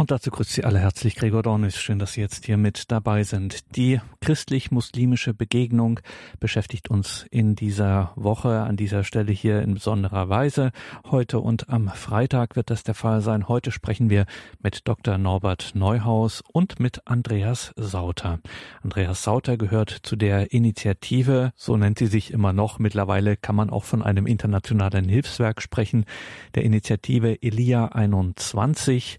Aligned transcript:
Und 0.00 0.10
dazu 0.10 0.30
grüßt 0.30 0.52
Sie 0.52 0.64
alle 0.64 0.78
herzlich 0.78 1.14
Gregor 1.14 1.42
Dornis. 1.42 1.76
Schön, 1.76 1.98
dass 1.98 2.14
Sie 2.14 2.22
jetzt 2.22 2.46
hier 2.46 2.56
mit 2.56 2.90
dabei 2.90 3.22
sind. 3.22 3.76
Die 3.76 4.00
christlich-muslimische 4.22 5.34
Begegnung 5.34 6.00
beschäftigt 6.38 6.88
uns 6.88 7.26
in 7.30 7.54
dieser 7.54 8.12
Woche 8.16 8.60
an 8.60 8.78
dieser 8.78 9.04
Stelle 9.04 9.30
hier 9.30 9.60
in 9.60 9.74
besonderer 9.74 10.30
Weise. 10.30 10.72
Heute 11.10 11.40
und 11.40 11.68
am 11.68 11.88
Freitag 11.88 12.56
wird 12.56 12.70
das 12.70 12.82
der 12.82 12.94
Fall 12.94 13.20
sein. 13.20 13.46
Heute 13.46 13.72
sprechen 13.72 14.08
wir 14.08 14.24
mit 14.62 14.88
Dr. 14.88 15.18
Norbert 15.18 15.72
Neuhaus 15.74 16.42
und 16.50 16.80
mit 16.80 17.06
Andreas 17.06 17.74
Sauter. 17.76 18.40
Andreas 18.82 19.22
Sauter 19.22 19.58
gehört 19.58 19.90
zu 19.90 20.16
der 20.16 20.54
Initiative, 20.54 21.52
so 21.56 21.76
nennt 21.76 21.98
sie 21.98 22.06
sich 22.06 22.30
immer 22.30 22.54
noch. 22.54 22.78
Mittlerweile 22.78 23.36
kann 23.36 23.54
man 23.54 23.68
auch 23.68 23.84
von 23.84 24.02
einem 24.02 24.26
internationalen 24.26 25.10
Hilfswerk 25.10 25.60
sprechen, 25.60 26.06
der 26.54 26.62
Initiative 26.62 27.42
Elia 27.42 27.88
21. 27.88 29.18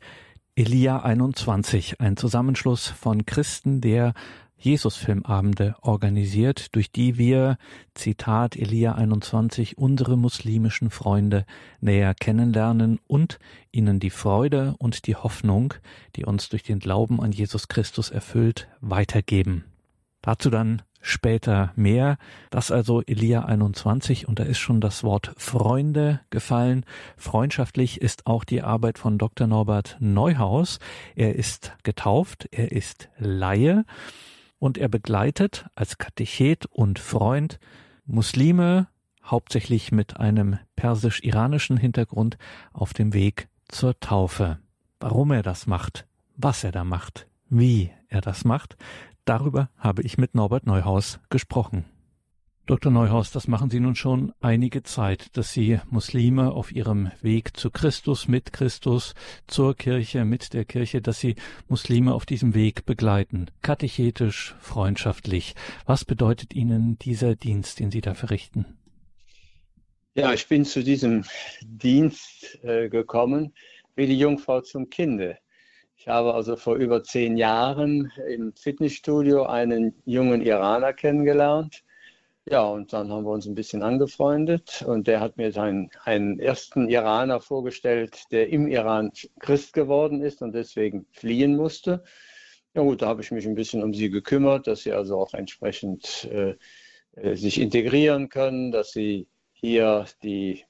Elia 0.54 1.02
21, 1.04 2.02
ein 2.02 2.18
Zusammenschluss 2.18 2.88
von 2.88 3.26
Christen, 3.26 3.80
der 3.80 4.14
Jesusfilmabende 4.58 5.76
organisiert, 5.82 6.76
durch 6.76 6.92
die 6.92 7.18
wir, 7.18 7.58
Zitat 7.94 8.58
Elia 8.58 8.96
21, 8.96 9.78
unsere 9.78 10.18
muslimischen 10.18 10.90
Freunde 10.90 11.46
näher 11.80 12.14
kennenlernen 12.14 13.00
und 13.08 13.40
ihnen 13.72 14.02
die 14.02 14.10
Freude 14.10 14.76
und 14.78 15.08
die 15.08 15.16
Hoffnung, 15.16 15.74
die 16.18 16.26
uns 16.26 16.50
durch 16.50 16.64
den 16.64 16.80
Glauben 16.80 17.22
an 17.22 17.32
Jesus 17.32 17.70
Christus 17.70 18.10
erfüllt, 18.10 18.68
weitergeben. 18.82 19.64
Dazu 20.22 20.50
dann 20.50 20.82
später 21.02 21.72
mehr. 21.76 22.18
Das 22.50 22.72
also 22.72 23.02
Elia 23.02 23.46
21 23.46 24.28
und 24.28 24.40
da 24.40 24.44
ist 24.44 24.60
schon 24.60 24.82
das 24.82 25.04
Wort 25.04 25.34
Freunde 25.38 26.22
gefallen. 26.30 26.86
Freundschaftlich 27.18 28.02
ist 28.02 28.28
auch 28.28 28.44
die 28.44 28.62
Arbeit 28.62 28.98
von 28.98 29.18
Dr. 29.18 29.48
Norbert 29.48 29.98
Neuhaus. 30.00 30.80
Er 31.16 31.36
ist 31.36 31.74
getauft, 31.84 32.48
er 32.52 32.72
ist 32.72 33.10
Laie 33.18 33.86
und 34.60 34.78
er 34.78 34.90
begleitet 34.90 35.66
als 35.76 35.98
Katechet 35.98 36.68
und 36.68 37.00
Freund 37.00 37.60
Muslime, 38.06 38.88
hauptsächlich 39.24 39.92
mit 39.92 40.18
einem 40.18 40.60
persisch-iranischen 40.76 41.78
Hintergrund, 41.78 42.38
auf 42.74 42.94
dem 42.94 43.14
Weg 43.14 43.48
zur 43.68 44.00
Taufe. 44.00 44.60
Warum 45.00 45.32
er 45.32 45.44
das 45.44 45.66
macht, 45.66 46.06
was 46.38 46.64
er 46.64 46.72
da 46.72 46.84
macht, 46.84 47.28
wie 47.50 47.92
er 48.08 48.22
das 48.22 48.46
macht, 48.46 48.78
Darüber 49.26 49.70
habe 49.78 50.02
ich 50.04 50.18
mit 50.18 50.36
Norbert 50.36 50.66
Neuhaus 50.66 51.20
gesprochen. 51.30 51.86
Dr. 52.68 52.92
Neuhaus, 52.92 53.32
das 53.32 53.48
machen 53.48 53.70
Sie 53.70 53.80
nun 53.80 53.96
schon 53.96 54.34
einige 54.40 54.84
Zeit, 54.84 55.36
dass 55.36 55.52
Sie 55.52 55.80
Muslime 55.90 56.52
auf 56.52 56.72
ihrem 56.72 57.12
Weg 57.22 57.58
zu 57.58 57.70
Christus, 57.70 58.28
mit 58.28 58.54
Christus, 58.54 59.14
zur 59.48 59.76
Kirche, 59.76 60.26
mit 60.26 60.54
der 60.54 60.64
Kirche, 60.64 61.02
dass 61.02 61.20
Sie 61.20 61.36
Muslime 61.68 62.14
auf 62.14 62.26
diesem 62.26 62.54
Weg 62.54 62.86
begleiten. 62.86 63.48
Katechetisch, 63.62 64.56
freundschaftlich. 64.60 65.56
Was 65.86 66.06
bedeutet 66.06 66.54
Ihnen 66.54 66.98
dieser 67.00 67.36
Dienst, 67.36 67.80
den 67.80 67.92
Sie 67.92 68.02
da 68.02 68.14
verrichten? 68.14 68.66
Ja, 70.14 70.32
ich 70.32 70.48
bin 70.48 70.64
zu 70.64 70.84
diesem 70.84 71.26
Dienst 71.62 72.60
äh, 72.64 72.90
gekommen 72.90 73.54
wie 73.96 74.08
die 74.08 74.20
Jungfrau 74.20 74.62
zum 74.62 74.90
Kinde. 74.90 75.38
Ich 76.02 76.08
habe 76.08 76.34
also 76.34 76.56
vor 76.56 76.78
über 76.78 77.04
zehn 77.04 77.38
Jahren 77.38 78.12
im 78.28 78.54
Fitnessstudio 78.56 79.44
einen 79.44 79.94
jungen 80.04 80.42
Iraner 80.42 80.94
kennengelernt. 80.94 81.84
Ja, 82.50 82.64
und 82.64 82.92
dann 82.92 83.12
haben 83.12 83.24
wir 83.24 83.30
uns 83.30 83.46
ein 83.46 83.54
bisschen 83.54 83.84
angefreundet 83.84 84.84
und 84.88 85.06
der 85.06 85.20
hat 85.20 85.38
mir 85.38 85.52
seinen, 85.52 85.92
einen 86.04 86.40
ersten 86.40 86.90
Iraner 86.90 87.40
vorgestellt, 87.40 88.24
der 88.32 88.50
im 88.50 88.66
Iran 88.66 89.12
Christ 89.40 89.74
geworden 89.74 90.24
ist 90.24 90.42
und 90.42 90.54
deswegen 90.54 91.06
fliehen 91.12 91.56
musste. 91.56 92.04
Ja 92.74 92.82
gut, 92.82 93.04
da 93.04 93.06
habe 93.06 93.22
ich 93.22 93.30
mich 93.30 93.46
ein 93.46 93.54
bisschen 93.54 93.84
um 93.84 93.94
sie 93.94 94.10
gekümmert, 94.10 94.66
dass 94.66 94.82
sie 94.82 94.94
also 94.94 95.20
auch 95.20 95.36
entsprechend 95.36 96.28
äh, 96.32 96.56
äh 97.16 97.36
sich 97.36 97.62
integrieren 97.62 98.30
können, 98.30 98.72
dass 98.72 98.92
sie 98.92 99.28
hier 99.52 100.08
die 100.24 100.66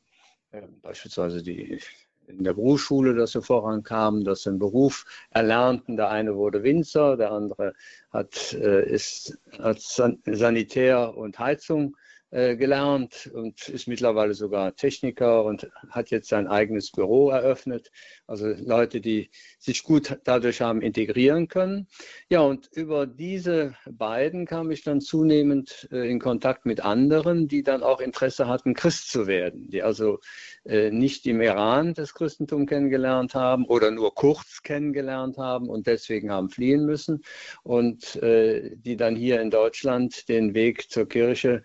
äh, 0.52 0.64
beispielsweise 0.82 1.42
die 1.42 1.80
in 2.28 2.44
der 2.44 2.54
Berufsschule, 2.54 3.14
dass 3.14 3.32
sie 3.32 3.42
vorankamen, 3.42 4.24
dass 4.24 4.44
sie 4.44 4.50
einen 4.50 4.60
Beruf 4.60 5.06
erlernten. 5.32 5.98
Der 5.98 6.10
eine 6.10 6.36
wurde 6.36 6.64
Winzer, 6.64 7.18
der 7.18 7.32
andere 7.32 7.74
hat, 8.12 8.54
äh, 8.54 8.90
ist 8.90 9.38
als 9.60 10.02
Sanitär 10.26 11.16
und 11.18 11.40
Heizung 11.40 11.96
gelernt 12.32 13.30
und 13.34 13.68
ist 13.68 13.88
mittlerweile 13.88 14.34
sogar 14.34 14.76
Techniker 14.76 15.44
und 15.44 15.70
hat 15.90 16.12
jetzt 16.12 16.30
sein 16.30 16.48
eigenes 16.48 16.92
Büro 16.92 17.30
eröffnet. 17.30 17.92
Also 18.26 18.48
Leute, 18.48 19.02
die 19.02 19.30
sich 19.60 19.84
gut 19.84 20.18
dadurch 20.24 20.62
haben 20.62 20.82
integrieren 20.82 21.48
können. 21.48 21.88
Ja, 22.30 22.40
und 22.40 22.70
über 22.74 23.06
diese 23.06 23.76
beiden 23.90 24.46
kam 24.46 24.72
ich 24.72 24.84
dann 24.84 25.02
zunehmend 25.02 25.88
äh, 25.92 26.10
in 26.10 26.20
Kontakt 26.20 26.66
mit 26.66 26.80
anderen, 26.80 27.48
die 27.48 27.64
dann 27.64 27.84
auch 27.84 28.00
Interesse 28.00 28.48
hatten, 28.48 28.74
Christ 28.74 29.12
zu 29.12 29.28
werden, 29.28 29.70
die 29.70 29.84
also 29.84 30.20
äh, 30.66 30.92
nicht 30.92 31.28
im 31.28 31.42
Iran 31.42 31.94
das 31.94 32.14
Christentum 32.14 32.66
kennengelernt 32.66 33.36
haben 33.36 33.66
oder 33.66 33.92
nur 33.92 34.16
kurz 34.16 34.62
kennengelernt 34.64 35.38
haben 35.38 35.68
und 35.70 35.88
deswegen 35.88 36.32
haben 36.32 36.50
fliehen 36.50 36.86
müssen 36.86 37.24
und 37.64 38.16
äh, 38.18 38.76
die 38.76 38.96
dann 38.96 39.16
hier 39.16 39.42
in 39.42 39.52
Deutschland 39.52 40.30
den 40.30 40.54
Weg 40.54 40.90
zur 40.90 41.08
Kirche 41.08 41.64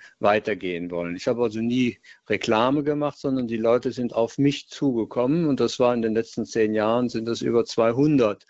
weitergehen 0.57 0.91
wollen. 0.91 1.17
Ich 1.17 1.29
habe 1.29 1.43
also 1.43 1.61
nie 1.61 1.99
Reklame 2.29 2.83
gemacht, 2.83 3.19
sondern 3.19 3.47
die 3.47 3.57
Leute 3.57 3.93
sind 3.93 4.15
auf 4.15 4.39
mich 4.39 4.69
zugekommen 4.69 5.47
und 5.47 5.61
das 5.61 5.79
war 5.79 5.95
in 5.95 6.03
den 6.03 6.15
letzten 6.15 6.47
zehn 6.47 6.75
Jahren 6.75 7.09
sind 7.09 7.27
das 7.27 7.43
über 7.43 7.65
200 7.65 8.47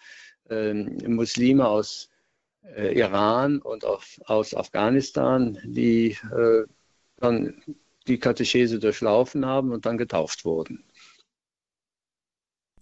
äh, 0.50 0.72
Muslime 0.74 1.66
aus 1.66 2.08
äh, 2.76 2.98
Iran 2.98 3.58
und 3.60 3.84
auf, 3.84 4.20
aus 4.26 4.54
Afghanistan, 4.54 5.58
die 5.64 6.16
äh, 6.32 6.64
dann 7.18 7.62
die 8.06 8.18
Katechese 8.18 8.78
durchlaufen 8.78 9.44
haben 9.46 9.72
und 9.72 9.84
dann 9.84 9.98
getauft 9.98 10.44
wurden. 10.44 10.84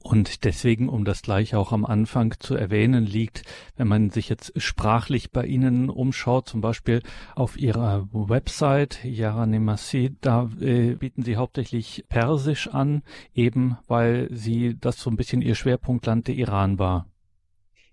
Und 0.05 0.45
deswegen, 0.45 0.91
um 0.91 1.07
das 1.07 1.23
gleich 1.23 1.55
auch 1.55 1.73
am 1.73 1.87
Anfang 1.87 2.35
zu 2.39 2.55
erwähnen, 2.55 3.07
liegt, 3.07 3.43
wenn 3.79 3.89
man 3.89 4.11
sich 4.11 4.29
jetzt 4.29 4.53
sprachlich 4.61 5.31
bei 5.31 5.47
Ihnen 5.47 5.89
umschaut, 5.89 6.47
zum 6.47 6.61
Beispiel 6.61 7.01
auf 7.35 7.57
Ihrer 7.57 8.07
Website, 8.13 9.03
Yaranemasi, 9.03 10.15
da 10.21 10.51
äh, 10.61 10.97
bieten 10.97 11.23
Sie 11.23 11.37
hauptsächlich 11.37 12.05
Persisch 12.11 12.69
an, 12.69 13.03
eben 13.35 13.79
weil 13.89 14.29
Sie 14.31 14.77
das 14.79 15.01
so 15.01 15.09
ein 15.09 15.17
bisschen 15.17 15.41
Ihr 15.41 15.55
Schwerpunktland 15.55 16.29
der 16.29 16.35
Iran 16.35 16.79
war. 16.79 17.07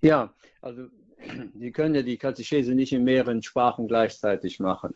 Ja, 0.02 0.34
also 0.62 0.88
Sie 1.56 1.72
können 1.72 1.96
ja 1.96 2.02
die 2.02 2.18
Katechese 2.18 2.76
nicht 2.76 2.92
in 2.92 3.06
mehreren 3.06 3.42
Sprachen 3.42 3.88
gleichzeitig 3.88 4.60
machen. 4.60 4.96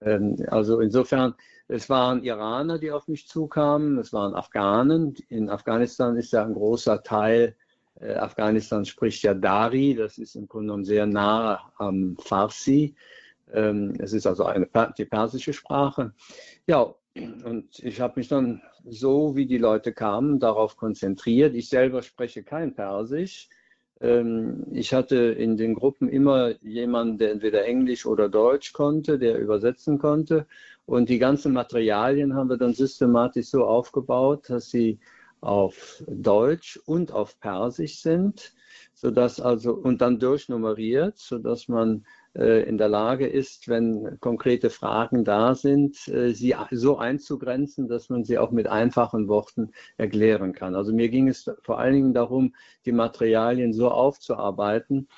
Ähm, 0.00 0.36
also 0.46 0.78
insofern 0.78 1.34
es 1.68 1.88
waren 1.88 2.22
Iraner, 2.22 2.78
die 2.78 2.90
auf 2.90 3.08
mich 3.08 3.26
zukamen, 3.26 3.98
es 3.98 4.12
waren 4.12 4.34
Afghanen. 4.34 5.14
In 5.28 5.48
Afghanistan 5.48 6.16
ist 6.16 6.32
ja 6.32 6.44
ein 6.44 6.54
großer 6.54 7.02
Teil, 7.02 7.56
äh, 8.00 8.14
Afghanistan 8.14 8.84
spricht 8.84 9.22
ja 9.22 9.34
Dari, 9.34 9.94
das 9.94 10.18
ist 10.18 10.34
im 10.34 10.46
Grunde 10.46 10.66
genommen 10.66 10.84
sehr 10.84 11.06
nah 11.06 11.72
am 11.78 12.16
Farsi. 12.18 12.94
Ähm, 13.52 13.94
es 13.98 14.12
ist 14.12 14.26
also 14.26 14.44
eine, 14.44 14.68
die 14.98 15.04
persische 15.04 15.52
Sprache. 15.52 16.12
Ja, 16.66 16.94
und 17.16 17.78
ich 17.78 18.00
habe 18.00 18.14
mich 18.16 18.28
dann 18.28 18.60
so, 18.84 19.36
wie 19.36 19.46
die 19.46 19.58
Leute 19.58 19.92
kamen, 19.92 20.40
darauf 20.40 20.76
konzentriert. 20.76 21.54
Ich 21.54 21.68
selber 21.68 22.02
spreche 22.02 22.42
kein 22.42 22.74
Persisch. 22.74 23.48
Ähm, 24.00 24.64
ich 24.72 24.92
hatte 24.92 25.16
in 25.16 25.56
den 25.56 25.74
Gruppen 25.74 26.08
immer 26.08 26.60
jemanden, 26.62 27.18
der 27.18 27.30
entweder 27.30 27.64
Englisch 27.64 28.06
oder 28.06 28.28
Deutsch 28.28 28.72
konnte, 28.72 29.18
der 29.18 29.38
übersetzen 29.38 29.98
konnte. 29.98 30.46
Und 30.86 31.08
die 31.08 31.18
ganzen 31.18 31.52
Materialien 31.52 32.34
haben 32.34 32.50
wir 32.50 32.58
dann 32.58 32.74
systematisch 32.74 33.46
so 33.46 33.64
aufgebaut, 33.64 34.50
dass 34.50 34.68
sie 34.70 34.98
auf 35.40 36.02
Deutsch 36.06 36.78
und 36.86 37.12
auf 37.12 37.38
Persisch 37.40 38.00
sind, 38.00 38.54
sodass 38.94 39.40
also 39.40 39.74
und 39.74 40.00
dann 40.00 40.18
durchnummeriert, 40.18 41.18
sodass 41.18 41.68
man 41.68 42.04
äh, 42.34 42.66
in 42.68 42.78
der 42.78 42.88
Lage 42.88 43.26
ist, 43.26 43.68
wenn 43.68 44.18
konkrete 44.20 44.70
Fragen 44.70 45.24
da 45.24 45.54
sind, 45.54 46.08
äh, 46.08 46.32
sie 46.32 46.54
so 46.70 46.98
einzugrenzen, 46.98 47.88
dass 47.88 48.08
man 48.08 48.24
sie 48.24 48.38
auch 48.38 48.50
mit 48.50 48.66
einfachen 48.66 49.28
Worten 49.28 49.72
erklären 49.98 50.52
kann. 50.52 50.74
Also 50.74 50.92
mir 50.92 51.10
ging 51.10 51.28
es 51.28 51.50
vor 51.62 51.78
allen 51.78 51.94
Dingen 51.94 52.14
darum, 52.14 52.54
die 52.86 52.92
Materialien 52.92 53.72
so 53.72 53.90
aufzuarbeiten, 53.90 55.08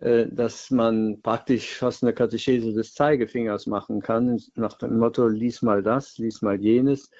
dass 0.00 0.70
man 0.70 1.20
praktisch 1.20 1.74
fast 1.74 2.02
eine 2.02 2.14
Katechese 2.14 2.72
des 2.72 2.94
Zeigefingers 2.94 3.66
machen 3.66 4.00
kann, 4.00 4.40
nach 4.54 4.78
dem 4.78 4.98
Motto, 4.98 5.28
lies 5.28 5.60
mal 5.60 5.82
das, 5.82 6.16
lies 6.16 6.40
mal 6.40 6.58
jenes. 6.58 7.10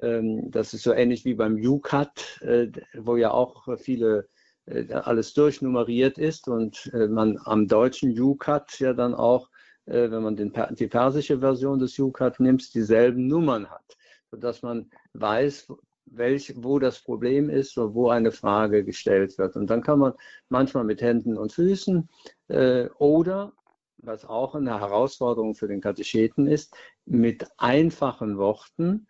Ähm, 0.00 0.50
das 0.50 0.74
ist 0.74 0.82
so 0.82 0.92
ähnlich 0.92 1.24
wie 1.24 1.34
beim 1.34 1.54
UCAT, 1.54 2.40
äh, 2.42 2.68
wo 2.94 3.16
ja 3.16 3.30
auch 3.30 3.66
viele 3.78 4.28
äh, 4.66 4.92
alles 4.92 5.34
durchnummeriert 5.34 6.18
ist 6.18 6.48
und 6.48 6.90
man 6.92 7.38
am 7.44 7.68
deutschen 7.68 8.18
UCAT 8.18 8.78
ja 8.80 8.92
dann 8.94 9.14
auch, 9.14 9.50
wenn 9.86 10.22
man 10.22 10.34
den, 10.34 10.50
die 10.78 10.86
persische 10.86 11.40
Version 11.40 11.78
des 11.78 11.98
UCAT 11.98 12.40
nimmt, 12.40 12.74
dieselben 12.74 13.26
Nummern 13.26 13.68
hat, 13.68 13.98
sodass 14.30 14.62
man 14.62 14.90
weiß, 15.12 15.68
welch, 16.06 16.54
wo 16.56 16.78
das 16.78 17.00
Problem 17.00 17.50
ist 17.50 17.76
oder 17.78 17.94
wo 17.94 18.08
eine 18.08 18.32
Frage 18.32 18.84
gestellt 18.84 19.38
wird. 19.38 19.56
Und 19.56 19.68
dann 19.68 19.82
kann 19.82 19.98
man 19.98 20.12
manchmal 20.48 20.84
mit 20.84 21.00
Händen 21.00 21.36
und 21.36 21.52
Füßen 21.52 22.08
äh, 22.48 22.88
oder, 22.98 23.52
was 23.98 24.24
auch 24.24 24.54
eine 24.54 24.80
Herausforderung 24.80 25.54
für 25.54 25.68
den 25.68 25.80
Katecheten 25.80 26.46
ist, 26.46 26.76
mit 27.06 27.46
einfachen 27.56 28.38
Worten 28.38 29.06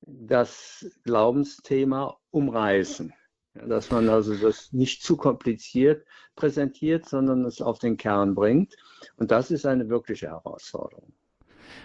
das 0.00 0.86
Glaubensthema 1.04 2.18
umreißen. 2.30 3.12
Dass 3.54 3.90
man 3.90 4.08
also 4.08 4.34
das 4.36 4.72
nicht 4.72 5.02
zu 5.02 5.16
kompliziert 5.16 6.06
präsentiert, 6.36 7.08
sondern 7.08 7.44
es 7.44 7.60
auf 7.60 7.78
den 7.78 7.96
Kern 7.96 8.34
bringt. 8.34 8.76
Und 9.16 9.30
das 9.30 9.50
ist 9.50 9.66
eine 9.66 9.88
wirkliche 9.88 10.28
Herausforderung. 10.28 11.12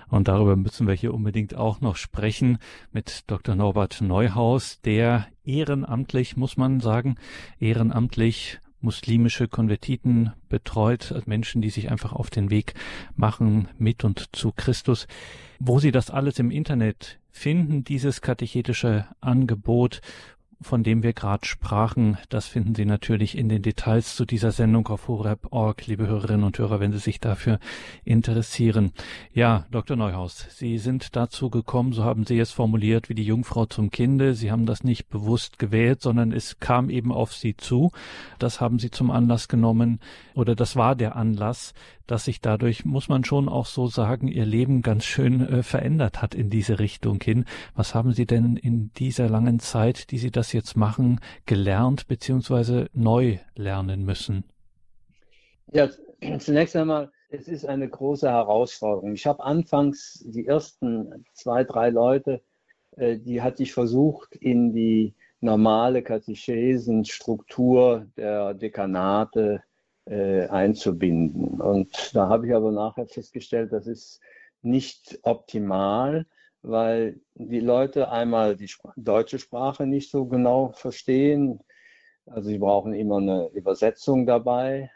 Und 0.07 0.27
darüber 0.27 0.55
müssen 0.55 0.87
wir 0.87 0.93
hier 0.93 1.13
unbedingt 1.13 1.55
auch 1.55 1.81
noch 1.81 1.95
sprechen 1.95 2.57
mit 2.91 3.23
Dr. 3.27 3.55
Norbert 3.55 4.01
Neuhaus, 4.01 4.81
der 4.81 5.27
ehrenamtlich, 5.43 6.37
muss 6.37 6.57
man 6.57 6.79
sagen, 6.79 7.15
ehrenamtlich 7.59 8.59
muslimische 8.81 9.47
Konvertiten 9.47 10.31
betreut, 10.47 11.11
also 11.11 11.23
Menschen, 11.25 11.61
die 11.61 11.71
sich 11.71 11.91
einfach 11.91 12.13
auf 12.13 12.29
den 12.29 12.49
Weg 12.49 12.75
machen 13.15 13.67
mit 13.77 14.03
und 14.03 14.35
zu 14.35 14.51
Christus. 14.55 15.07
Wo 15.59 15.79
Sie 15.79 15.91
das 15.91 16.09
alles 16.09 16.39
im 16.39 16.51
Internet 16.51 17.19
finden, 17.31 17.83
dieses 17.83 18.21
katechetische 18.21 19.07
Angebot, 19.19 20.01
von 20.62 20.84
dem 20.84 21.04
wir 21.04 21.13
gerade 21.13 21.46
sprachen, 21.46 22.18
das 22.30 22.48
finden 22.48 22.75
Sie 22.75 22.86
natürlich 22.86 23.38
in 23.38 23.50
den 23.50 23.62
Details 23.62 24.16
zu 24.16 24.25
dieser 24.25 24.52
Sendung 24.52 24.88
auf 24.88 25.07
horeb.org, 25.07 25.86
liebe 25.88 26.07
Hörerinnen 26.07 26.44
und 26.44 26.57
Hörer, 26.57 26.80
wenn 26.80 26.92
Sie 26.92 27.00
sich 27.00 27.19
dafür 27.19 27.60
interessieren. 28.04 28.92
Ja, 29.34 29.66
Dr. 29.72 29.98
Neuhaus, 29.98 30.48
Sie 30.50 30.78
sind 30.78 31.16
dazu 31.16 31.50
gekommen, 31.50 31.94
so 31.94 32.04
haben 32.04 32.25
Sie 32.25 32.40
es 32.40 32.52
formuliert, 32.52 33.10
wie 33.10 33.16
die 33.16 33.24
Jungfrau 33.25 33.66
zum 33.66 33.92
Kinde. 33.92 34.34
Sie 34.34 34.52
haben 34.52 34.66
das 34.66 34.84
nicht 34.84 35.10
bewusst 35.10 35.60
gewählt, 35.60 36.02
sondern 36.02 36.31
es 36.31 36.60
kam 36.60 36.90
eben 36.90 37.12
auf 37.12 37.34
Sie 37.34 37.56
zu. 37.57 37.92
Das 38.40 38.62
haben 38.62 38.80
Sie 38.80 38.92
zum 38.92 39.12
Anlass 39.12 39.48
genommen 39.48 40.00
oder 40.34 40.56
das 40.56 40.75
war 40.75 40.96
der 40.96 41.16
Anlass, 41.16 41.74
dass 42.07 42.25
sich 42.25 42.42
dadurch, 42.42 42.86
muss 42.86 43.10
man 43.10 43.24
schon 43.24 43.50
auch 43.50 43.66
so 43.66 43.88
sagen, 43.88 44.28
Ihr 44.28 44.46
Leben 44.46 44.81
ganz 44.81 45.06
schön 45.06 45.42
äh, 45.42 45.63
verändert 45.63 46.22
hat 46.22 46.36
in 46.36 46.50
diese 46.50 46.80
Richtung 46.80 47.22
hin. 47.22 47.46
Was 47.75 47.96
haben 47.96 48.13
Sie 48.13 48.25
denn 48.25 48.57
in 48.57 48.92
dieser 48.94 49.30
langen 49.30 49.60
Zeit, 49.60 50.12
die 50.12 50.18
Sie 50.18 50.31
das 50.31 50.54
jetzt 50.54 50.75
machen, 50.75 51.19
gelernt 51.46 52.07
bzw. 52.07 52.88
neu 52.94 53.38
lernen 53.56 54.06
müssen? 54.06 54.44
Ja, 55.72 55.90
zunächst 56.40 56.75
einmal, 56.75 57.12
es 57.30 57.48
ist 57.48 57.66
eine 57.66 57.90
große 57.90 58.30
Herausforderung. 58.30 59.13
Ich 59.13 59.25
habe 59.25 59.44
anfangs 59.44 60.24
die 60.28 60.46
ersten 60.46 61.25
zwei, 61.34 61.63
drei 61.63 61.90
Leute, 61.90 62.42
äh, 62.98 63.18
die 63.18 63.42
hatte 63.42 63.63
ich 63.63 63.74
versucht, 63.74 64.36
in 64.36 64.74
die 64.74 65.16
normale 65.42 66.02
Katechesenstruktur 66.02 68.07
der 68.18 68.54
Dekanate 68.54 69.56
äh, 69.56 69.60
einzubinden. 70.07 71.60
Und 71.60 72.16
da 72.16 72.30
habe 72.30 72.48
ich 72.48 72.54
aber 72.54 72.72
nachher 72.72 73.07
festgestellt, 73.07 73.72
das 73.72 73.88
ist 73.88 74.22
nicht 74.62 75.19
optimal, 75.24 76.25
weil 76.62 77.19
die 77.36 77.60
Leute 77.60 78.10
einmal 78.12 78.56
die 78.56 78.69
deutsche 78.96 79.40
Sprache 79.40 79.86
nicht 79.86 80.10
so 80.10 80.25
genau 80.25 80.69
verstehen. 80.69 81.60
Also 82.25 82.50
sie 82.50 82.57
brauchen 82.57 82.94
immer 82.94 83.18
eine 83.18 83.50
Übersetzung 83.54 84.25
dabei. 84.25 84.92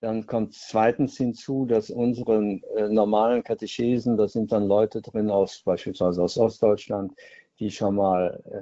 Dann 0.00 0.26
kommt 0.26 0.54
zweitens 0.54 1.16
hinzu, 1.16 1.66
dass 1.66 1.90
unsere 1.90 2.60
äh, 2.76 2.88
normalen 2.88 3.42
Katechesen, 3.42 4.16
da 4.16 4.28
sind 4.28 4.52
dann 4.52 4.68
Leute 4.68 5.02
drin 5.02 5.28
aus 5.28 5.60
beispielsweise 5.64 6.22
aus 6.22 6.38
Ostdeutschland, 6.38 7.12
die 7.58 7.72
schon 7.72 7.96
mal 7.96 8.40
äh, 8.44 8.60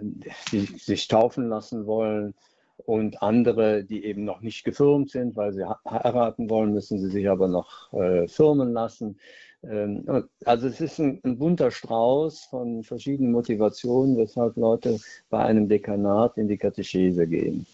die 0.51 0.61
sich 0.61 1.09
taufen 1.09 1.51
lassen 1.51 1.87
wollen 1.87 2.35
und 2.84 3.23
andere, 3.23 3.84
die 3.84 4.05
eben 4.05 4.25
noch 4.25 4.40
nicht 4.40 4.64
gefirmt 4.64 5.11
sind, 5.11 5.37
weil 5.37 5.52
sie 5.52 5.64
heiraten 5.64 6.50
wollen, 6.50 6.73
müssen 6.73 6.99
sie 6.99 7.08
sich 7.08 7.28
aber 7.28 7.49
noch 7.49 7.93
äh, 7.93 8.28
firmen 8.28 8.73
lassen. 8.73 9.19
Ähm, 9.64 10.05
also 10.44 10.69
es 10.69 10.81
ist 10.81 10.99
ein, 10.99 11.20
ein, 11.25 11.38
bunter 11.38 11.70
Strauß 11.70 12.44
von 12.44 12.82
verschiedenen 12.82 13.32
Motivationen, 13.32 14.17
weshalb 14.17 14.56
Leute 14.56 14.99
bei 15.31 15.38
einem 15.38 15.69
Dekanat 15.69 16.37
in 16.37 16.49
die 16.49 16.58
Katechese 16.58 17.26
gehen. 17.26 17.67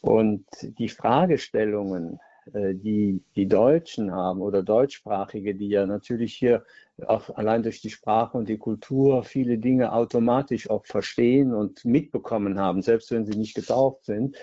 Und 0.00 0.44
die 0.78 0.88
Fragestellungen, 0.88 2.20
die 2.54 3.22
die 3.36 3.46
Deutschen 3.46 4.12
haben 4.12 4.40
oder 4.40 4.62
Deutschsprachige, 4.62 5.54
die 5.54 5.68
ja 5.68 5.86
natürlich 5.86 6.34
hier 6.34 6.64
auch 7.06 7.30
allein 7.36 7.62
durch 7.62 7.80
die 7.80 7.90
Sprache 7.90 8.36
und 8.36 8.48
die 8.48 8.58
Kultur 8.58 9.22
viele 9.22 9.58
Dinge 9.58 9.92
automatisch 9.92 10.68
auch 10.68 10.84
verstehen 10.86 11.54
und 11.54 11.84
mitbekommen 11.84 12.58
haben, 12.58 12.82
selbst 12.82 13.10
wenn 13.10 13.26
sie 13.26 13.38
nicht 13.38 13.54
getauft 13.54 14.04
sind, 14.06 14.36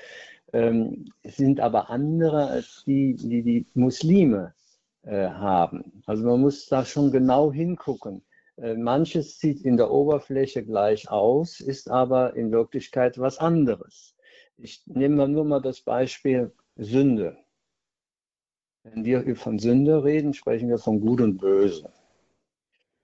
ähm, 0.53 1.05
sind 1.23 1.59
aber 1.59 1.89
andere 1.89 2.47
als 2.47 2.83
die, 2.85 3.15
die 3.15 3.43
die 3.43 3.65
Muslime 3.73 4.53
äh, 5.03 5.27
haben. 5.27 6.01
Also 6.05 6.25
man 6.25 6.41
muss 6.41 6.67
da 6.67 6.85
schon 6.85 7.11
genau 7.11 7.51
hingucken. 7.51 8.23
Äh, 8.57 8.75
manches 8.75 9.39
sieht 9.39 9.61
in 9.61 9.75
der 9.77 9.91
Oberfläche 9.91 10.63
gleich 10.63 11.09
aus, 11.09 11.59
ist 11.59 11.89
aber 11.91 12.35
in 12.35 12.51
Wirklichkeit 12.51 13.17
was 13.19 13.37
anderes. 13.37 14.15
Ich 14.57 14.81
nehme 14.85 15.27
nur 15.27 15.43
mal 15.43 15.61
das 15.61 15.81
Beispiel 15.81 16.53
Sünde. 16.77 17.37
Wenn 18.87 19.03
wir 19.03 19.35
von 19.35 19.57
Sünde 19.57 20.03
reden, 20.03 20.35
sprechen 20.35 20.69
wir 20.69 20.77
von 20.77 21.01
Gut 21.01 21.19
und 21.19 21.37
Böse. 21.37 21.91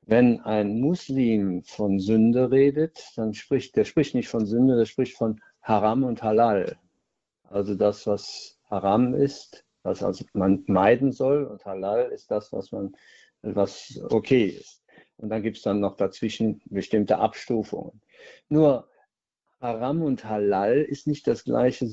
Wenn 0.04 0.40
ein 0.42 0.80
Muslim 0.80 1.64
von 1.64 2.00
Sünde 2.00 2.52
redet, 2.52 3.04
dann 3.16 3.34
spricht 3.34 3.76
der 3.76 3.86
spricht 3.86 4.14
nicht 4.14 4.30
von 4.30 4.46
Sünde, 4.46 4.78
der 4.78 4.86
spricht 4.86 5.18
von 5.18 5.42
Haram 5.64 6.04
und 6.04 6.22
Halal. 6.22 6.78
Also 7.46 7.74
das, 7.74 8.06
was 8.06 8.60
Haram 8.70 9.16
ist, 9.16 9.66
was 9.82 10.04
also 10.04 10.24
man 10.34 10.64
meiden 10.68 11.12
soll, 11.12 11.46
und 11.46 11.66
Halal 11.66 12.12
ist 12.12 12.30
das, 12.30 12.54
was 12.54 12.72
man, 12.72 12.96
was 13.42 14.00
okay 14.10 14.46
ist. 14.46 14.84
Und 15.18 15.30
dann 15.30 15.42
gibt 15.42 15.58
es 15.58 15.64
dann 15.64 15.80
noch 15.80 15.98
dazwischen 15.98 16.62
bestimmte 16.66 17.18
Abstufungen. 17.18 18.02
Nur 18.50 18.88
Haram 19.60 20.04
und 20.04 20.26
Halal 20.26 20.78
ist 20.78 21.08
nicht 21.08 21.26
das 21.26 21.44
gleiche 21.44 21.88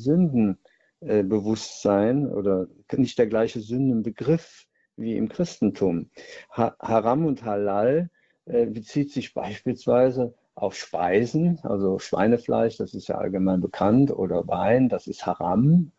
Sündenbewusstsein 1.01 2.31
oder 2.31 2.67
nicht 2.93 3.19
der 3.19 3.27
gleiche 3.27 3.61
Sündenbegriff 3.61 4.67
wie 4.97 5.17
im 5.17 5.29
Christentum. 5.29 6.11
Ha 6.51 6.77
Haram 6.81 7.27
und 7.27 7.45
Halal 7.45 8.11
äh, 8.47 8.67
bezieht 8.67 9.13
sich 9.13 9.35
beispielsweise 9.35 10.35
auf 10.55 10.75
Speisen, 10.75 11.61
also 11.63 12.01
Schweinefleisch, 12.01 12.77
das 12.79 12.95
ist 12.95 13.09
ja 13.09 13.17
allgemein 13.17 13.61
bekannt, 13.61 14.11
oder 14.11 14.49
Wein, 14.49 14.89
das 14.89 15.07
ist 15.07 15.25
Haram. 15.25 15.93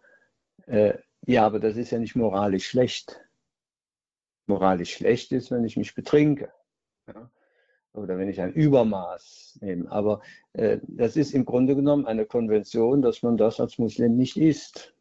Äh, 0.66 0.96
ja, 1.26 1.46
aber 1.46 1.60
das 1.60 1.78
ist 1.78 1.92
ja 1.92 2.00
nicht 2.00 2.18
moralisch 2.18 2.68
schlecht. 2.68 3.22
Moralisch 4.48 4.94
schlecht 4.96 5.32
ist, 5.32 5.50
wenn 5.52 5.64
ich 5.64 5.78
mich 5.78 5.96
betrinke. 5.96 6.52
Ja? 7.08 7.30
Oder 8.00 8.18
wenn 8.18 8.30
ich 8.30 8.42
ein 8.42 8.54
Übermaß 8.54 9.60
nehme. 9.62 9.92
Aber 9.92 10.22
äh, 10.54 10.80
das 10.84 11.16
ist 11.16 11.34
im 11.34 11.46
Grunde 11.46 11.76
genommen 11.76 12.06
eine 12.06 12.26
Konvention, 12.26 13.02
dass 13.02 13.24
man 13.24 13.38
das 13.38 13.60
als 13.60 13.78
Muslim 13.78 14.16
nicht 14.16 14.38
isst. 14.38 14.94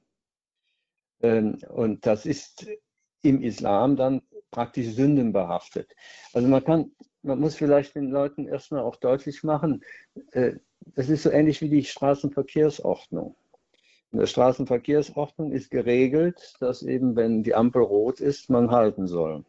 Ähm, 1.20 1.58
und 1.68 2.06
das 2.06 2.26
ist 2.26 2.66
im 3.22 3.42
Islam 3.42 3.96
dann 3.96 4.22
praktisch 4.50 4.88
sündenbehaftet. 4.88 5.94
Also 6.32 6.48
man 6.48 6.64
kann, 6.64 6.90
man 7.22 7.40
muss 7.40 7.56
vielleicht 7.56 7.94
den 7.94 8.10
Leuten 8.10 8.46
erstmal 8.46 8.82
auch 8.82 8.96
deutlich 8.96 9.42
machen, 9.44 9.84
äh, 10.32 10.54
das 10.94 11.08
ist 11.08 11.22
so 11.22 11.30
ähnlich 11.30 11.60
wie 11.60 11.68
die 11.68 11.84
Straßenverkehrsordnung. 11.84 13.36
In 14.10 14.20
der 14.20 14.26
Straßenverkehrsordnung 14.26 15.52
ist 15.52 15.70
geregelt, 15.70 16.54
dass 16.60 16.82
eben, 16.82 17.14
wenn 17.14 17.42
die 17.42 17.54
Ampel 17.54 17.82
rot 17.82 18.20
ist, 18.20 18.48
man 18.48 18.70
halten 18.70 19.06
soll. 19.06 19.44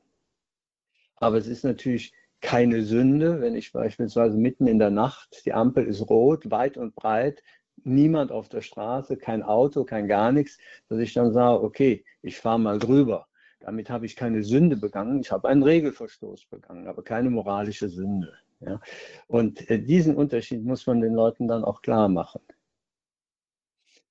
Aber 1.16 1.38
es 1.38 1.48
ist 1.48 1.64
natürlich 1.64 2.14
keine 2.42 2.84
Sünde, 2.84 3.42
wenn 3.42 3.56
ich 3.56 3.72
beispielsweise 3.72 4.38
mitten 4.38 4.68
in 4.68 4.80
der 4.80 4.92
Nacht, 4.92 5.44
die 5.46 5.54
Ampel 5.54 5.86
ist 5.86 6.10
rot, 6.10 6.50
weit 6.50 6.78
und 6.78 6.96
breit, 6.96 7.44
niemand 7.84 8.32
auf 8.32 8.50
der 8.50 8.62
Straße, 8.62 9.18
kein 9.18 9.44
Auto, 9.44 9.84
kein 9.84 10.08
gar 10.08 10.32
nichts, 10.32 10.58
dass 10.88 11.00
ich 11.00 11.14
dann 11.14 11.34
sage, 11.34 11.64
okay, 11.64 12.06
ich 12.22 12.38
fahre 12.38 12.60
mal 12.60 12.80
drüber. 12.80 13.28
Damit 13.60 13.90
habe 13.90 14.06
ich 14.06 14.16
keine 14.16 14.44
Sünde 14.44 14.78
begangen, 14.78 15.20
ich 15.20 15.32
habe 15.32 15.50
einen 15.50 15.64
Regelverstoß 15.64 16.46
begangen, 16.46 16.88
aber 16.88 17.04
keine 17.04 17.30
moralische 17.30 17.90
Sünde. 17.90 18.34
Ja? 18.62 18.80
Und 19.28 19.70
äh, 19.70 19.80
diesen 19.80 20.16
Unterschied 20.16 20.64
muss 20.64 20.88
man 20.88 21.02
den 21.02 21.14
Leuten 21.14 21.48
dann 21.48 21.64
auch 21.64 21.82
klar 21.82 22.08
machen. 22.08 22.42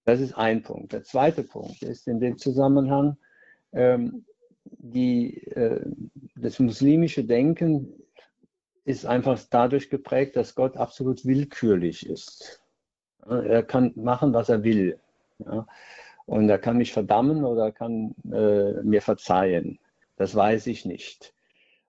Das 0.05 0.21
ist 0.21 0.35
ein 0.35 0.63
Punkt. 0.63 0.93
Der 0.93 1.03
zweite 1.03 1.45
Punkt 1.45 1.83
ist 1.83 2.09
in 2.09 2.21
dem 2.21 2.39
Zusammenhang, 2.39 3.17
ähm, 3.73 4.25
die, 4.65 5.47
äh, 5.49 5.81
das 6.37 6.59
muslimische 6.59 7.25
Denken 7.25 7.93
ist 8.89 9.05
einfach 9.05 9.39
dadurch 9.51 9.91
geprägt, 9.91 10.35
dass 10.35 10.55
Gott 10.55 10.79
absolut 10.79 11.27
willkürlich 11.27 12.09
ist. 12.09 12.63
Er 13.27 13.63
kann 13.63 13.93
machen, 13.97 14.33
was 14.33 14.49
er 14.49 14.65
will. 14.65 14.99
Ja? 15.39 15.67
Und 16.25 16.49
er 16.49 16.59
kann 16.59 16.79
mich 16.79 16.93
verdammen 16.93 17.45
oder 17.45 17.71
kann 17.71 18.15
äh, 18.33 18.83
mir 18.83 19.03
verzeihen. 19.03 19.79
Das 20.17 20.35
weiß 20.35 20.67
ich 20.69 20.87
nicht. 20.87 21.35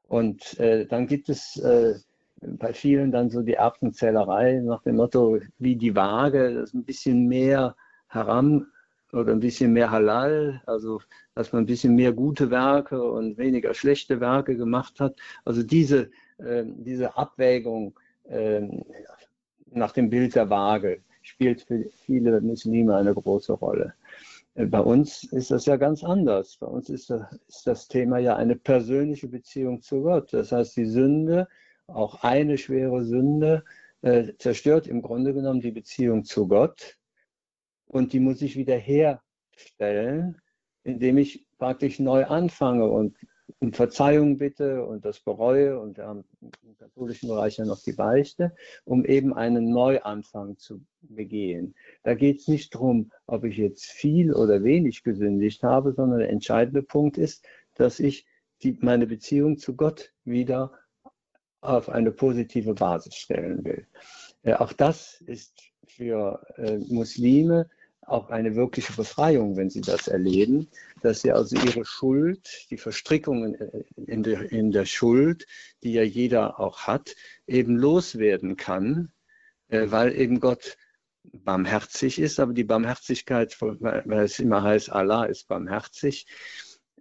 Und 0.10 0.60
äh, 0.60 0.86
dann 0.88 1.08
gibt 1.08 1.30
es 1.30 1.58
äh, 1.58 1.96
bei 2.42 2.74
vielen 2.74 3.12
dann 3.12 3.30
so 3.30 3.42
die 3.44 3.54
Erbsenzählerei 3.54 4.60
nach 4.60 4.84
dem 4.84 4.98
Motto, 4.98 5.40
wie 5.58 5.78
die 5.78 5.96
Waage, 5.96 6.54
das 6.54 6.74
ein 6.74 6.84
bisschen 6.84 7.28
mehr 7.28 7.76
Haram 8.10 8.68
oder 9.14 9.32
ein 9.32 9.40
bisschen 9.40 9.72
mehr 9.72 9.90
Halal, 9.90 10.62
also 10.66 11.02
dass 11.34 11.54
man 11.54 11.64
ein 11.64 11.68
bisschen 11.68 11.96
mehr 11.96 12.12
gute 12.12 12.52
Werke 12.52 13.02
und 13.02 13.38
weniger 13.38 13.74
schlechte 13.74 14.20
Werke 14.20 14.58
gemacht 14.58 15.00
hat. 15.00 15.16
Also 15.46 15.64
diese, 15.64 16.12
diese 16.40 17.18
Abwägung 17.18 18.00
äh, 18.30 18.62
nach 19.72 19.92
dem 19.92 20.10
Bild 20.10 20.36
der 20.36 20.50
Waage 20.50 21.02
spielt 21.22 21.62
für 21.62 21.86
viele 22.06 22.42
Muslime 22.42 22.96
eine 22.96 23.14
große 23.14 23.54
Rolle. 23.54 23.94
Äh, 24.56 24.66
bei 24.66 24.80
uns 24.80 25.24
ist 25.24 25.52
das 25.52 25.66
ja 25.66 25.78
ganz 25.78 26.04
anders. 26.04 26.58
Bei 26.58 26.68
uns 26.68 26.90
ist 26.90 27.14
das, 27.66 27.88
Thema 27.88 28.20
ja 28.20 28.36
eine 28.36 28.56
persönliche 28.56 29.28
Beziehung 29.28 29.82
zu 29.82 30.02
Gott. 30.02 30.34
Das 30.34 30.52
heißt, 30.52 30.78
die 30.78 30.86
Sünde, 30.86 31.48
auch 31.88 32.24
eine 32.24 32.58
schwere 32.58 33.04
Sünde, 33.04 33.64
äh, 34.02 34.34
zerstört 34.38 34.88
im 34.88 35.02
Grunde 35.02 35.34
genommen 35.34 35.62
die 35.62 35.72
Beziehung 35.72 36.24
zu 36.24 36.48
Gott. 36.48 36.98
Und 37.88 38.14
die 38.14 38.20
muss 38.20 38.42
ich 38.42 38.56
wieder 38.56 38.78
herstellen, 38.78 40.40
indem 40.84 41.18
ich 41.18 41.46
praktisch 41.58 42.00
neu 42.00 42.26
anfange 42.26 42.88
und 42.88 43.18
um 43.60 43.74
Verzeihung 43.74 44.38
bitte 44.38 44.86
und 44.86 45.06
das 45.06 45.20
bereue 45.20 45.80
und 45.80 45.98
wir 45.98 46.06
haben 46.06 46.24
im 46.42 46.78
katholischen 46.78 47.30
Bereich 47.30 47.58
ja 47.58 47.66
noch 47.66 47.82
die 47.82 47.94
Beichte, 47.94 48.56
um 48.86 49.06
eben 49.06 49.34
einen 49.34 49.72
Neuanfang 49.72 50.58
zu 50.58 50.82
begehen. 51.02 51.76
Da 52.04 52.14
geht 52.14 52.42
es 52.42 52.48
nicht 52.48 52.76
darum, 52.76 53.12
ob 53.26 53.44
ich 53.44 53.58
jetzt 53.58 53.86
viel 53.86 54.34
oder 54.34 54.64
wenig 54.64 55.04
gesündigt 55.04 55.64
habe, 55.64 55.94
sondern 55.94 56.20
der 56.20 56.30
entscheidende 56.30 56.84
Punkt 56.84 57.18
ist, 57.18 57.46
dass 57.76 58.00
ich 58.00 58.26
die, 58.62 58.78
meine 58.82 59.08
Beziehung 59.08 59.58
zu 59.58 59.76
Gott 59.76 60.14
wieder 60.26 60.74
auf 61.62 61.90
eine 61.90 62.12
positive 62.12 62.74
Basis 62.74 63.16
stellen 63.16 63.64
will. 63.66 63.88
Äh, 64.44 64.54
auch 64.54 64.74
das 64.74 65.22
ist 65.22 65.62
für 65.88 66.42
äh, 66.58 66.78
Muslime 66.78 67.70
auch 68.12 68.30
eine 68.30 68.56
wirkliche 68.56 68.94
Befreiung, 68.94 69.58
wenn 69.58 69.70
sie 69.70 69.82
das 69.82 70.08
erleben, 70.08 70.68
dass 71.02 71.22
sie 71.22 71.32
also 71.32 71.56
ihre 71.56 71.86
Schuld, 71.86 72.68
die 72.70 72.78
Verstrickungen 72.78 73.56
in 73.96 74.24
der, 74.24 74.52
in 74.52 74.72
der 74.72 74.86
Schuld, 74.86 75.46
die 75.84 75.94
ja 75.94 76.04
jeder 76.04 76.60
auch 76.60 76.82
hat, 76.82 77.16
eben 77.48 77.78
loswerden 77.78 78.58
kann, 78.58 79.12
äh, 79.70 79.86
weil 79.90 80.16
eben 80.16 80.40
Gott 80.40 80.78
barmherzig 81.24 82.20
ist, 82.20 82.40
aber 82.40 82.54
die 82.54 82.64
Barmherzigkeit, 82.64 83.56
weil 83.60 84.24
es 84.24 84.40
immer 84.40 84.64
heißt, 84.64 84.92
Allah 84.92 85.26
ist 85.26 85.48
barmherzig, 85.48 86.28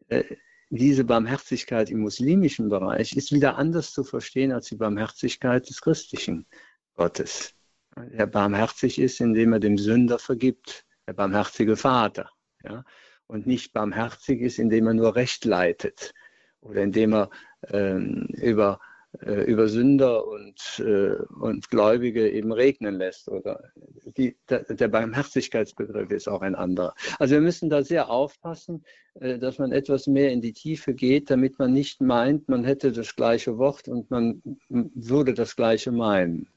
äh, 0.08 0.24
diese 0.70 1.04
Barmherzigkeit 1.04 1.90
im 1.90 2.00
muslimischen 2.00 2.68
Bereich 2.68 3.16
ist 3.16 3.32
wieder 3.32 3.56
anders 3.56 3.92
zu 3.92 4.04
verstehen 4.04 4.52
als 4.52 4.66
die 4.66 4.76
Barmherzigkeit 4.76 5.68
des 5.68 5.80
christlichen 5.80 6.46
Gottes. 6.94 7.54
Der 7.96 8.26
barmherzig 8.26 8.98
ist, 8.98 9.20
indem 9.20 9.54
er 9.54 9.60
dem 9.60 9.78
Sünder 9.78 10.18
vergibt 10.18 10.84
der 11.08 11.14
barmherzige 11.14 11.76
Vater. 11.76 12.30
Ja? 12.62 12.84
Und 13.26 13.46
nicht 13.46 13.72
barmherzig 13.72 14.40
ist, 14.42 14.58
indem 14.58 14.86
er 14.86 14.94
nur 14.94 15.16
Recht 15.16 15.44
leitet 15.44 16.14
oder 16.60 16.82
indem 16.82 17.14
er 17.14 17.30
ähm, 17.68 18.26
über, 18.34 18.78
äh, 19.24 19.44
über 19.44 19.68
Sünder 19.68 20.26
und, 20.26 20.82
äh, 20.84 21.14
und 21.40 21.70
Gläubige 21.70 22.30
eben 22.30 22.52
regnen 22.52 22.96
lässt. 22.96 23.28
Oder 23.28 23.72
die, 24.18 24.36
der, 24.50 24.64
der, 24.64 24.88
Barmherzigkeitsbegriff 24.88 26.10
ist 26.10 26.28
auch 26.28 26.42
ein 26.42 26.54
anderer. 26.54 26.94
Also 27.18 27.34
wir 27.34 27.40
müssen 27.40 27.70
da 27.70 27.82
sehr 27.82 28.10
aufpassen, 28.10 28.84
äh, 29.14 29.38
dass 29.38 29.58
man 29.58 29.72
etwas 29.72 30.06
mehr 30.08 30.30
in 30.30 30.42
die 30.42 30.52
Tiefe 30.52 30.92
geht, 30.92 31.30
damit 31.30 31.58
man 31.58 31.72
nicht 31.72 32.02
meint, 32.02 32.50
man 32.50 32.64
hätte 32.64 32.92
das 32.92 33.16
gleiche 33.16 33.56
Wort 33.56 33.88
und 33.88 34.10
man 34.10 34.42
würde 34.68 35.32
das 35.32 35.56
gleiche 35.56 35.90
meinen. 35.90 36.50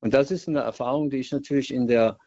Und 0.00 0.14
das 0.14 0.30
ist 0.30 0.48
eine 0.48 0.60
Erfahrung, 0.60 1.10
die 1.10 1.18
ich 1.18 1.32
natürlich 1.32 1.72
in 1.72 1.86
der 1.88 2.18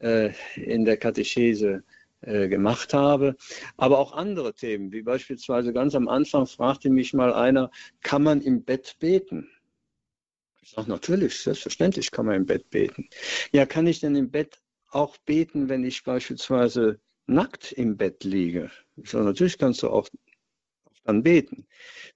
in 0.00 0.84
der 0.84 0.96
Katechese 0.96 1.82
äh, 2.22 2.48
gemacht 2.48 2.92
habe, 2.92 3.36
aber 3.78 3.98
auch 3.98 4.12
andere 4.12 4.54
Themen, 4.54 4.92
wie 4.92 5.00
beispielsweise 5.00 5.72
ganz 5.72 5.94
am 5.94 6.06
Anfang 6.06 6.46
fragte 6.46 6.90
mich 6.90 7.14
mal 7.14 7.32
einer, 7.32 7.70
kann 8.02 8.22
man 8.22 8.42
im 8.42 8.62
Bett 8.62 8.96
beten? 8.98 9.48
Ich 10.60 10.72
sage, 10.72 10.90
natürlich, 10.90 11.40
selbstverständlich 11.40 12.10
kann 12.10 12.26
man 12.26 12.36
im 12.36 12.46
Bett 12.46 12.68
beten. 12.68 13.08
Ja, 13.52 13.64
kann 13.64 13.86
ich 13.86 14.00
denn 14.00 14.16
im 14.16 14.30
Bett 14.30 14.60
auch 14.90 15.16
beten, 15.18 15.70
wenn 15.70 15.82
ich 15.82 16.04
beispielsweise 16.04 17.00
nackt 17.26 17.72
im 17.72 17.96
Bett 17.96 18.22
liege? 18.22 18.70
Ich 18.96 19.10
sage, 19.10 19.24
natürlich 19.24 19.56
kannst 19.56 19.82
du 19.82 19.88
auch 19.88 20.08
dann 21.04 21.22
beten. 21.22 21.66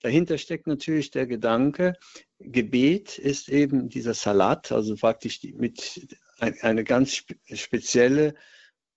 Dahinter 0.02 0.37
steckt 0.37 0.66
natürlich 0.66 1.12
der 1.12 1.26
Gedanke, 1.26 1.95
Gebet 2.38 3.19
ist 3.19 3.49
eben 3.49 3.88
dieser 3.88 4.12
Salat, 4.12 4.71
also 4.71 4.95
praktisch 4.97 5.40
mit 5.54 6.19
eine 6.38 6.85
ganz 6.85 7.25
spezielle 7.53 8.35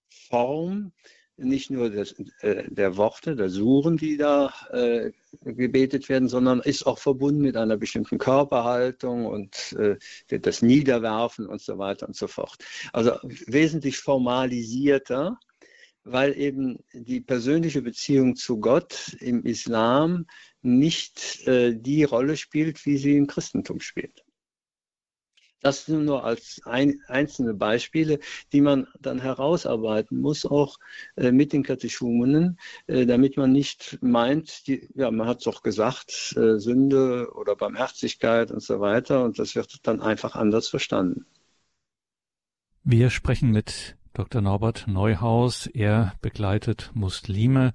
Form, 0.10 0.92
nicht 1.38 1.70
nur 1.70 1.90
des, 1.90 2.14
äh, 2.42 2.64
der 2.68 2.98
Worte, 2.98 3.36
der 3.36 3.50
Suren, 3.50 3.98
die 3.98 4.18
da 4.18 4.52
äh, 4.72 5.12
gebetet 5.44 6.10
werden, 6.10 6.28
sondern 6.28 6.62
ist 6.62 6.88
auch 6.88 6.98
verbunden 6.98 7.42
mit 7.42 7.56
einer 7.56 7.78
bestimmten 7.78 8.18
Körperhaltung 8.18 9.28
und 9.28 9.74
äh, 9.74 9.98
das 10.40 10.62
Niederwerfen 10.62 11.46
und 11.46 11.62
so 11.62 11.78
weiter 11.78 12.08
und 12.08 12.16
so 12.16 12.28
fort. 12.28 12.58
Also 12.92 13.18
wesentlich 13.46 13.98
formalisierter, 14.00 15.38
weil 16.04 16.38
eben 16.38 16.80
die 16.94 17.22
persönliche 17.22 17.82
Beziehung 17.82 18.36
zu 18.36 18.60
Gott 18.60 19.16
im 19.20 19.44
Islam 19.44 20.26
nicht 20.62 21.46
äh, 21.48 21.76
die 21.76 22.04
Rolle 22.04 22.36
spielt, 22.36 22.84
wie 22.86 22.98
sie 22.98 23.16
im 23.16 23.28
Christentum 23.28 23.80
spielt. 23.80 24.24
Das 25.62 25.88
nur 25.88 26.24
als 26.24 26.62
ein, 26.66 27.02
einzelne 27.08 27.54
Beispiele, 27.54 28.20
die 28.54 28.62
man 28.62 28.88
dann 29.00 29.20
herausarbeiten 29.20 30.22
muss, 30.22 30.46
auch 30.46 30.78
äh, 31.16 31.32
mit 31.32 31.52
den 31.52 31.64
Katechumenen, 31.64 32.60
äh, 32.86 33.06
damit 33.06 33.38
man 33.38 33.52
nicht 33.52 33.98
meint, 34.02 34.68
die, 34.68 34.88
ja, 34.94 35.10
man 35.10 35.28
hat 35.28 35.40
es 35.40 35.46
doch 35.46 35.64
gesagt, 35.64 36.36
äh, 36.38 36.60
Sünde 36.60 37.32
oder 37.34 37.56
Barmherzigkeit 37.56 38.52
und 38.52 38.62
so 38.62 38.80
weiter, 38.80 39.24
und 39.24 39.40
das 39.40 39.56
wird 39.56 39.88
dann 39.88 40.02
einfach 40.02 40.36
anders 40.36 40.68
verstanden. 40.68 41.26
Wir 42.84 43.10
sprechen 43.10 43.52
mit 43.52 43.98
Dr. 44.14 44.42
Norbert 44.42 44.86
Neuhaus. 44.88 45.68
Er 45.68 46.14
begleitet 46.22 46.92
Muslime 46.94 47.74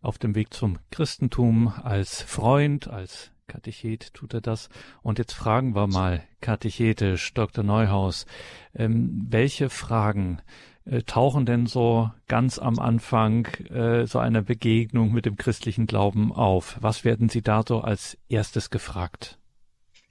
auf 0.00 0.18
dem 0.18 0.34
Weg 0.34 0.54
zum 0.54 0.78
Christentum 0.90 1.68
als 1.68 2.22
Freund, 2.22 2.88
als 2.88 3.30
Katechet 3.48 4.14
tut 4.14 4.34
er 4.34 4.40
das. 4.40 4.68
Und 5.02 5.18
jetzt 5.18 5.32
fragen 5.32 5.74
wir 5.74 5.88
mal 5.88 6.22
katechetisch, 6.40 7.34
Dr. 7.34 7.64
Neuhaus, 7.64 8.26
ähm, 8.74 9.26
welche 9.28 9.70
Fragen 9.70 10.40
äh, 10.84 11.02
tauchen 11.02 11.46
denn 11.46 11.66
so 11.66 12.10
ganz 12.28 12.58
am 12.58 12.78
Anfang 12.78 13.46
äh, 13.70 14.06
so 14.06 14.20
einer 14.20 14.42
Begegnung 14.42 15.12
mit 15.12 15.26
dem 15.26 15.36
christlichen 15.36 15.86
Glauben 15.86 16.32
auf? 16.32 16.76
Was 16.80 17.04
werden 17.04 17.28
Sie 17.28 17.42
da 17.42 17.64
so 17.66 17.80
als 17.80 18.16
erstes 18.28 18.70
gefragt? 18.70 19.38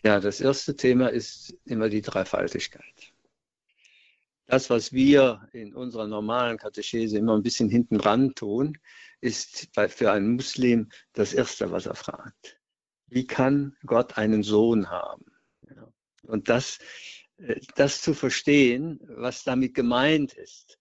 Ja, 0.03 0.19
das 0.19 0.41
erste 0.41 0.75
Thema 0.75 1.07
ist 1.07 1.55
immer 1.65 1.89
die 1.89 2.01
Dreifaltigkeit. 2.01 3.13
Das, 4.45 4.69
was 4.69 4.93
wir 4.93 5.47
in 5.51 5.73
unserer 5.73 6.07
normalen 6.07 6.57
Katechese 6.57 7.17
immer 7.17 7.35
ein 7.35 7.43
bisschen 7.43 7.69
hinten 7.69 7.97
dran 7.97 8.33
tun, 8.33 8.77
ist 9.19 9.67
für 9.89 10.11
einen 10.11 10.35
Muslim 10.35 10.89
das 11.13 11.33
Erste, 11.33 11.71
was 11.71 11.85
er 11.85 11.95
fragt 11.95 12.56
wie 13.07 13.25
kann 13.25 13.75
Gott 13.85 14.17
einen 14.17 14.43
Sohn 14.43 14.89
haben? 14.89 15.25
Und 16.27 16.49
das, 16.49 16.79
äh, 17.37 17.59
das 17.75 18.01
zu 18.01 18.13
verstehen, 18.13 18.99
was 19.07 19.43
damit 19.43 19.73
gemeint 19.73 20.33
ist, 20.33 20.77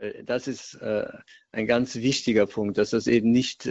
äh, 0.00 0.24
das 0.24 0.48
ist 0.48 0.74
äh, 0.74 1.06
ein 1.52 1.66
ganz 1.66 1.96
wichtiger 1.96 2.46
Punkt, 2.46 2.78
dass 2.78 2.90
das 2.90 3.06
eben 3.06 3.30
nicht 3.30 3.68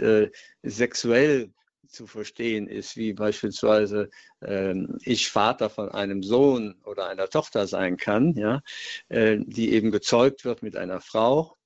sexuell 0.62 1.52
zu 1.86 2.06
verstehen 2.06 2.66
ist, 2.66 2.96
wie 2.96 3.12
beispielsweise 3.12 4.10
ähm, 4.42 4.98
ich 5.02 5.30
Vater 5.30 5.70
von 5.70 5.90
einem 5.90 6.22
Sohn 6.22 6.74
oder 6.84 7.08
einer 7.08 7.28
Tochter 7.28 7.66
sein 7.66 7.96
kann, 7.98 8.34
ja, 8.36 8.62
die 9.10 9.72
eben 9.72 9.92
gezeugt 9.92 10.44
wird 10.44 10.62
mit 10.62 10.76
einer 10.76 11.00
Frau, 11.00 11.56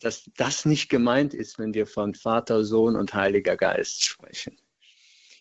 dass 0.00 0.28
das 0.36 0.64
nicht 0.64 0.88
gemeint 0.88 1.32
ist, 1.34 1.58
wenn 1.58 1.74
wir 1.74 1.86
von 1.86 2.14
Vater, 2.14 2.64
Sohn 2.64 2.96
und 2.96 3.14
Heiliger 3.14 3.56
Geist 3.56 4.04
sprechen. 4.04 4.56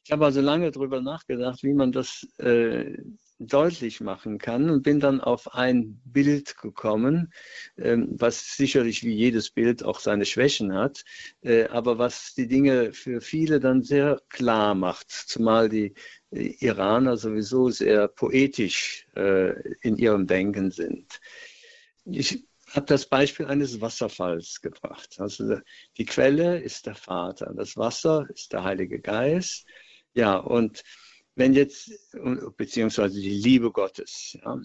Ich 0.03 0.11
habe 0.11 0.25
also 0.25 0.41
lange 0.41 0.71
darüber 0.71 0.99
nachgedacht, 0.99 1.61
wie 1.63 1.73
man 1.73 1.91
das 1.91 2.27
äh, 2.39 2.97
deutlich 3.37 4.01
machen 4.01 4.37
kann 4.37 4.69
und 4.69 4.83
bin 4.83 4.99
dann 4.99 5.21
auf 5.21 5.53
ein 5.53 6.01
Bild 6.05 6.57
gekommen, 6.57 7.33
ähm, 7.77 8.07
was 8.11 8.55
sicherlich 8.55 9.03
wie 9.03 9.13
jedes 9.13 9.51
Bild 9.51 9.83
auch 9.83 9.99
seine 9.99 10.25
Schwächen 10.25 10.73
hat, 10.73 11.03
äh, 11.41 11.65
aber 11.65 11.97
was 11.97 12.33
die 12.35 12.47
Dinge 12.47 12.93
für 12.93 13.21
viele 13.21 13.59
dann 13.59 13.83
sehr 13.83 14.21
klar 14.29 14.75
macht, 14.75 15.09
zumal 15.11 15.69
die 15.69 15.93
äh, 16.31 16.55
Iraner 16.59 17.17
sowieso 17.17 17.69
sehr 17.69 18.07
poetisch 18.07 19.07
äh, 19.15 19.53
in 19.81 19.97
ihrem 19.97 20.27
Denken 20.27 20.71
sind. 20.71 21.19
Ich 22.05 22.43
habe 22.73 22.85
das 22.85 23.05
Beispiel 23.05 23.47
eines 23.47 23.81
Wasserfalls 23.81 24.61
gebracht. 24.61 25.15
Also 25.19 25.59
die 25.97 26.05
Quelle 26.05 26.59
ist 26.59 26.85
der 26.85 26.95
Vater, 26.95 27.53
das 27.55 27.75
Wasser 27.77 28.27
ist 28.33 28.53
der 28.53 28.63
Heilige 28.63 28.99
Geist 28.99 29.65
ja, 30.13 30.37
und 30.37 30.83
wenn 31.35 31.53
jetzt, 31.53 31.91
beziehungsweise 32.57 33.19
die 33.19 33.29
Liebe 33.29 33.71
Gottes, 33.71 34.37
ja, 34.43 34.59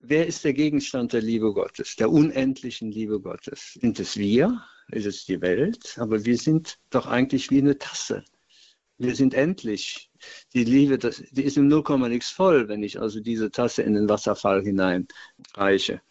wer 0.00 0.26
ist 0.26 0.44
der 0.44 0.54
Gegenstand 0.54 1.12
der 1.12 1.22
Liebe 1.22 1.52
Gottes, 1.52 1.96
der 1.96 2.10
unendlichen 2.10 2.90
Liebe 2.90 3.20
Gottes? 3.20 3.74
Sind 3.80 4.00
es 4.00 4.16
wir? 4.16 4.62
Ist 4.90 5.06
es 5.06 5.24
die 5.24 5.40
Welt? 5.40 5.96
Aber 5.98 6.24
wir 6.24 6.36
sind 6.36 6.78
doch 6.90 7.06
eigentlich 7.06 7.50
wie 7.50 7.58
eine 7.58 7.78
Tasse. 7.78 8.24
Wir 8.98 9.14
sind 9.14 9.34
endlich. 9.34 10.10
Die 10.52 10.64
Liebe, 10.64 10.98
das, 10.98 11.22
die 11.30 11.44
ist 11.44 11.56
im 11.56 11.68
0, 11.68 12.08
nichts 12.08 12.30
voll, 12.30 12.68
wenn 12.68 12.82
ich 12.82 13.00
also 13.00 13.20
diese 13.20 13.50
Tasse 13.50 13.82
in 13.82 13.94
den 13.94 14.08
Wasserfall 14.08 14.62
hineinreiche. 14.62 16.02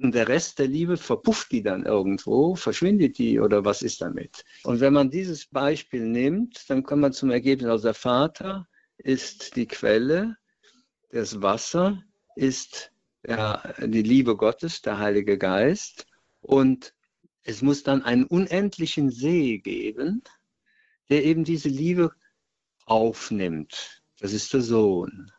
Und 0.00 0.14
der 0.14 0.28
Rest 0.28 0.58
der 0.58 0.68
Liebe 0.68 0.96
verpufft 0.96 1.52
die 1.52 1.62
dann 1.62 1.84
irgendwo, 1.84 2.54
verschwindet 2.54 3.18
die 3.18 3.40
oder 3.40 3.64
was 3.64 3.82
ist 3.82 4.00
damit? 4.00 4.44
Und 4.64 4.80
wenn 4.80 4.92
man 4.92 5.10
dieses 5.10 5.46
Beispiel 5.46 6.06
nimmt, 6.06 6.68
dann 6.70 6.82
kommt 6.82 7.02
man 7.02 7.12
zum 7.12 7.30
Ergebnis, 7.30 7.68
also 7.68 7.84
der 7.84 7.94
Vater 7.94 8.68
ist 8.96 9.56
die 9.56 9.66
Quelle, 9.66 10.36
das 11.10 11.42
Wasser 11.42 12.02
ist 12.36 12.92
ja, 13.26 13.62
die 13.78 14.02
Liebe 14.02 14.36
Gottes, 14.36 14.82
der 14.82 14.98
Heilige 14.98 15.38
Geist. 15.38 16.06
Und 16.40 16.94
es 17.42 17.62
muss 17.62 17.82
dann 17.82 18.02
einen 18.02 18.24
unendlichen 18.24 19.10
See 19.10 19.58
geben, 19.58 20.22
der 21.10 21.24
eben 21.24 21.44
diese 21.44 21.68
Liebe 21.68 22.12
aufnimmt. 22.86 24.02
Das 24.18 24.32
ist 24.32 24.52
der 24.52 24.60
Sohn. 24.60 25.30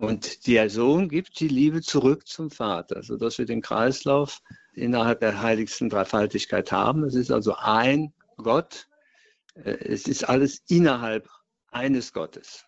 Und 0.00 0.46
der 0.46 0.70
Sohn 0.70 1.10
gibt 1.10 1.40
die 1.40 1.48
Liebe 1.48 1.82
zurück 1.82 2.26
zum 2.26 2.50
Vater, 2.50 3.02
sodass 3.02 3.36
wir 3.36 3.44
den 3.44 3.60
Kreislauf 3.60 4.40
innerhalb 4.72 5.20
der 5.20 5.42
heiligsten 5.42 5.90
Dreifaltigkeit 5.90 6.72
haben. 6.72 7.04
Es 7.04 7.14
ist 7.14 7.30
also 7.30 7.54
ein 7.56 8.14
Gott. 8.38 8.88
Äh, 9.54 9.72
es 9.72 10.08
ist 10.08 10.24
alles 10.26 10.62
innerhalb 10.68 11.28
eines 11.70 12.14
Gottes. 12.14 12.64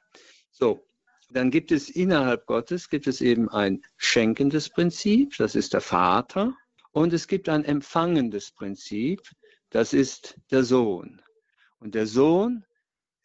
So, 0.51 0.87
dann 1.31 1.51
gibt 1.51 1.73
es 1.73 1.89
innerhalb 1.89 2.45
Gottes, 2.45 2.91
gibt 2.91 3.07
es 3.07 3.23
eben 3.23 3.49
ein 3.49 3.81
schenkendes 3.97 4.69
Prinzip, 4.69 5.35
das 5.39 5.55
ist 5.55 5.73
der 5.73 5.81
Vater. 5.81 6.55
Und 6.91 7.15
es 7.15 7.27
gibt 7.29 7.49
ein 7.49 7.65
empfangendes 7.65 8.51
Prinzip, 8.51 9.23
das 9.71 9.95
ist 9.95 10.37
der 10.51 10.65
Sohn. 10.65 11.23
Und 11.79 11.95
der 11.95 12.07
Sohn 12.07 12.67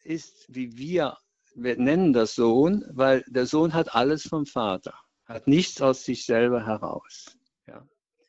ist, 0.02 0.46
wie 0.48 0.78
wir, 0.78 1.18
wir 1.60 1.76
nennen 1.76 2.12
das 2.12 2.34
Sohn, 2.34 2.84
weil 2.90 3.24
der 3.26 3.46
Sohn 3.46 3.74
hat 3.74 3.94
alles 3.94 4.22
vom 4.22 4.46
Vater, 4.46 4.94
hat 5.26 5.48
nichts 5.48 5.82
aus 5.82 6.04
sich 6.04 6.24
selber 6.24 6.64
heraus. 6.64 7.36
Ja. 7.66 7.86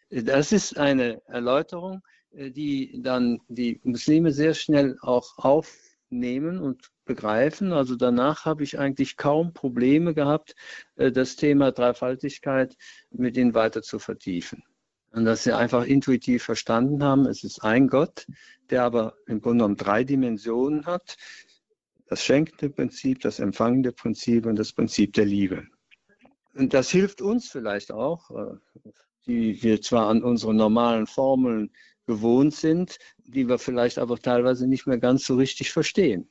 Das 0.09 0.51
ist 0.51 0.77
eine 0.77 1.21
Erläuterung, 1.27 2.01
äh, 2.31 2.51
die 2.51 3.01
dann 3.01 3.39
die 3.47 3.79
Muslime 3.83 4.31
sehr 4.31 4.53
schnell 4.53 4.97
auch 5.01 5.37
aufnehmen 5.37 6.59
und 6.59 6.89
begreifen. 7.05 7.73
Also 7.73 7.95
danach 7.95 8.45
habe 8.45 8.63
ich 8.63 8.79
eigentlich 8.79 9.17
kaum 9.17 9.53
Probleme 9.53 10.13
gehabt, 10.13 10.55
äh, 10.95 11.11
das 11.11 11.35
Thema 11.35 11.71
Dreifaltigkeit 11.71 12.75
mit 13.11 13.37
ihnen 13.37 13.53
weiter 13.53 13.81
zu 13.81 13.99
vertiefen. 13.99 14.63
Und 15.11 15.25
dass 15.25 15.43
sie 15.43 15.55
einfach 15.55 15.85
intuitiv 15.85 16.43
verstanden 16.43 17.03
haben, 17.03 17.25
es 17.25 17.43
ist 17.43 17.63
ein 17.63 17.87
Gott, 17.87 18.27
der 18.69 18.83
aber 18.83 19.15
im 19.25 19.41
Grunde 19.41 19.63
genommen 19.63 19.77
drei 19.77 20.03
Dimensionen 20.03 20.85
hat. 20.85 21.17
Das 22.09 22.23
schenkende 22.23 22.69
Prinzip, 22.69 23.21
das 23.21 23.39
empfangende 23.39 23.91
Prinzip 23.91 24.45
und 24.45 24.57
das 24.57 24.73
Prinzip 24.73 25.13
der 25.13 25.25
Liebe. 25.25 25.67
Und 26.55 26.73
das 26.73 26.89
hilft 26.89 27.21
uns 27.21 27.49
vielleicht 27.49 27.91
auch, 27.91 28.31
äh, 28.31 28.55
die 29.27 29.61
wir 29.61 29.81
zwar 29.81 30.09
an 30.09 30.23
unsere 30.23 30.53
normalen 30.53 31.05
Formeln 31.05 31.71
gewohnt 32.07 32.55
sind, 32.55 32.97
die 33.19 33.47
wir 33.47 33.59
vielleicht 33.59 33.99
aber 33.99 34.17
teilweise 34.17 34.67
nicht 34.67 34.87
mehr 34.87 34.97
ganz 34.97 35.25
so 35.25 35.35
richtig 35.35 35.71
verstehen. 35.71 36.27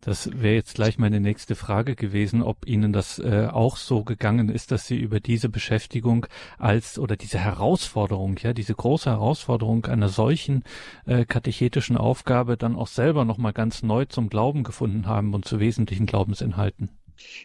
Das 0.00 0.30
wäre 0.40 0.54
jetzt 0.54 0.76
gleich 0.76 0.98
meine 0.98 1.20
nächste 1.20 1.54
Frage 1.54 1.94
gewesen, 1.94 2.42
ob 2.42 2.66
Ihnen 2.66 2.92
das 2.92 3.18
äh, 3.18 3.48
auch 3.50 3.76
so 3.76 4.02
gegangen 4.02 4.48
ist, 4.48 4.72
dass 4.72 4.86
Sie 4.86 4.96
über 4.96 5.20
diese 5.20 5.50
Beschäftigung 5.50 6.26
als 6.58 6.98
oder 6.98 7.16
diese 7.16 7.38
Herausforderung, 7.38 8.38
ja, 8.38 8.54
diese 8.54 8.74
große 8.74 9.10
Herausforderung 9.10 9.84
einer 9.84 10.08
solchen 10.08 10.64
äh, 11.04 11.26
katechetischen 11.26 11.98
Aufgabe 11.98 12.56
dann 12.56 12.76
auch 12.76 12.86
selber 12.86 13.26
nochmal 13.26 13.52
ganz 13.52 13.82
neu 13.82 14.06
zum 14.06 14.30
Glauben 14.30 14.64
gefunden 14.64 15.06
haben 15.06 15.34
und 15.34 15.44
zu 15.44 15.60
wesentlichen 15.60 16.06
Glaubensinhalten. 16.06 16.88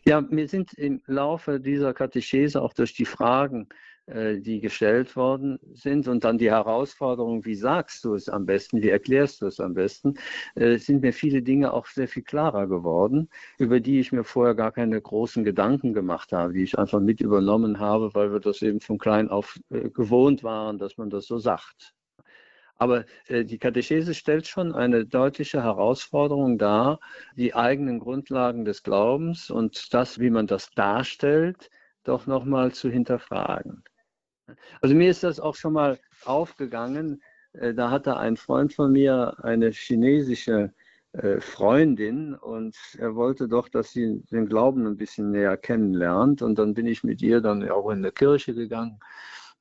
Ja, 0.06 0.23
wir 0.29 0.47
sind 0.47 0.73
im 0.73 1.01
Laufe 1.08 1.60
dieser 1.60 1.93
Katechese 1.93 2.62
auch 2.62 2.73
durch 2.73 2.93
die 2.93 3.06
Fragen 3.06 3.67
die 4.07 4.59
gestellt 4.59 5.15
worden 5.15 5.57
sind 5.73 6.07
und 6.07 6.23
dann 6.23 6.37
die 6.37 6.51
Herausforderung, 6.51 7.43
wie 7.43 7.55
sagst 7.55 8.03
du 8.03 8.13
es 8.13 8.29
am 8.29 8.45
besten, 8.45 8.83
wie 8.83 8.89
erklärst 8.89 9.41
du 9.41 9.47
es 9.47 9.59
am 9.59 9.73
besten, 9.73 10.13
äh, 10.53 10.77
sind 10.77 11.01
mir 11.01 11.11
viele 11.11 11.41
Dinge 11.41 11.73
auch 11.73 11.87
sehr 11.87 12.07
viel 12.07 12.21
klarer 12.23 12.67
geworden, 12.67 13.29
über 13.57 13.79
die 13.79 13.99
ich 13.99 14.11
mir 14.11 14.23
vorher 14.23 14.53
gar 14.53 14.71
keine 14.71 15.01
großen 15.01 15.43
Gedanken 15.43 15.93
gemacht 15.93 16.33
habe, 16.33 16.53
die 16.53 16.63
ich 16.63 16.77
einfach 16.77 16.99
mit 16.99 17.19
übernommen 17.19 17.79
habe, 17.79 18.13
weil 18.13 18.31
wir 18.31 18.39
das 18.39 18.61
eben 18.61 18.79
von 18.79 18.99
klein 18.99 19.29
auf 19.29 19.59
äh, 19.71 19.89
gewohnt 19.89 20.43
waren, 20.43 20.77
dass 20.77 20.97
man 20.97 21.09
das 21.09 21.25
so 21.25 21.39
sagt. 21.39 21.93
Aber 22.77 23.05
die 23.29 23.57
Katechese 23.57 24.13
stellt 24.13 24.47
schon 24.47 24.73
eine 24.75 25.05
deutliche 25.05 25.63
Herausforderung 25.63 26.57
dar, 26.57 26.99
die 27.37 27.55
eigenen 27.55 27.99
Grundlagen 27.99 28.65
des 28.65 28.83
Glaubens 28.83 29.49
und 29.49 29.93
das, 29.93 30.19
wie 30.19 30.29
man 30.29 30.45
das 30.45 30.69
darstellt, 30.71 31.69
doch 32.03 32.27
nochmal 32.27 32.73
zu 32.73 32.89
hinterfragen. 32.89 33.83
Also 34.81 34.95
mir 34.95 35.10
ist 35.10 35.23
das 35.23 35.39
auch 35.39 35.55
schon 35.55 35.73
mal 35.73 35.99
aufgegangen. 36.25 37.21
Äh, 37.53 37.73
da 37.73 37.89
hatte 37.89 38.17
ein 38.17 38.38
Freund 38.38 38.73
von 38.73 38.91
mir 38.91 39.36
eine 39.43 39.71
chinesische 39.71 40.73
äh, 41.13 41.39
Freundin 41.39 42.36
und 42.36 42.75
er 42.97 43.15
wollte 43.15 43.47
doch, 43.47 43.69
dass 43.69 43.91
sie 43.91 44.21
den 44.31 44.47
Glauben 44.47 44.86
ein 44.86 44.97
bisschen 44.97 45.31
näher 45.31 45.58
kennenlernt. 45.58 46.41
Und 46.41 46.60
dann 46.60 46.73
bin 46.73 46.88
ich 46.88 47.03
mit 47.03 47.21
ihr 47.21 47.41
dann 47.41 47.67
auch 47.69 47.89
in 47.89 47.99
eine 47.99 48.12
Kirche 48.12 48.53
gegangen. 48.53 48.99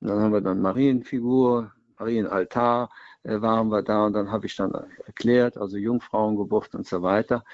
Und 0.01 0.09
dann 0.09 0.21
haben 0.21 0.33
wir 0.33 0.41
dann 0.41 0.61
Marienfigur, 0.61 1.73
Marienaltar 1.99 2.91
äh, 3.23 3.41
waren 3.41 3.69
wir 3.69 3.83
da 3.83 4.07
und 4.07 4.15
dann 4.15 4.31
habe 4.31 4.47
ich 4.47 4.57
dann 4.57 4.73
erklärt, 5.07 5.57
also 5.57 5.77
Jungfrauengeburt 5.77 6.75
und 6.75 6.87
so 6.87 7.03
weiter. 7.03 7.45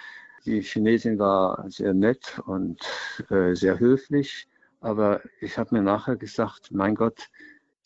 Die 0.47 0.63
Chinesin 0.63 1.19
war 1.19 1.67
sehr 1.69 1.93
nett 1.93 2.41
und 2.47 2.81
sehr 3.29 3.79
höflich 3.79 4.49
aber 4.81 5.23
ich 5.41 5.59
habe 5.59 5.75
mir 5.75 5.83
nachher 5.83 6.17
gesagt, 6.17 6.73
mein 6.73 6.95
Gott, 6.95 7.29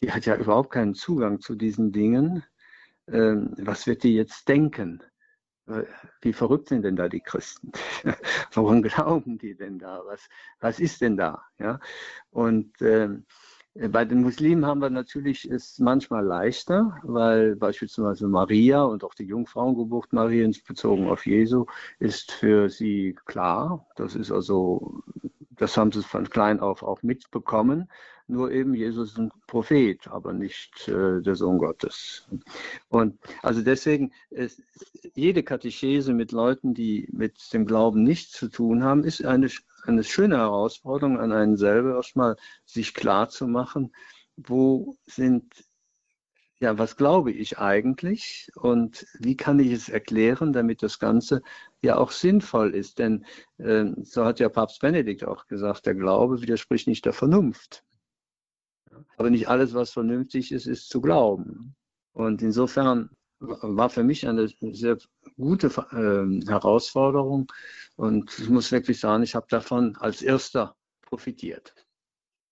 die 0.03 0.13
hat 0.13 0.27
ja 0.27 0.37
überhaupt 0.37 0.71
keinen 0.71 0.95
Zugang 0.95 1.41
zu 1.41 1.55
diesen 1.55 1.93
Dingen. 1.93 2.45
Ähm, 3.09 3.55
was 3.59 3.87
wird 3.87 4.03
die 4.03 4.15
jetzt 4.15 4.49
denken? 4.49 5.03
Äh, 5.67 5.85
wie 6.21 6.33
verrückt 6.33 6.69
sind 6.69 6.83
denn 6.83 6.97
da 6.97 7.09
die 7.09 7.21
Christen? 7.21 7.73
Woran 8.53 8.83
glauben 8.83 9.39
die 9.39 9.57
denn 9.57 9.79
da? 9.79 10.03
Was, 10.07 10.29
was 10.61 10.81
ist 10.81 11.01
denn 11.01 11.17
da? 11.17 11.43
Ja? 11.59 11.81
Und 12.31 12.81
ähm, 12.81 13.27
bei 13.75 14.05
den 14.05 14.23
Muslimen 14.23 14.65
haben 14.67 14.81
wir 14.81 14.91
natürlich 14.91 15.51
es 15.51 15.81
manchmal 15.81 16.25
leichter, 16.25 16.97
weil 17.03 17.57
beispielsweise 17.57 18.29
Maria 18.29 18.85
und 18.85 19.03
auch 19.03 19.15
die 19.15 19.25
Jungfrauengeburt 19.25 20.13
Mariens 20.13 20.63
bezogen 20.63 21.09
auf 21.09 21.27
Jesu 21.27 21.67
ist 21.99 22.31
für 22.31 22.69
sie 22.71 23.17
klar. 23.25 23.89
Das 23.97 24.15
ist 24.15 24.31
also 24.31 25.03
das 25.57 25.77
haben 25.77 25.93
sie 25.93 26.03
von 26.03 26.29
klein 26.29 26.61
auf 26.61 26.83
auch 26.83 27.03
mitbekommen. 27.03 27.89
Nur 28.27 28.51
eben, 28.51 28.73
Jesus 28.73 29.11
ist 29.13 29.19
ein 29.19 29.31
Prophet, 29.47 30.09
aber 30.09 30.33
nicht 30.33 30.89
äh, 30.89 31.21
der 31.21 31.35
Sohn 31.35 31.59
Gottes. 31.59 32.27
Und 32.89 33.19
also 33.43 33.61
deswegen, 33.61 34.13
ist, 34.31 34.63
jede 35.15 35.43
Katechese 35.43 36.15
mit 36.15 36.33
Leuten, 36.33 36.73
die 36.73 37.07
mit 37.13 37.53
dem 37.53 37.67
Glauben 37.67 38.03
nichts 38.03 38.33
zu 38.33 38.49
tun 38.49 38.83
haben, 38.83 39.05
ist 39.05 39.25
eine, 39.25 39.51
eine 39.85 40.05
schöne 40.05 40.39
Herausforderung 40.39 41.21
an 41.21 41.33
einen 41.33 41.59
selber, 41.59 41.97
erstmal 41.97 42.37
sich 42.65 42.95
klar 42.95 43.29
zu 43.29 43.47
machen, 43.47 43.93
wo 44.37 44.97
sind 45.05 45.45
ja, 46.61 46.79
was 46.79 46.97
glaube 46.97 47.33
ich 47.33 47.59
eigentlich 47.59 48.51
und 48.55 49.07
wie 49.19 49.37
kann 49.37 49.59
ich 49.59 49.73
es 49.73 49.89
erklären, 49.89 50.53
damit 50.53 50.83
das 50.83 50.99
Ganze 50.99 51.43
ja 51.83 51.97
auch 51.97 52.11
sinnvoll 52.11 52.75
ist? 52.75 52.99
Denn 52.99 53.27
äh, 53.59 53.87
so 54.03 54.25
hat 54.25 54.41
ja 54.41 54.49
Papst 54.49 54.81
Benedikt 54.81 55.25
auch 55.25 55.47
gesagt, 55.47 55.87
der 55.87 55.95
Glaube 55.95 56.41
widerspricht 56.41 56.87
nicht 56.87 57.05
der 57.05 57.13
Vernunft. 57.13 57.85
Aber 59.17 59.31
nicht 59.31 59.49
alles, 59.49 59.75
was 59.75 59.91
vernünftig 59.91 60.53
ist, 60.53 60.67
ist 60.67 60.89
zu 60.89 61.01
glauben. 61.01 61.75
Und 62.13 62.43
insofern 62.43 63.11
war 63.41 63.91
für 63.91 64.05
mich 64.05 64.27
eine 64.27 64.49
sehr 64.49 64.99
gute 65.37 65.67
äh, 65.67 66.49
Herausforderung 66.49 67.53
und 67.97 68.39
ich 68.39 68.49
muss 68.49 68.73
wirklich 68.73 69.01
sagen, 69.01 69.23
ich 69.23 69.35
habe 69.35 69.47
davon 69.49 69.97
als 69.97 70.23
erster 70.23 70.77
profitiert. 71.03 71.75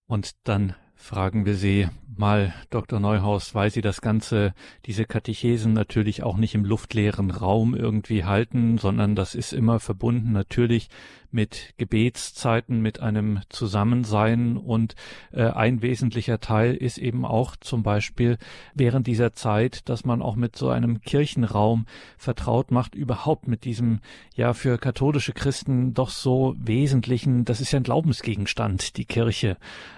Und 0.06 0.32
dann 0.44 0.74
fragen 1.02 1.44
wir 1.46 1.56
Sie 1.56 1.88
mal, 2.16 2.54
Dr. 2.70 3.00
Neuhaus, 3.00 3.56
weil 3.56 3.70
Sie 3.70 3.80
das 3.80 4.00
Ganze, 4.00 4.54
diese 4.86 5.04
Katechesen 5.04 5.72
natürlich 5.72 6.22
auch 6.22 6.36
nicht 6.36 6.54
im 6.54 6.64
luftleeren 6.64 7.32
Raum 7.32 7.74
irgendwie 7.74 8.24
halten, 8.24 8.78
sondern 8.78 9.16
das 9.16 9.34
ist 9.34 9.52
immer 9.52 9.80
verbunden 9.80 10.30
natürlich 10.30 10.88
mit 11.32 11.74
Gebetszeiten, 11.78 12.80
mit 12.80 13.00
einem 13.00 13.40
Zusammensein 13.48 14.56
und 14.56 14.94
äh, 15.32 15.44
ein 15.44 15.82
wesentlicher 15.82 16.40
Teil 16.40 16.74
ist 16.74 16.98
eben 16.98 17.24
auch 17.24 17.56
zum 17.56 17.82
Beispiel 17.82 18.38
während 18.74 19.06
dieser 19.06 19.32
Zeit, 19.32 19.88
dass 19.88 20.04
man 20.04 20.22
auch 20.22 20.36
mit 20.36 20.56
so 20.56 20.68
einem 20.68 21.00
Kirchenraum 21.00 21.86
vertraut 22.16 22.70
macht, 22.70 22.94
überhaupt 22.94 23.48
mit 23.48 23.64
diesem 23.64 24.00
ja 24.34 24.52
für 24.52 24.78
katholische 24.78 25.32
Christen 25.32 25.94
doch 25.94 26.10
so 26.10 26.54
wesentlichen, 26.58 27.44
das 27.44 27.60
ist 27.60 27.72
ja 27.72 27.80
ein 27.80 27.84
Glaubensgegenstand, 27.84 28.96
die 28.96 29.04
Kirche. 29.04 29.56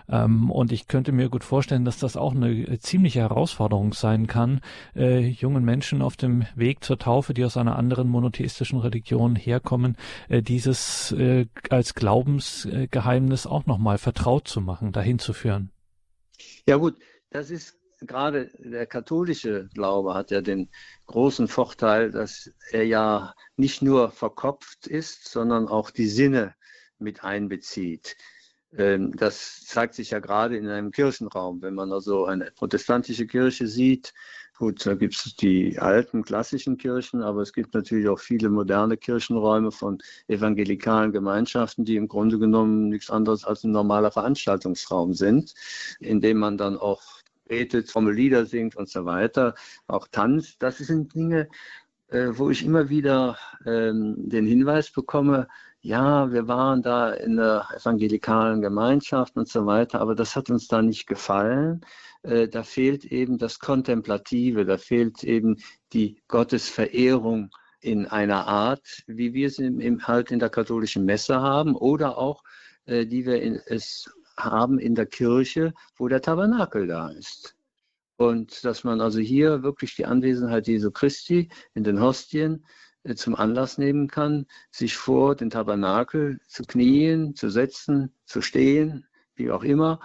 Ähm, 0.08 0.50
und 0.50 0.72
ich 0.72 0.88
könnte 0.88 1.12
mir 1.12 1.28
gut 1.28 1.44
vorstellen, 1.44 1.84
dass 1.84 1.98
das 1.98 2.16
auch 2.16 2.34
eine 2.34 2.78
ziemliche 2.78 3.20
Herausforderung 3.20 3.92
sein 3.94 4.26
kann, 4.26 4.60
äh, 4.94 5.20
jungen 5.20 5.64
Menschen 5.64 6.02
auf 6.02 6.16
dem 6.16 6.44
Weg 6.54 6.84
zur 6.84 6.98
Taufe, 6.98 7.34
die 7.34 7.44
aus 7.44 7.56
einer 7.56 7.76
anderen 7.76 8.08
monotheistischen 8.08 8.78
Religion 8.78 9.36
herkommen, 9.36 9.96
äh, 10.28 10.42
dieses 10.42 11.12
äh, 11.24 11.46
als 11.70 11.94
Glaubensgeheimnis 11.94 13.46
auch 13.46 13.66
nochmal 13.66 13.98
vertraut 13.98 14.46
zu 14.46 14.60
machen, 14.60 14.92
dahin 14.92 15.18
zu 15.18 15.32
führen. 15.32 15.70
Ja 16.66 16.76
gut, 16.76 16.96
das 17.30 17.50
ist 17.50 17.78
gerade 18.00 18.50
der 18.58 18.86
katholische 18.86 19.68
Glaube 19.72 20.14
hat 20.14 20.30
ja 20.30 20.42
den 20.42 20.68
großen 21.06 21.48
Vorteil, 21.48 22.10
dass 22.10 22.50
er 22.70 22.84
ja 22.84 23.34
nicht 23.56 23.80
nur 23.80 24.10
verkopft 24.10 24.86
ist, 24.86 25.28
sondern 25.28 25.68
auch 25.68 25.90
die 25.90 26.08
Sinne 26.08 26.54
mit 26.98 27.24
einbezieht. 27.24 28.16
Ähm, 28.76 29.16
das 29.16 29.64
zeigt 29.64 29.94
sich 29.94 30.10
ja 30.10 30.18
gerade 30.18 30.56
in 30.56 30.68
einem 30.68 30.90
Kirchenraum. 30.90 31.62
Wenn 31.62 31.74
man 31.74 31.92
also 31.92 32.26
eine 32.26 32.50
protestantische 32.50 33.26
Kirche 33.26 33.66
sieht, 33.66 34.12
gut, 34.56 34.86
da 34.86 34.94
gibt 34.94 35.14
es 35.14 35.36
die 35.36 35.78
alten 35.78 36.22
klassischen 36.22 36.76
Kirchen, 36.76 37.22
aber 37.22 37.42
es 37.42 37.52
gibt 37.52 37.74
natürlich 37.74 38.08
auch 38.08 38.18
viele 38.18 38.50
moderne 38.50 38.96
Kirchenräume 38.96 39.72
von 39.72 39.98
evangelikalen 40.28 41.12
Gemeinschaften, 41.12 41.84
die 41.84 41.96
im 41.96 42.08
Grunde 42.08 42.38
genommen 42.38 42.88
nichts 42.88 43.10
anderes 43.10 43.44
als 43.44 43.64
ein 43.64 43.72
normaler 43.72 44.10
Veranstaltungsraum 44.10 45.14
sind, 45.14 45.54
in 46.00 46.20
dem 46.20 46.38
man 46.38 46.56
dann 46.56 46.76
auch 46.76 47.02
betet, 47.46 47.90
fromme 47.90 48.12
Lieder 48.12 48.46
singt 48.46 48.76
und 48.76 48.88
so 48.88 49.04
weiter, 49.04 49.54
auch 49.86 50.08
tanzt. 50.08 50.56
Das 50.62 50.78
sind 50.78 51.14
Dinge, 51.14 51.48
äh, 52.08 52.28
wo 52.32 52.50
ich 52.50 52.64
immer 52.64 52.88
wieder 52.88 53.36
ähm, 53.66 54.14
den 54.28 54.46
Hinweis 54.46 54.90
bekomme, 54.90 55.48
ja, 55.84 56.32
wir 56.32 56.48
waren 56.48 56.82
da 56.82 57.12
in 57.12 57.36
der 57.36 57.68
evangelikalen 57.76 58.62
Gemeinschaft 58.62 59.36
und 59.36 59.48
so 59.48 59.66
weiter, 59.66 60.00
aber 60.00 60.14
das 60.14 60.34
hat 60.34 60.48
uns 60.48 60.66
da 60.66 60.80
nicht 60.80 61.06
gefallen. 61.06 61.84
Äh, 62.24 62.48
da 62.48 62.62
fehlt 62.62 63.04
eben 63.04 63.38
das 63.38 63.58
Kontemplative, 63.58 64.64
da 64.64 64.78
fehlt 64.78 65.22
eben 65.24 65.56
die 65.92 66.22
Gottesverehrung 66.26 67.50
in 67.80 68.06
einer 68.06 68.46
Art, 68.46 69.02
wie 69.06 69.34
wir 69.34 69.50
sie 69.50 69.66
im, 69.66 70.06
halt 70.06 70.30
in 70.30 70.38
der 70.38 70.48
katholischen 70.48 71.04
Messe 71.04 71.40
haben 71.40 71.76
oder 71.76 72.16
auch, 72.16 72.42
äh, 72.86 73.04
die 73.06 73.26
wir 73.26 73.42
in, 73.42 73.60
es 73.66 74.10
haben 74.38 74.78
in 74.78 74.94
der 74.94 75.06
Kirche, 75.06 75.74
wo 75.96 76.08
der 76.08 76.22
Tabernakel 76.22 76.86
da 76.86 77.10
ist. 77.10 77.56
Und 78.16 78.64
dass 78.64 78.84
man 78.84 79.02
also 79.02 79.18
hier 79.18 79.62
wirklich 79.62 79.94
die 79.94 80.06
Anwesenheit 80.06 80.66
Jesu 80.66 80.90
Christi 80.90 81.50
in 81.74 81.84
den 81.84 82.00
Hostien 82.00 82.64
äh, 83.02 83.14
zum 83.16 83.34
Anlass 83.34 83.76
nehmen 83.76 84.08
kann, 84.08 84.46
sich 84.70 84.96
vor 84.96 85.34
den 85.34 85.50
Tabernakel 85.50 86.38
zu 86.48 86.62
knien, 86.62 87.34
zu 87.34 87.50
setzen, 87.50 88.14
zu 88.24 88.40
stehen, 88.40 89.06
wie 89.34 89.50
auch 89.50 89.62
immer, 89.62 90.00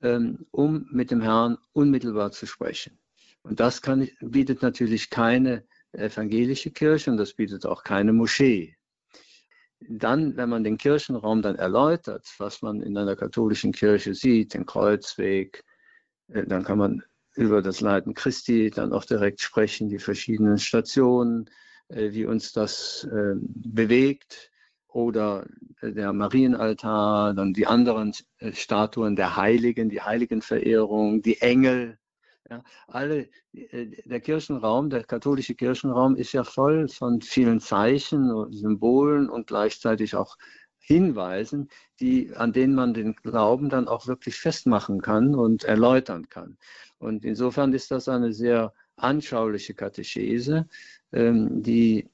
um 0.00 0.86
mit 0.90 1.10
dem 1.10 1.20
Herrn 1.20 1.58
unmittelbar 1.72 2.30
zu 2.30 2.46
sprechen. 2.46 2.98
Und 3.42 3.60
das 3.60 3.82
kann, 3.82 4.08
bietet 4.20 4.62
natürlich 4.62 5.10
keine 5.10 5.64
evangelische 5.92 6.70
Kirche 6.70 7.10
und 7.10 7.16
das 7.16 7.34
bietet 7.34 7.66
auch 7.66 7.82
keine 7.82 8.12
Moschee. 8.12 8.76
Dann, 9.80 10.36
wenn 10.36 10.48
man 10.48 10.64
den 10.64 10.76
Kirchenraum 10.76 11.40
dann 11.40 11.56
erläutert, 11.56 12.26
was 12.38 12.62
man 12.62 12.82
in 12.82 12.96
einer 12.96 13.16
katholischen 13.16 13.72
Kirche 13.72 14.14
sieht, 14.14 14.54
den 14.54 14.66
Kreuzweg, 14.66 15.64
äh, 16.28 16.44
dann 16.46 16.64
kann 16.64 16.78
man 16.78 17.02
über 17.36 17.62
das 17.62 17.80
Leiden 17.80 18.14
Christi 18.14 18.70
dann 18.70 18.92
auch 18.92 19.04
direkt 19.04 19.40
sprechen, 19.40 19.88
die 19.88 20.00
verschiedenen 20.00 20.58
Stationen, 20.58 21.48
äh, 21.88 22.12
wie 22.12 22.26
uns 22.26 22.52
das 22.52 23.04
äh, 23.04 23.34
bewegt 23.36 24.50
oder 24.88 25.46
äh, 25.80 25.92
der 25.92 26.12
Marienaltar, 26.12 27.34
dann 27.34 27.52
die 27.52 27.66
anderen 27.66 28.12
Statuen 28.52 29.16
der 29.16 29.36
Heiligen, 29.36 29.88
die 29.88 30.00
Heiligenverehrung, 30.00 31.22
die 31.22 31.40
Engel. 31.40 31.98
Ja, 32.50 32.62
alle, 32.86 33.28
der 33.52 34.20
Kirchenraum, 34.20 34.88
der 34.88 35.04
katholische 35.04 35.54
Kirchenraum 35.54 36.16
ist 36.16 36.32
ja 36.32 36.44
voll 36.44 36.88
von 36.88 37.20
vielen 37.20 37.60
Zeichen 37.60 38.30
und 38.30 38.54
Symbolen 38.54 39.28
und 39.28 39.48
gleichzeitig 39.48 40.14
auch 40.14 40.38
Hinweisen, 40.78 41.68
die, 42.00 42.34
an 42.34 42.54
denen 42.54 42.74
man 42.74 42.94
den 42.94 43.14
Glauben 43.16 43.68
dann 43.68 43.86
auch 43.86 44.06
wirklich 44.06 44.36
festmachen 44.36 45.02
kann 45.02 45.34
und 45.34 45.64
erläutern 45.64 46.30
kann. 46.30 46.56
Und 46.96 47.26
insofern 47.26 47.74
ist 47.74 47.90
das 47.90 48.08
eine 48.08 48.32
sehr 48.32 48.72
anschauliche 48.96 49.74
Katechese, 49.74 50.66
ähm, 51.12 51.62
die 51.62 52.08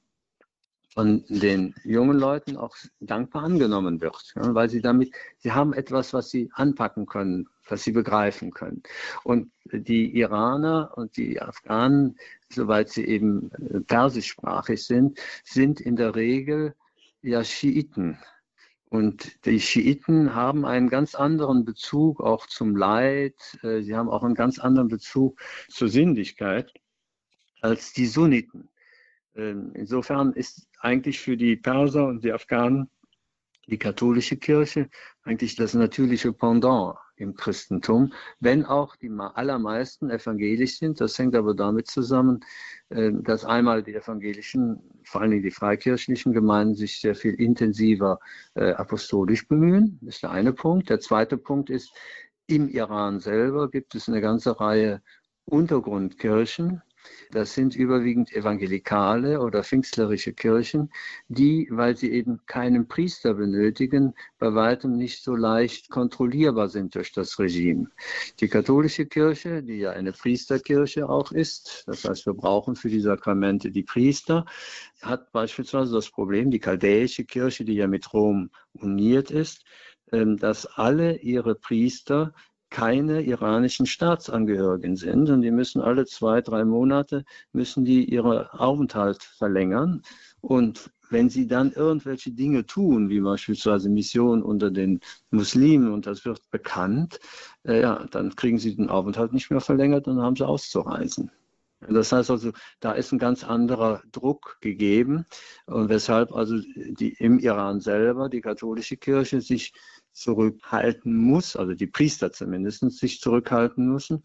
von 0.95 1.25
den 1.27 1.75
jungen 1.83 2.17
Leuten 2.17 2.55
auch 2.55 2.75
dankbar 3.01 3.43
angenommen 3.43 3.99
wird, 3.99 4.33
weil 4.35 4.69
sie 4.69 4.81
damit, 4.81 5.13
sie 5.37 5.51
haben 5.51 5.73
etwas, 5.73 6.13
was 6.13 6.29
sie 6.29 6.49
anpacken 6.53 7.05
können, 7.05 7.49
was 7.67 7.83
sie 7.83 7.91
begreifen 7.91 8.51
können. 8.51 8.81
Und 9.25 9.51
die 9.73 10.17
Iraner 10.17 10.93
und 10.95 11.17
die 11.17 11.41
Afghanen, 11.41 12.17
soweit 12.49 12.89
sie 12.89 13.03
eben 13.05 13.51
äh, 13.51 13.81
persischsprachig 13.81 14.85
sind, 14.85 15.19
sind 15.43 15.81
in 15.81 15.97
der 15.97 16.15
Regel 16.15 16.75
ja 17.21 17.43
Schiiten. 17.43 18.17
Und 18.87 19.45
die 19.45 19.59
Schiiten 19.59 20.33
haben 20.33 20.63
einen 20.63 20.89
ganz 20.89 21.13
anderen 21.13 21.65
Bezug 21.65 22.21
auch 22.21 22.47
zum 22.47 22.77
Leid, 22.77 23.35
äh, 23.63 23.81
sie 23.81 23.97
haben 23.97 24.09
auch 24.09 24.23
einen 24.23 24.35
ganz 24.35 24.59
anderen 24.59 24.87
Bezug 24.87 25.41
zur 25.67 25.89
Sinnlichkeit 25.89 26.71
als 27.59 27.91
die 27.91 28.05
Sunniten. 28.05 28.69
Ähm, 29.35 29.71
insofern 29.73 30.33
ist 30.33 30.67
eigentlich 30.79 31.19
für 31.19 31.37
die 31.37 31.55
Perser 31.55 32.07
und 32.07 32.23
die 32.23 32.31
Afghanen 32.31 32.89
die 33.67 33.77
katholische 33.77 34.37
Kirche 34.37 34.89
eigentlich 35.23 35.55
das 35.55 35.73
natürliche 35.73 36.31
Pendant 36.31 36.95
im 37.17 37.35
Christentum, 37.35 38.13
wenn 38.39 38.65
auch 38.65 38.95
die 38.97 39.09
allermeisten 39.09 40.09
evangelisch 40.09 40.77
sind. 40.79 40.99
Das 40.99 41.17
hängt 41.17 41.35
aber 41.35 41.55
damit 41.55 41.87
zusammen, 41.87 42.41
ähm, 42.89 43.23
dass 43.23 43.45
einmal 43.45 43.83
die 43.83 43.95
evangelischen, 43.95 44.81
vor 45.03 45.21
allen 45.21 45.31
Dingen 45.31 45.43
die 45.43 45.51
freikirchlichen 45.51 46.33
Gemeinden 46.33 46.75
sich 46.75 46.99
sehr 46.99 47.15
viel 47.15 47.33
intensiver 47.35 48.19
äh, 48.55 48.71
apostolisch 48.71 49.47
bemühen. 49.47 49.97
Das 50.01 50.15
ist 50.15 50.23
der 50.23 50.31
eine 50.31 50.53
Punkt. 50.53 50.89
Der 50.89 50.99
zweite 50.99 51.37
Punkt 51.37 51.69
ist, 51.69 51.93
im 52.47 52.69
Iran 52.69 53.19
selber 53.19 53.71
gibt 53.71 53.95
es 53.95 54.07
eine 54.07 54.21
ganze 54.21 54.59
Reihe 54.59 55.01
Untergrundkirchen, 55.45 56.81
das 57.31 57.53
sind 57.53 57.75
überwiegend 57.75 58.31
evangelikale 58.31 59.41
oder 59.41 59.63
pfingstlerische 59.63 60.33
Kirchen, 60.33 60.91
die, 61.27 61.67
weil 61.71 61.95
sie 61.97 62.11
eben 62.11 62.39
keinen 62.45 62.87
Priester 62.87 63.33
benötigen, 63.33 64.13
bei 64.39 64.53
weitem 64.53 64.97
nicht 64.97 65.23
so 65.23 65.35
leicht 65.35 65.89
kontrollierbar 65.89 66.69
sind 66.69 66.95
durch 66.95 67.11
das 67.11 67.37
Regime. 67.39 67.89
Die 68.39 68.47
katholische 68.47 69.05
Kirche, 69.05 69.63
die 69.63 69.79
ja 69.79 69.91
eine 69.91 70.11
Priesterkirche 70.11 71.09
auch 71.09 71.31
ist, 71.31 71.83
das 71.87 72.05
heißt, 72.05 72.25
wir 72.25 72.33
brauchen 72.33 72.75
für 72.75 72.89
die 72.89 73.01
Sakramente 73.01 73.71
die 73.71 73.83
Priester, 73.83 74.45
hat 75.01 75.31
beispielsweise 75.31 75.93
das 75.93 76.09
Problem, 76.09 76.51
die 76.51 76.59
chaldäische 76.59 77.25
Kirche, 77.25 77.65
die 77.65 77.75
ja 77.75 77.87
mit 77.87 78.13
Rom 78.13 78.49
uniert 78.73 79.31
ist, 79.31 79.63
ähm, 80.11 80.37
dass 80.37 80.65
alle 80.65 81.17
ihre 81.17 81.55
Priester 81.55 82.33
keine 82.75 83.21
iranischen 83.21 83.85
Staatsangehörigen 83.85 84.97
sind 84.97 85.29
und 85.29 85.43
die 85.43 85.51
müssen 85.51 85.81
alle 85.81 86.05
zwei, 86.05 86.41
drei 86.41 86.65
Monate 86.65 87.23
müssen 87.53 87.85
die 87.85 88.03
ihren 88.03 88.47
Aufenthalt 88.49 89.23
verlängern 89.23 90.01
und 90.41 90.91
wenn 91.09 91.29
sie 91.29 91.47
dann 91.47 91.71
irgendwelche 91.71 92.31
Dinge 92.31 92.65
tun, 92.65 93.07
wie 93.07 93.21
beispielsweise 93.21 93.87
Mission 93.87 94.43
unter 94.43 94.71
den 94.71 94.99
Muslimen 95.31 95.93
und 95.93 96.05
das 96.05 96.25
wird 96.25 96.41
bekannt, 96.51 97.21
äh, 97.63 97.79
ja, 97.79 98.05
dann 98.11 98.35
kriegen 98.35 98.57
sie 98.57 98.75
den 98.75 98.89
Aufenthalt 98.89 99.31
nicht 99.31 99.49
mehr 99.51 99.61
verlängert 99.61 100.09
und 100.09 100.21
haben 100.21 100.35
sie 100.35 100.45
auszureisen. 100.45 101.31
Das 101.87 102.11
heißt 102.11 102.29
also, 102.29 102.51
da 102.81 102.91
ist 102.91 103.13
ein 103.13 103.19
ganz 103.19 103.45
anderer 103.45 104.01
Druck 104.11 104.57
gegeben 104.59 105.25
und 105.65 105.87
weshalb 105.89 106.33
also 106.33 106.57
die 106.75 107.13
im 107.19 107.39
Iran 107.39 107.79
selber 107.79 108.27
die 108.27 108.41
katholische 108.41 108.97
Kirche 108.97 109.39
sich 109.39 109.73
zurückhalten 110.15 111.15
muss, 111.15 111.55
also 111.55 111.73
die 111.73 111.87
Priester 111.87 112.31
zumindest 112.31 112.89
sich 112.91 113.19
zurückhalten 113.19 113.87
müssen. 113.91 114.23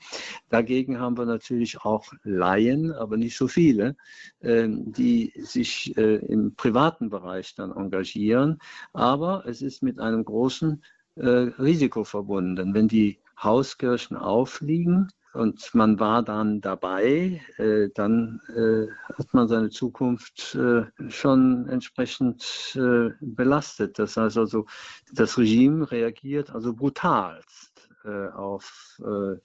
Dagegen 0.48 1.00
haben 1.00 1.18
wir 1.18 1.26
natürlich 1.26 1.80
auch 1.80 2.12
Laien, 2.22 2.92
aber 2.92 3.16
nicht 3.16 3.36
so 3.36 3.48
viele, 3.48 3.96
ähm, 4.40 4.92
die 4.92 5.32
sich 5.36 5.96
äh, 5.96 6.16
im 6.16 6.54
privaten 6.54 7.10
Bereich 7.10 7.54
dann 7.54 7.72
engagieren. 7.72 8.58
Aber 8.92 9.44
es 9.46 9.62
ist 9.62 9.82
mit 9.82 9.98
einem 9.98 10.24
großen 10.24 10.82
äh, 11.16 11.26
Risiko 11.26 12.04
verbunden. 12.04 12.72
Wenn 12.72 12.88
die 12.88 13.18
Hauskirchen 13.42 14.16
aufliegen, 14.16 15.08
und 15.32 15.74
man 15.74 16.00
war 16.00 16.22
dann 16.22 16.60
dabei, 16.60 17.40
äh, 17.56 17.88
dann 17.94 18.40
äh, 18.48 18.86
hat 19.14 19.32
man 19.32 19.48
seine 19.48 19.70
Zukunft 19.70 20.56
äh, 20.56 20.84
schon 21.08 21.68
entsprechend 21.68 22.76
äh, 22.76 23.10
belastet. 23.20 23.98
Das 23.98 24.16
heißt 24.16 24.38
also, 24.38 24.66
das 25.12 25.38
Regime 25.38 25.90
reagiert 25.90 26.50
also 26.50 26.74
brutalst 26.74 27.88
äh, 28.04 28.28
auf 28.28 29.00
äh, 29.00 29.38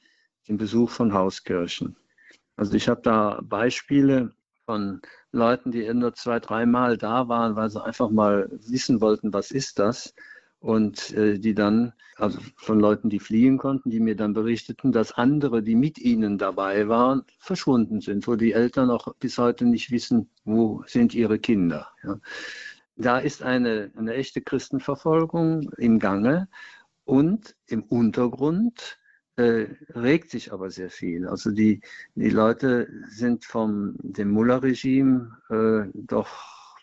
den 0.48 0.58
Besuch 0.58 0.89
von 0.89 1.13
Hauskirchen. 1.13 1.95
Also 2.56 2.74
ich 2.74 2.88
habe 2.88 3.02
da 3.02 3.39
Beispiele 3.43 4.32
von 4.65 5.02
Leuten, 5.32 5.71
die 5.71 5.91
nur 5.93 6.13
zwei, 6.15 6.39
dreimal 6.39 6.98
da 6.98 7.28
waren, 7.28 7.56
weil 7.56 7.69
sie 7.69 7.84
einfach 7.84 8.10
mal 8.10 8.50
wissen 8.52 9.02
wollten, 9.02 9.34
was 9.34 9.52
ist 9.52 9.78
das 9.78 10.15
und 10.65 11.12
äh, 11.13 11.38
die 11.38 11.54
dann, 11.54 11.93
also 12.15 12.39
von 12.56 12.80
Leuten, 12.80 13.12
die 13.12 13.19
fliehen 13.19 13.60
konnten, 13.60 13.91
die 13.91 13.99
mir 13.99 14.15
dann 14.15 14.34
berichteten, 14.34 14.91
dass 14.91 15.12
andere, 15.12 15.62
die 15.62 15.75
mit 15.75 15.99
ihnen 15.99 16.39
dabei 16.39 16.88
waren, 16.88 17.23
verschwunden 17.38 18.01
sind, 18.01 18.28
wo 18.28 18.36
die 18.36 18.54
Eltern 18.54 18.89
auch 18.89 19.13
bis 19.17 19.38
heute 19.38 19.65
nicht 19.65 19.91
wissen, 19.91 20.28
wo 20.43 20.84
sind 20.88 21.13
ihre 21.13 21.38
Kinder. 21.38 21.89
Ja. 22.04 22.19
Da 22.95 23.19
ist 23.19 23.43
eine, 23.43 23.91
eine 23.95 24.15
echte 24.15 24.41
Christenverfolgung 24.41 25.69
im 25.78 25.99
Gange 25.99 26.47
und 27.04 27.56
im 27.67 27.84
Untergrund 27.84 28.97
äh, 29.36 29.67
regt 29.93 30.32
sich 30.32 30.51
aber 30.51 30.71
sehr 30.71 30.89
viel. 30.89 31.28
Also 31.28 31.51
die, 31.51 31.82
die 32.15 32.32
Leute 32.32 32.89
sind 33.08 33.45
vom 33.45 33.97
dem 33.99 34.32
Mullah-Regime 34.32 35.38
äh, 35.51 35.91
doch 35.93 36.80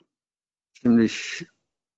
ziemlich 0.81 1.49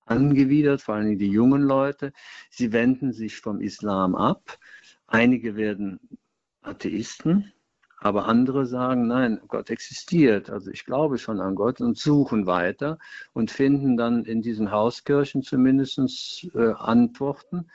angewidert, 0.07 0.83
vor 0.83 0.97
allem 0.97 1.19
die 1.19 1.31
jungen 1.31 1.63
Leute. 1.63 2.13
Sie 2.51 2.73
wenden 2.73 3.13
sich 3.13 3.41
vom 3.41 3.61
Islam 3.61 4.15
ab. 4.15 4.59
Einige 5.07 5.57
werden 5.57 6.01
Atheisten, 6.63 7.53
aber 7.99 8.27
andere 8.27 8.67
sagen, 8.67 9.07
nein, 9.07 9.41
Gott 9.49 9.71
existiert. 9.71 10.51
Also 10.51 10.71
ich 10.71 10.85
glaube 10.85 11.19
schon 11.19 11.41
an 11.41 11.55
Gott 11.55 11.81
und 11.81 11.99
suchen 11.99 12.47
weiter 12.47 12.99
und 13.33 13.51
finden 13.51 13.97
dann 13.97 14.25
in 14.25 14.43
diesen 14.43 14.71
Hauskirchen 14.71 15.43
zumindest 15.43 16.49
äh, 16.55 16.73
Antworten. 16.73 17.67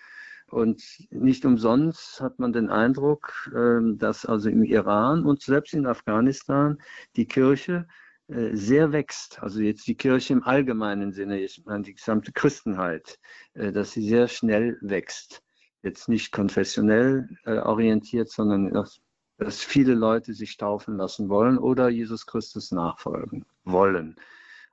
Und 0.51 0.83
nicht 1.11 1.45
umsonst 1.45 2.21
hat 2.21 2.39
man 2.39 2.53
den 2.53 2.69
Eindruck, 2.69 3.51
äh, 3.55 3.95
dass 3.95 4.25
also 4.25 4.49
im 4.49 4.63
Iran 4.63 5.25
und 5.25 5.41
selbst 5.41 5.73
in 5.73 5.85
Afghanistan 5.85 6.79
die 7.15 7.25
Kirche 7.25 7.87
sehr 8.29 8.91
wächst, 8.91 9.41
also 9.41 9.59
jetzt 9.59 9.87
die 9.87 9.95
Kirche 9.95 10.33
im 10.33 10.43
allgemeinen 10.43 11.11
Sinne, 11.11 11.39
ich 11.39 11.63
meine 11.65 11.83
die 11.83 11.95
gesamte 11.95 12.31
Christenheit, 12.31 13.17
äh, 13.53 13.71
dass 13.71 13.91
sie 13.91 14.07
sehr 14.07 14.27
schnell 14.27 14.77
wächst. 14.81 15.41
Jetzt 15.81 16.09
nicht 16.09 16.31
konfessionell 16.31 17.27
äh, 17.45 17.57
orientiert, 17.57 18.29
sondern 18.29 18.71
dass, 18.71 19.01
dass 19.37 19.63
viele 19.63 19.95
Leute 19.95 20.33
sich 20.33 20.57
taufen 20.57 20.97
lassen 20.97 21.29
wollen 21.29 21.57
oder 21.57 21.89
Jesus 21.89 22.27
Christus 22.27 22.71
nachfolgen 22.71 23.45
wollen, 23.63 24.15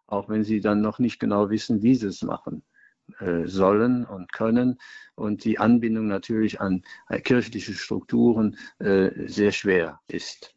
auch 0.07 0.29
wenn 0.29 0.45
sie 0.45 0.61
dann 0.61 0.83
noch 0.83 0.99
nicht 0.99 1.19
genau 1.19 1.49
wissen, 1.49 1.83
wie 1.83 1.95
sie 1.95 2.09
es 2.09 2.23
machen 2.23 2.62
sollen 3.45 4.05
und 4.05 4.33
können 4.33 4.81
und 5.14 5.45
die 5.45 5.61
Anbindung 5.61 6.09
natürlich 6.09 6.61
an 6.61 6.83
kirchliche 7.23 7.73
Strukturen 7.73 8.57
sehr 8.81 9.53
schwer 9.53 10.01
ist. 10.09 10.56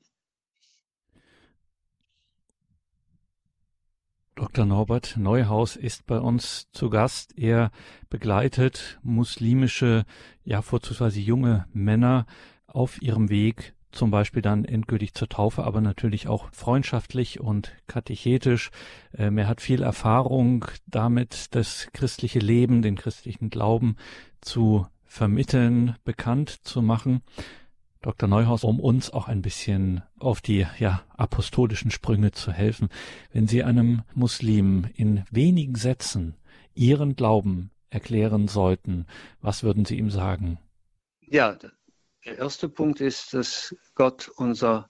Dr. 4.39 4.65
Norbert 4.65 5.17
Neuhaus 5.17 5.75
ist 5.75 6.07
bei 6.07 6.17
uns 6.17 6.69
zu 6.71 6.89
Gast. 6.89 7.37
Er 7.37 7.71
begleitet 8.09 8.97
muslimische, 9.03 10.05
ja 10.45 10.61
vorzugsweise 10.61 11.19
junge 11.19 11.65
Männer 11.73 12.25
auf 12.65 13.01
ihrem 13.01 13.29
Weg, 13.29 13.73
zum 13.91 14.11
Beispiel 14.11 14.41
dann 14.41 14.63
endgültig 14.63 15.13
zur 15.13 15.27
Taufe, 15.27 15.65
aber 15.65 15.81
natürlich 15.81 16.29
auch 16.29 16.47
freundschaftlich 16.53 17.41
und 17.41 17.73
katechetisch. 17.87 18.71
Ähm, 19.13 19.37
er 19.37 19.49
hat 19.49 19.59
viel 19.59 19.83
Erfahrung 19.83 20.63
damit, 20.87 21.47
das 21.53 21.89
christliche 21.91 22.39
Leben, 22.39 22.81
den 22.81 22.95
christlichen 22.95 23.49
Glauben 23.49 23.97
zu 24.39 24.87
vermitteln, 25.03 25.97
bekannt 26.05 26.61
zu 26.63 26.81
machen. 26.81 27.23
Dr. 28.01 28.29
Neuhaus, 28.29 28.63
um 28.63 28.79
uns 28.79 29.11
auch 29.11 29.27
ein 29.27 29.41
bisschen 29.41 30.03
auf 30.17 30.39
die 30.39 30.65
ja, 30.79 31.03
apostolischen 31.17 31.91
Sprünge 31.91 32.31
zu 32.31 32.51
helfen. 32.51 32.87
Wenn 33.33 33.47
Sie 33.47 33.63
einem 33.63 34.03
Muslim 34.13 34.89
in 34.95 35.25
wenigen 35.31 35.75
Sätzen 35.75 36.35
Ihren 36.75 37.17
Glauben 37.17 37.71
erklären 37.89 38.47
sollten, 38.47 39.05
was 39.41 39.63
würden 39.63 39.83
Sie 39.83 39.97
ihm 39.97 40.11
sagen? 40.11 40.59
Ja, 41.19 41.57
der 42.25 42.37
erste 42.37 42.69
Punkt 42.69 43.01
ist, 43.01 43.33
dass 43.33 43.75
Gott 43.95 44.29
unser 44.37 44.89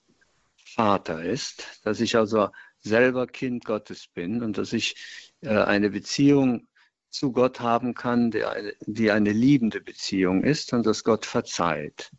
Vater 0.56 1.24
ist, 1.24 1.80
dass 1.82 2.00
ich 2.00 2.16
also 2.16 2.48
selber 2.78 3.26
Kind 3.26 3.64
Gottes 3.64 4.06
bin 4.06 4.42
und 4.42 4.56
dass 4.56 4.72
ich 4.72 4.94
äh, 5.40 5.48
eine 5.48 5.90
Beziehung 5.90 6.68
zu 7.08 7.32
Gott 7.32 7.58
haben 7.58 7.94
kann, 7.94 8.30
die 8.30 8.44
eine, 8.44 8.72
die 8.86 9.10
eine 9.10 9.32
liebende 9.32 9.80
Beziehung 9.80 10.44
ist 10.44 10.72
und 10.72 10.86
dass 10.86 11.02
Gott 11.02 11.26
verzeiht. 11.26 12.12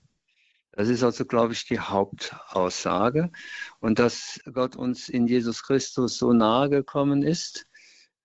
Das 0.74 0.88
ist 0.88 1.04
also, 1.04 1.26
glaube 1.26 1.54
ich, 1.54 1.66
die 1.66 1.80
Hauptaussage. 1.80 3.32
Und 3.80 4.00
dass 4.00 4.40
Gott 4.54 4.76
uns 4.76 5.10
in 5.10 5.28
Jesus 5.28 5.64
Christus 5.64 6.18
so 6.18 6.32
nahe 6.34 6.70
gekommen 6.70 7.24
ist, 7.24 7.68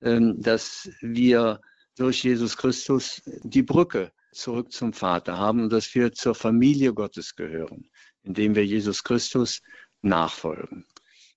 ähm, 0.01 0.41
dass 0.41 0.89
wir 1.01 1.61
durch 1.97 2.23
Jesus 2.23 2.57
Christus 2.57 3.23
die 3.43 3.63
Brücke 3.63 4.13
zurück 4.33 4.71
zum 4.71 4.93
Vater 4.93 5.39
haben 5.39 5.63
und 5.63 5.73
dass 5.73 5.95
wir 5.95 6.13
zur 6.13 6.35
Familie 6.35 6.93
Gottes 6.93 7.35
gehören, 7.35 7.91
indem 8.23 8.55
wir 8.55 8.65
Jesus 8.65 9.03
Christus 9.03 9.63
nachfolgen. 10.03 10.87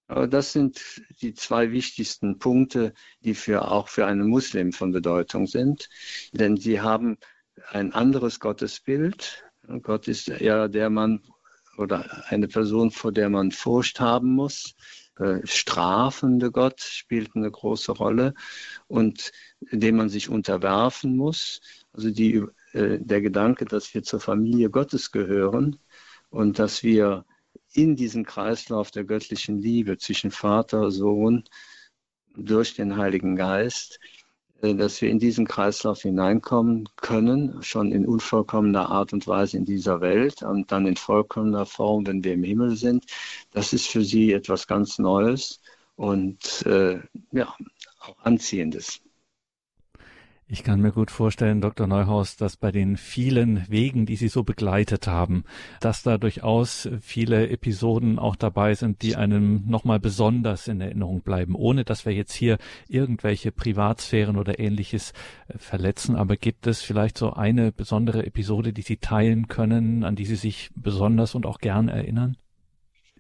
Aber 0.08 0.28
das 0.28 0.54
sind 0.54 1.02
die 1.22 1.34
zwei 1.34 1.72
wichtigsten 1.72 2.40
Punkte, 2.40 2.94
die 3.22 3.36
für, 3.36 3.72
auch 3.72 3.90
für 3.90 4.06
einen 4.06 4.28
Muslim 4.28 4.74
von 4.74 4.92
Bedeutung 4.92 5.48
sind, 5.48 5.88
denn 6.34 6.58
sie 6.58 6.82
haben 6.82 7.18
ein 7.70 7.94
anderes 7.94 8.40
Gottesbild, 8.40 9.46
Gott 9.82 10.08
ist 10.08 10.28
ja 10.28 10.68
der 10.68 10.90
Mann 10.90 11.22
oder 11.78 12.26
eine 12.28 12.48
Person, 12.48 12.92
vor 12.92 13.12
der 13.12 13.30
man 13.30 13.52
Furcht 13.52 14.00
haben 14.00 14.34
muss. 14.34 14.76
Äh, 15.18 15.46
strafende 15.46 16.52
Gott 16.52 16.82
spielt 16.82 17.36
eine 17.36 17.52
große 17.52 17.92
Rolle 17.92 18.34
und 18.88 19.32
dem 19.72 19.98
man 19.98 20.10
sich 20.10 20.30
unterwerfen 20.30 21.16
muss. 21.16 21.62
Also 21.94 22.10
die, 22.10 22.44
äh, 22.74 23.00
der 23.00 23.22
Gedanke, 23.22 23.66
dass 23.66 23.94
wir 23.94 24.04
zur 24.04 24.20
Familie 24.20 24.70
Gottes 24.70 25.12
gehören 25.12 25.78
und 26.30 26.60
dass 26.60 26.84
wir 26.84 27.26
in 27.74 27.96
diesen 27.96 28.26
Kreislauf 28.26 28.92
der 28.92 29.04
göttlichen 29.04 29.60
Liebe 29.60 29.98
zwischen 29.98 30.32
Vater, 30.32 30.92
Sohn, 30.92 31.44
durch 32.36 32.74
den 32.76 32.98
Heiligen 32.98 33.36
Geist 33.36 34.00
dass 34.62 35.02
wir 35.02 35.10
in 35.10 35.20
diesen 35.20 35.46
Kreislauf 35.48 36.02
hineinkommen 36.02 36.90
können, 36.98 37.62
schon 37.64 37.92
in 37.92 38.06
unvollkommener 38.06 38.90
Art 38.90 39.14
und 39.14 39.28
Weise 39.28 39.58
in 39.58 39.66
dieser 39.66 40.02
Welt 40.02 40.44
und 40.44 40.72
dann 40.72 40.86
in 40.86 40.98
vollkommener 40.98 41.66
Form, 41.66 42.06
wenn 42.08 42.24
wir 42.24 42.34
im 42.34 42.44
Himmel 42.44 42.76
sind. 42.76 43.06
Das 43.52 43.74
ist 43.74 43.88
für 43.88 44.04
sie 44.04 44.34
etwas 44.34 44.68
ganz 44.68 45.00
Neues 45.00 45.62
und 45.96 46.66
äh, 46.66 47.00
ja, 47.32 47.56
auch 48.02 48.18
Anziehendes. 48.24 49.02
Ich 50.52 50.64
kann 50.64 50.82
mir 50.82 50.92
gut 50.92 51.12
vorstellen, 51.12 51.62
Dr. 51.62 51.86
Neuhaus, 51.86 52.36
dass 52.36 52.58
bei 52.58 52.72
den 52.72 52.98
vielen 52.98 53.70
Wegen, 53.70 54.08
die 54.08 54.16
Sie 54.16 54.30
so 54.30 54.44
begleitet 54.44 55.06
haben, 55.06 55.44
dass 55.80 56.02
da 56.02 56.18
durchaus 56.18 56.90
viele 57.02 57.50
Episoden 57.50 58.18
auch 58.18 58.36
dabei 58.36 58.74
sind, 58.74 59.04
die 59.04 59.16
einem 59.16 59.66
nochmal 59.68 60.00
besonders 60.00 60.68
in 60.68 60.82
Erinnerung 60.82 61.22
bleiben, 61.22 61.54
ohne 61.54 61.84
dass 61.86 62.08
wir 62.08 62.14
jetzt 62.16 62.34
hier 62.34 62.58
irgendwelche 62.88 63.52
Privatsphären 63.52 64.38
oder 64.38 64.58
ähnliches 64.58 65.14
äh, 65.50 65.60
verletzen. 65.60 66.16
Aber 66.16 66.36
gibt 66.36 66.66
es 66.66 66.82
vielleicht 66.82 67.20
so 67.20 67.34
eine 67.34 67.72
besondere 67.72 68.26
Episode, 68.26 68.74
die 68.74 68.82
Sie 68.82 68.98
teilen 68.98 69.50
können, 69.50 70.04
an 70.04 70.16
die 70.16 70.26
Sie 70.26 70.36
sich 70.36 70.72
besonders 70.74 71.36
und 71.36 71.46
auch 71.46 71.60
gern 71.60 71.90
erinnern? 71.90 72.38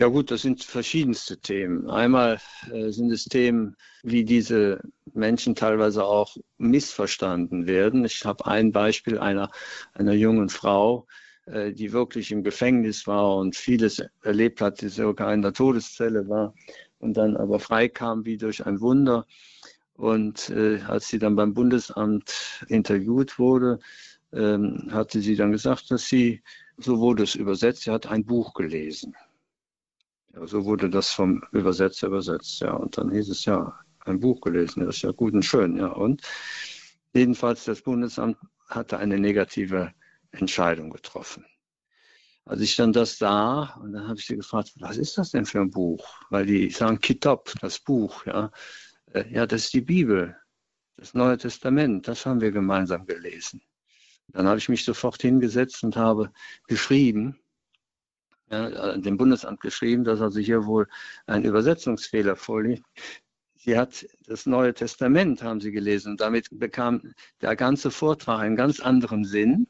Ja 0.02 0.08
gut, 0.08 0.32
das 0.32 0.44
sind 0.44 0.64
verschiedenste 0.64 1.40
Themen. 1.42 1.90
Einmal 1.90 2.40
äh, 2.72 2.90
sind 2.90 3.12
es 3.12 3.26
Themen, 3.26 3.76
wie 4.02 4.24
diese 4.24 4.80
Menschen 5.14 5.56
teilweise 5.56 6.06
auch 6.06 6.38
missverstanden 6.58 7.68
werden. 7.68 8.06
Ich 8.06 8.24
habe 8.24 8.46
ein 8.46 8.72
Beispiel 8.72 9.20
einer, 9.20 9.52
einer 9.94 10.14
jungen 10.14 10.48
Frau, 10.48 11.06
äh, 11.48 11.74
die 11.74 11.92
wirklich 11.92 12.32
im 12.32 12.44
Gefängnis 12.44 13.08
war 13.08 13.36
und 13.36 13.58
vieles 13.58 14.02
erlebt 14.24 14.62
hat, 14.62 14.80
die 14.80 14.88
sogar 14.88 15.34
in 15.34 15.42
der 15.42 15.52
Todeszelle 15.52 16.30
war 16.30 16.54
und 17.00 17.18
dann 17.18 17.36
aber 17.36 17.60
freikam 17.60 18.24
wie 18.24 18.38
durch 18.38 18.66
ein 18.66 18.80
Wunder. 18.80 19.26
Und 19.96 20.50
äh, 20.50 20.80
als 20.88 21.10
sie 21.10 21.20
dann 21.20 21.36
beim 21.36 21.54
Bundesamt 21.54 22.66
interviewt 22.70 23.38
wurde, 23.38 23.80
ähm, 24.32 24.88
hatte 24.92 25.20
sie 25.20 25.36
dann 25.36 25.52
gesagt, 25.52 25.92
dass 25.92 26.08
sie, 26.08 26.42
so 26.78 27.00
wurde 27.00 27.24
es 27.24 27.36
übersetzt, 27.36 27.82
sie 27.84 27.92
hat 27.92 28.08
ein 28.08 28.24
Buch 28.26 28.54
gelesen. 28.54 29.14
Ja, 30.34 30.48
so 30.48 30.66
wurde 30.66 30.90
das 30.90 31.12
vom 31.12 31.44
Übersetzer 31.52 32.08
übersetzt, 32.08 32.60
ja. 32.62 32.74
Und 32.74 32.98
dann 32.98 33.12
hieß 33.12 33.30
es 33.30 33.46
ja, 33.46 33.78
ein 34.06 34.20
Buch 34.20 34.42
gelesen, 34.42 34.86
das 34.86 34.98
ist 34.98 35.02
ja 35.04 35.12
gut 35.12 35.34
und 35.34 35.44
schön, 35.44 35.78
ja. 35.78 35.88
Und 35.88 36.22
jedenfalls 37.14 37.66
das 37.66 37.82
Bundesamt 37.82 38.38
hatte 38.68 38.98
eine 38.98 39.20
negative 39.20 39.94
Entscheidung 40.32 40.90
getroffen. 40.92 41.46
als 42.46 42.62
ich 42.62 42.76
dann 42.76 42.94
das 42.94 43.18
sah, 43.18 43.76
und 43.82 43.94
dann 43.94 44.08
habe 44.08 44.20
ich 44.20 44.26
sie 44.26 44.36
gefragt, 44.36 44.74
was 44.80 44.98
ist 44.98 45.18
das 45.18 45.32
denn 45.32 45.46
für 45.46 45.62
ein 45.62 45.70
Buch? 45.70 46.06
Weil 46.32 46.46
die 46.46 46.70
sagen 46.72 47.00
Kitab, 47.00 47.54
das 47.62 47.80
Buch, 47.80 48.26
ja. 48.26 48.52
Äh, 49.14 49.32
ja, 49.32 49.46
das 49.46 49.66
ist 49.66 49.74
die 49.74 49.82
Bibel, 49.82 50.36
das 50.98 51.14
Neue 51.14 51.38
Testament, 51.38 52.08
das 52.08 52.26
haben 52.26 52.42
wir 52.42 52.52
gemeinsam 52.52 53.06
gelesen. 53.06 53.62
Dann 54.30 54.48
habe 54.48 54.60
ich 54.60 54.70
mich 54.70 54.84
sofort 54.86 55.22
hingesetzt 55.22 55.84
und 55.84 55.96
habe 55.96 56.32
geschrieben, 56.68 57.40
dem 58.50 59.18
Bundesamt 59.18 59.62
geschrieben, 59.62 60.04
dass 60.04 60.22
also 60.22 60.40
hier 60.40 60.66
wohl 60.66 60.88
ein 61.26 61.44
Übersetzungsfehler 61.44 62.36
vorliegt. 62.36 62.86
Sie 63.56 63.78
hat 63.78 64.06
das 64.26 64.46
Neue 64.46 64.74
Testament, 64.74 65.44
haben 65.44 65.60
sie 65.60 65.72
gelesen, 65.72 66.12
und 66.14 66.22
damit 66.22 66.48
bekam 66.52 67.14
der 67.42 67.56
ganze 67.56 67.92
Vortrag 67.92 68.40
einen 68.40 68.56
ganz 68.56 68.80
anderen 68.80 69.26
Sinn. 69.26 69.68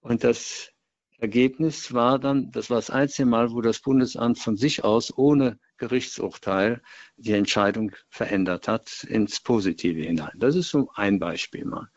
Und 0.00 0.24
das 0.24 0.72
Ergebnis 1.18 1.92
war 1.92 2.18
dann, 2.18 2.50
das 2.50 2.70
war 2.70 2.78
das 2.78 2.88
einzige 2.88 3.26
Mal, 3.26 3.52
wo 3.52 3.60
das 3.60 3.80
Bundesamt 3.80 4.38
von 4.38 4.56
sich 4.56 4.84
aus 4.84 5.16
ohne 5.16 5.58
Gerichtsurteil 5.76 6.80
die 7.16 7.32
Entscheidung 7.32 7.92
verändert 8.08 8.68
hat 8.68 9.04
ins 9.04 9.38
Positive 9.40 10.00
hinein. 10.00 10.32
Das 10.36 10.56
ist 10.56 10.70
so 10.70 10.90
ein 10.94 11.18
Beispiel 11.18 11.66
mal. 11.66 11.88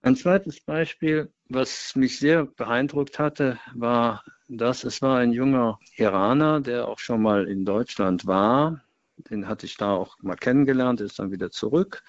Ein 0.00 0.16
zweites 0.16 0.60
Beispiel, 0.60 1.30
was 1.48 1.94
mich 1.96 2.18
sehr 2.18 2.46
beeindruckt 2.46 3.18
hatte, 3.18 3.58
war, 3.74 4.24
dass 4.48 4.84
es 4.84 5.02
war 5.02 5.18
ein 5.18 5.32
junger 5.32 5.78
Iraner, 5.96 6.60
der 6.60 6.88
auch 6.88 6.98
schon 6.98 7.22
mal 7.22 7.48
in 7.48 7.64
Deutschland 7.64 8.26
war. 8.26 8.82
Den 9.30 9.48
hatte 9.48 9.66
ich 9.66 9.76
da 9.76 9.94
auch 9.94 10.16
mal 10.20 10.36
kennengelernt, 10.36 11.00
ist 11.00 11.18
dann 11.18 11.32
wieder 11.32 11.50
zurück 11.50 12.02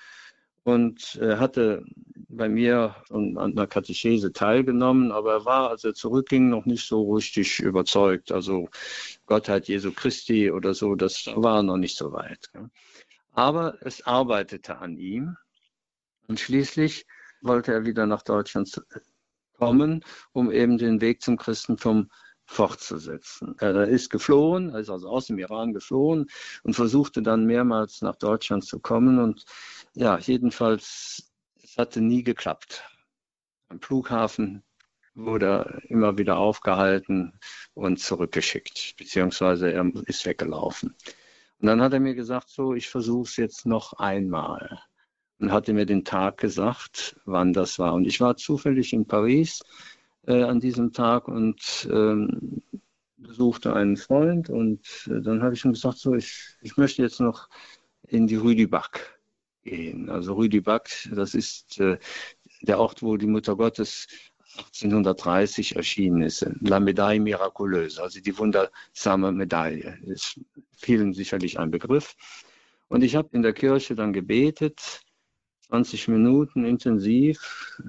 und 0.63 1.15
äh, 1.21 1.37
hatte 1.37 1.85
bei 2.27 2.49
mir 2.49 2.95
an 3.09 3.37
einer 3.37 3.67
Katechese 3.67 4.33
teilgenommen, 4.33 5.13
aber 5.13 5.31
er 5.33 5.45
war, 5.45 5.69
als 5.69 5.85
er 5.85 5.93
zurückging, 5.93 6.49
noch 6.49 6.65
nicht 6.65 6.85
so 6.85 7.13
richtig 7.13 7.59
überzeugt. 7.61 8.33
Also 8.33 8.67
Gottheit 9.25 9.69
Jesu 9.69 9.93
Christi 9.93 10.51
oder 10.51 10.73
so, 10.73 10.95
das 10.95 11.25
war 11.35 11.63
noch 11.63 11.77
nicht 11.77 11.97
so 11.97 12.11
weit. 12.11 12.51
Aber 13.31 13.77
es 13.81 14.05
arbeitete 14.05 14.79
an 14.79 14.97
ihm 14.97 15.37
und 16.27 16.39
schließlich 16.39 17.05
wollte 17.41 17.71
er 17.71 17.85
wieder 17.85 18.05
nach 18.05 18.23
Deutschland 18.23 18.81
kommen, 19.53 20.03
um 20.33 20.51
eben 20.51 20.77
den 20.77 20.99
Weg 20.99 21.21
zum 21.21 21.37
Christentum 21.37 22.09
fortzusetzen. 22.47 23.55
Er 23.59 23.87
ist 23.87 24.09
geflohen, 24.09 24.69
er 24.69 24.79
ist 24.79 24.89
also 24.89 25.09
aus 25.09 25.27
dem 25.27 25.37
Iran 25.37 25.73
geflohen 25.73 26.27
und 26.63 26.73
versuchte 26.73 27.21
dann 27.21 27.45
mehrmals 27.45 28.01
nach 28.01 28.15
Deutschland 28.15 28.63
zu 28.65 28.79
kommen 28.79 29.19
und 29.19 29.45
ja, 29.93 30.17
jedenfalls, 30.17 31.31
es 31.61 31.77
hatte 31.77 32.01
nie 32.01 32.23
geklappt. 32.23 32.83
Am 33.67 33.81
Flughafen 33.81 34.63
wurde 35.13 35.45
er 35.45 35.81
immer 35.89 36.17
wieder 36.17 36.37
aufgehalten 36.37 37.37
und 37.73 37.99
zurückgeschickt, 37.99 38.95
beziehungsweise 38.97 39.71
er 39.71 39.85
ist 40.05 40.25
weggelaufen. 40.25 40.95
Und 41.59 41.67
dann 41.67 41.81
hat 41.81 41.93
er 41.93 41.99
mir 41.99 42.15
gesagt, 42.15 42.49
so, 42.49 42.73
ich 42.73 42.87
versuche 42.87 43.27
es 43.27 43.35
jetzt 43.35 43.65
noch 43.65 43.93
einmal. 43.93 44.79
Und 45.39 45.51
hatte 45.51 45.73
mir 45.73 45.85
den 45.85 46.05
Tag 46.05 46.37
gesagt, 46.37 47.19
wann 47.25 47.53
das 47.53 47.77
war. 47.77 47.93
Und 47.93 48.05
ich 48.05 48.21
war 48.21 48.37
zufällig 48.37 48.93
in 48.93 49.05
Paris 49.05 49.61
äh, 50.27 50.43
an 50.43 50.59
diesem 50.59 50.93
Tag 50.93 51.27
und 51.27 51.87
ähm, 51.91 52.61
besuchte 53.17 53.73
einen 53.73 53.97
Freund. 53.97 54.49
Und 54.49 54.81
äh, 55.07 55.21
dann 55.21 55.41
habe 55.41 55.55
ich 55.55 55.65
ihm 55.65 55.73
gesagt, 55.73 55.97
so, 55.97 56.13
ich, 56.13 56.55
ich 56.61 56.77
möchte 56.77 57.01
jetzt 57.01 57.19
noch 57.19 57.49
in 58.07 58.27
die 58.27 58.35
Rue 58.35 58.55
du 58.55 58.67
Bac 58.67 59.19
gehen. 59.63 60.09
Also 60.09 60.33
Rüdibak, 60.33 60.89
das 61.13 61.33
ist 61.33 61.79
äh, 61.79 61.97
der 62.61 62.79
Ort, 62.79 63.03
wo 63.03 63.17
die 63.17 63.27
Mutter 63.27 63.55
Gottes 63.55 64.07
1830 64.57 65.75
erschienen 65.75 66.23
ist. 66.23 66.47
La 66.61 66.79
Medaille 66.79 67.19
Miraculeuse, 67.19 68.01
also 68.01 68.19
die 68.19 68.37
wundersame 68.37 69.31
Medaille. 69.31 69.97
Ist 70.05 70.39
vielen 70.77 71.13
sicherlich 71.13 71.59
ein 71.59 71.69
Begriff. 71.69 72.15
Und 72.87 73.03
ich 73.03 73.15
habe 73.15 73.29
in 73.33 73.41
der 73.41 73.53
Kirche 73.53 73.95
dann 73.95 74.13
gebetet, 74.13 75.01
20 75.67 76.07
Minuten 76.07 76.65
intensiv. 76.65 77.81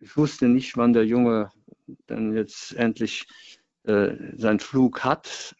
Ich 0.00 0.16
wusste 0.16 0.48
nicht, 0.48 0.76
wann 0.76 0.92
der 0.92 1.06
Junge 1.06 1.50
dann 2.06 2.34
jetzt 2.34 2.74
endlich 2.74 3.26
äh, 3.84 4.12
seinen 4.36 4.60
Flug 4.60 5.04
hat. 5.04 5.54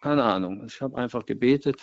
Keine 0.00 0.24
Ahnung. 0.24 0.64
Ich 0.66 0.80
habe 0.80 0.96
einfach 0.96 1.26
gebetet 1.26 1.76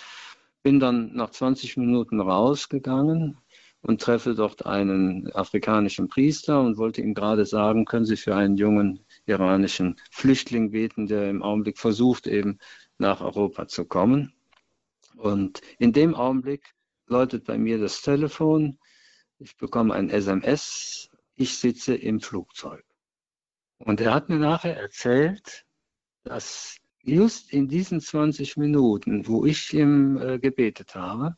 bin 0.66 0.80
dann 0.80 1.14
nach 1.14 1.30
20 1.30 1.78
Minuten 1.78 2.20
rausgegangen 2.20 3.38
und 3.82 4.02
treffe 4.02 4.34
dort 4.34 4.66
einen 4.66 5.32
afrikanischen 5.32 6.08
Priester 6.08 6.60
und 6.60 6.78
wollte 6.78 7.04
ihm 7.04 7.14
gerade 7.14 7.46
sagen, 7.46 7.86
können 7.86 8.08
Sie 8.08 8.18
für 8.18 8.36
einen 8.36 8.58
jungen 8.58 9.06
iranischen 9.28 10.02
Flüchtling 10.10 10.72
beten, 10.72 11.06
der 11.06 11.30
im 11.30 11.44
Augenblick 11.44 11.78
versucht, 11.78 12.26
eben 12.26 12.58
nach 12.98 13.22
Europa 13.22 13.68
zu 13.68 13.86
kommen. 13.86 14.34
Und 15.18 15.62
in 15.78 15.94
dem 15.94 16.16
Augenblick 16.16 16.74
läutet 17.06 17.46
bei 17.46 17.60
mir 17.60 17.78
das 17.78 18.02
Telefon, 18.02 18.80
ich 19.38 19.56
bekomme 19.58 19.94
ein 19.94 20.10
SMS, 20.10 21.12
ich 21.36 21.60
sitze 21.60 21.94
im 21.94 22.22
Flugzeug. 22.22 22.85
Und 23.80 24.02
er 24.02 24.14
hat 24.14 24.30
mir 24.30 24.38
nachher 24.38 24.78
erzählt, 24.78 25.66
dass 26.24 26.78
just 27.04 27.54
in 27.54 27.68
diesen 27.68 28.02
20 28.02 28.58
Minuten, 28.58 29.28
wo 29.28 29.46
ich 29.46 29.74
ihm 29.74 30.18
äh, 30.18 30.40
gebetet 30.40 30.96
habe, 30.96 31.36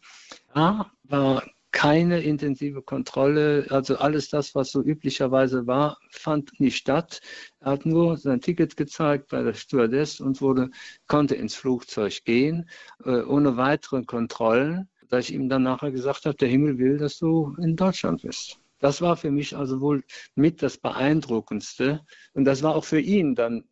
da 0.54 0.91
war 1.04 1.43
keine 1.71 2.21
intensive 2.21 2.82
Kontrolle, 2.82 3.67
also 3.69 3.97
alles 3.97 4.30
das, 4.30 4.56
was 4.56 4.71
so 4.71 4.82
üblicherweise 4.82 5.67
war, 5.67 6.00
fand 6.10 6.60
nicht 6.60 6.78
statt. 6.78 7.21
Er 7.60 7.73
hat 7.73 7.86
nur 7.86 8.17
sein 8.17 8.41
Ticket 8.41 8.78
gezeigt 8.78 9.28
bei 9.30 9.43
der 9.43 9.54
Stewardess 9.54 10.19
und 10.19 10.41
wurde, 10.41 10.71
konnte 11.08 11.36
ins 11.36 11.56
Flugzeug 11.56 12.23
gehen, 12.23 12.69
äh, 13.06 13.21
ohne 13.21 13.58
weitere 13.58 14.04
Kontrollen, 14.04 14.89
da 15.10 15.19
ich 15.19 15.34
ihm 15.34 15.50
dann 15.50 15.63
nachher 15.63 15.91
gesagt 15.91 16.26
habe, 16.26 16.36
der 16.36 16.47
Himmel 16.47 16.78
will, 16.80 16.97
dass 16.97 17.19
du 17.19 17.56
in 17.62 17.76
Deutschland 17.76 18.21
bist. 18.21 18.60
Das 18.80 19.02
war 19.02 19.18
für 19.18 19.32
mich 19.32 19.56
also 19.56 19.82
wohl 19.82 20.04
mit 20.36 20.62
das 20.62 20.78
Beeindruckendste. 20.78 22.06
Und 22.34 22.46
das 22.46 22.63
war 22.63 22.76
auch 22.76 22.86
für 22.86 23.00
ihn 23.00 23.36
dann 23.36 23.66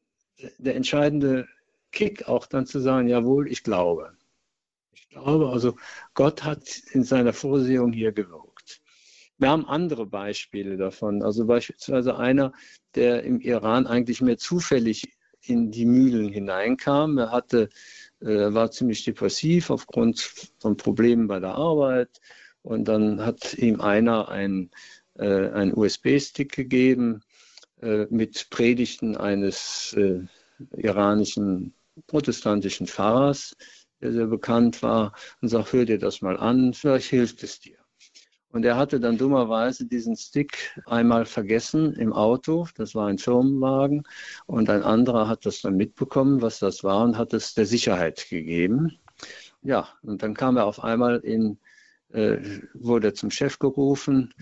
der 0.57 0.75
entscheidende 0.75 1.47
Kick 1.91 2.27
auch 2.27 2.45
dann 2.45 2.65
zu 2.65 2.79
sagen, 2.79 3.07
jawohl, 3.07 3.49
ich 3.51 3.63
glaube. 3.63 4.17
Ich 4.93 5.09
glaube, 5.09 5.49
also 5.49 5.75
Gott 6.13 6.43
hat 6.43 6.63
in 6.91 7.03
seiner 7.03 7.33
Vorsehung 7.33 7.93
hier 7.93 8.11
gewirkt. 8.11 8.81
Wir 9.37 9.49
haben 9.49 9.65
andere 9.65 10.05
Beispiele 10.05 10.77
davon. 10.77 11.21
Also 11.21 11.45
beispielsweise 11.45 12.17
einer, 12.17 12.53
der 12.95 13.23
im 13.23 13.39
Iran 13.41 13.87
eigentlich 13.87 14.21
mehr 14.21 14.37
zufällig 14.37 15.13
in 15.41 15.71
die 15.71 15.85
Mühlen 15.85 16.29
hineinkam. 16.29 17.17
Er 17.17 17.31
hatte, 17.31 17.69
äh, 18.21 18.53
war 18.53 18.71
ziemlich 18.71 19.03
depressiv 19.03 19.69
aufgrund 19.69 20.19
von 20.59 20.77
Problemen 20.77 21.27
bei 21.27 21.39
der 21.39 21.55
Arbeit. 21.55 22.21
Und 22.65 22.85
dann 22.85 23.23
hat 23.23 23.53
ihm 23.53 23.79
einer 23.79 24.27
ein, 24.29 24.71
äh, 25.19 25.49
einen 25.49 25.77
USB-Stick 25.77 26.51
gegeben 26.51 27.21
äh, 27.79 28.07
mit 28.09 28.49
Predigten 28.49 29.15
eines 29.15 29.93
äh, 29.93 30.21
iranischen 30.75 31.75
protestantischen 32.07 32.87
Pfarrers, 32.87 33.55
der 34.01 34.13
sehr 34.13 34.25
bekannt 34.25 34.81
war, 34.81 35.13
und 35.41 35.49
sagt, 35.49 35.73
hör 35.73 35.85
dir 35.85 35.99
das 35.99 36.23
mal 36.23 36.37
an, 36.37 36.73
vielleicht 36.73 37.09
hilft 37.11 37.43
es 37.43 37.59
dir. 37.59 37.77
Und 38.49 38.65
er 38.65 38.77
hatte 38.77 38.99
dann 38.99 39.19
dummerweise 39.19 39.85
diesen 39.85 40.15
Stick 40.15 40.81
einmal 40.87 41.25
vergessen 41.25 41.93
im 41.93 42.13
Auto. 42.13 42.67
Das 42.77 42.95
war 42.95 43.07
ein 43.09 43.19
Firmenwagen. 43.19 44.03
Und 44.47 44.71
ein 44.71 44.81
anderer 44.81 45.27
hat 45.27 45.45
das 45.45 45.61
dann 45.61 45.75
mitbekommen, 45.75 46.41
was 46.41 46.57
das 46.59 46.83
war, 46.83 47.03
und 47.03 47.15
hat 47.15 47.33
es 47.33 47.53
der 47.53 47.67
Sicherheit 47.67 48.27
gegeben. 48.27 48.97
Ja, 49.61 49.89
und 50.01 50.23
dann 50.23 50.33
kam 50.33 50.57
er 50.57 50.65
auf 50.65 50.83
einmal 50.83 51.17
in, 51.17 51.59
wurde 52.73 53.07
er 53.07 53.13
zum 53.13 53.31
Chef 53.31 53.59
gerufen. 53.59 54.33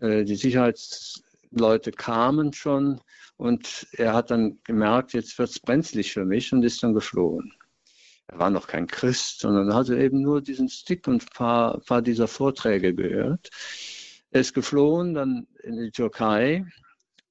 Äh, 0.00 0.24
die 0.24 0.36
Sicherheitsleute 0.36 1.92
kamen 1.92 2.52
schon 2.52 3.00
und 3.36 3.86
er 3.92 4.14
hat 4.14 4.30
dann 4.30 4.58
gemerkt, 4.64 5.12
jetzt 5.12 5.38
wird 5.38 5.50
es 5.50 5.60
brenzlig 5.60 6.12
für 6.12 6.24
mich 6.24 6.52
und 6.52 6.62
ist 6.62 6.82
dann 6.82 6.94
geflohen. 6.94 7.52
Er 8.26 8.38
war 8.38 8.50
noch 8.50 8.66
kein 8.66 8.86
Christ, 8.86 9.40
sondern 9.40 9.74
hatte 9.74 9.98
eben 9.98 10.20
nur 10.20 10.42
diesen 10.42 10.68
Stick 10.68 11.08
und 11.08 11.22
ein 11.22 11.34
paar, 11.34 11.80
paar 11.80 12.02
dieser 12.02 12.28
Vorträge 12.28 12.94
gehört. 12.94 13.48
Er 14.30 14.42
ist 14.42 14.52
geflohen, 14.52 15.14
dann 15.14 15.46
in 15.62 15.78
die 15.78 15.90
Türkei. 15.90 16.66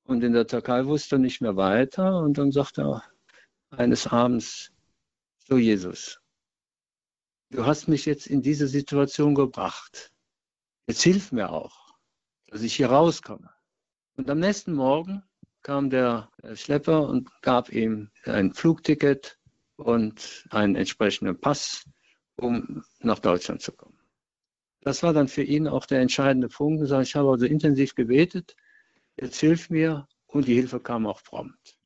Und 0.05 0.23
in 0.23 0.33
der 0.33 0.47
Türkei 0.47 0.85
wusste 0.85 1.17
er 1.17 1.19
nicht 1.19 1.41
mehr 1.41 1.55
weiter. 1.55 2.19
Und 2.19 2.39
dann 2.39 2.51
sagt 2.51 2.79
er 2.79 3.03
eines 3.69 4.07
Abends, 4.07 4.71
so 5.47 5.57
Jesus, 5.57 6.19
du 7.49 7.65
hast 7.65 7.87
mich 7.87 8.05
jetzt 8.05 8.27
in 8.27 8.41
diese 8.41 8.67
Situation 8.67 9.35
gebracht. 9.35 10.11
Jetzt 10.87 11.03
hilf 11.03 11.31
mir 11.31 11.51
auch, 11.51 11.95
dass 12.47 12.61
ich 12.61 12.75
hier 12.75 12.89
rauskomme. 12.89 13.49
Und 14.15 14.29
am 14.29 14.39
nächsten 14.39 14.73
Morgen 14.73 15.23
kam 15.63 15.89
der 15.89 16.29
Schlepper 16.53 17.07
und 17.07 17.29
gab 17.41 17.71
ihm 17.71 18.09
ein 18.25 18.53
Flugticket 18.53 19.37
und 19.75 20.45
einen 20.49 20.75
entsprechenden 20.75 21.39
Pass, 21.39 21.83
um 22.35 22.83
nach 22.99 23.19
Deutschland 23.19 23.61
zu 23.61 23.71
kommen. 23.71 23.99
Das 24.81 25.03
war 25.03 25.13
dann 25.13 25.27
für 25.27 25.43
ihn 25.43 25.67
auch 25.67 25.85
der 25.85 25.99
entscheidende 25.99 26.47
Punkt. 26.47 26.83
Ich 26.83 27.15
habe 27.15 27.29
also 27.29 27.45
intensiv 27.45 27.95
gebetet, 27.95 28.55
jetzt 29.19 29.39
hilf 29.39 29.69
mir 29.69 30.07
und 30.27 30.47
die 30.47 30.55
Hilfe 30.55 30.79
kam 30.79 31.05
auch 31.05 31.21
prompt. 31.23 31.77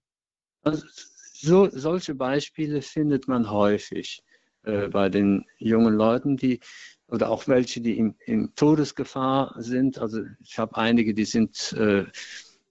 Also 0.61 0.85
so, 1.33 1.69
solche 1.71 2.13
Beispiele 2.13 2.81
findet 2.81 3.27
man 3.27 3.49
häufig 3.49 4.23
äh, 4.63 4.87
bei 4.87 5.09
den 5.09 5.45
jungen 5.57 5.95
Leuten, 5.95 6.37
die 6.37 6.59
oder 7.07 7.29
auch 7.29 7.47
welche, 7.47 7.81
die 7.81 7.97
in, 7.97 8.15
in 8.25 8.55
Todesgefahr 8.55 9.55
sind. 9.57 9.99
Also 9.99 10.21
ich 10.39 10.57
habe 10.57 10.77
einige, 10.77 11.13
die 11.13 11.25
sind 11.25 11.73
äh, 11.73 12.05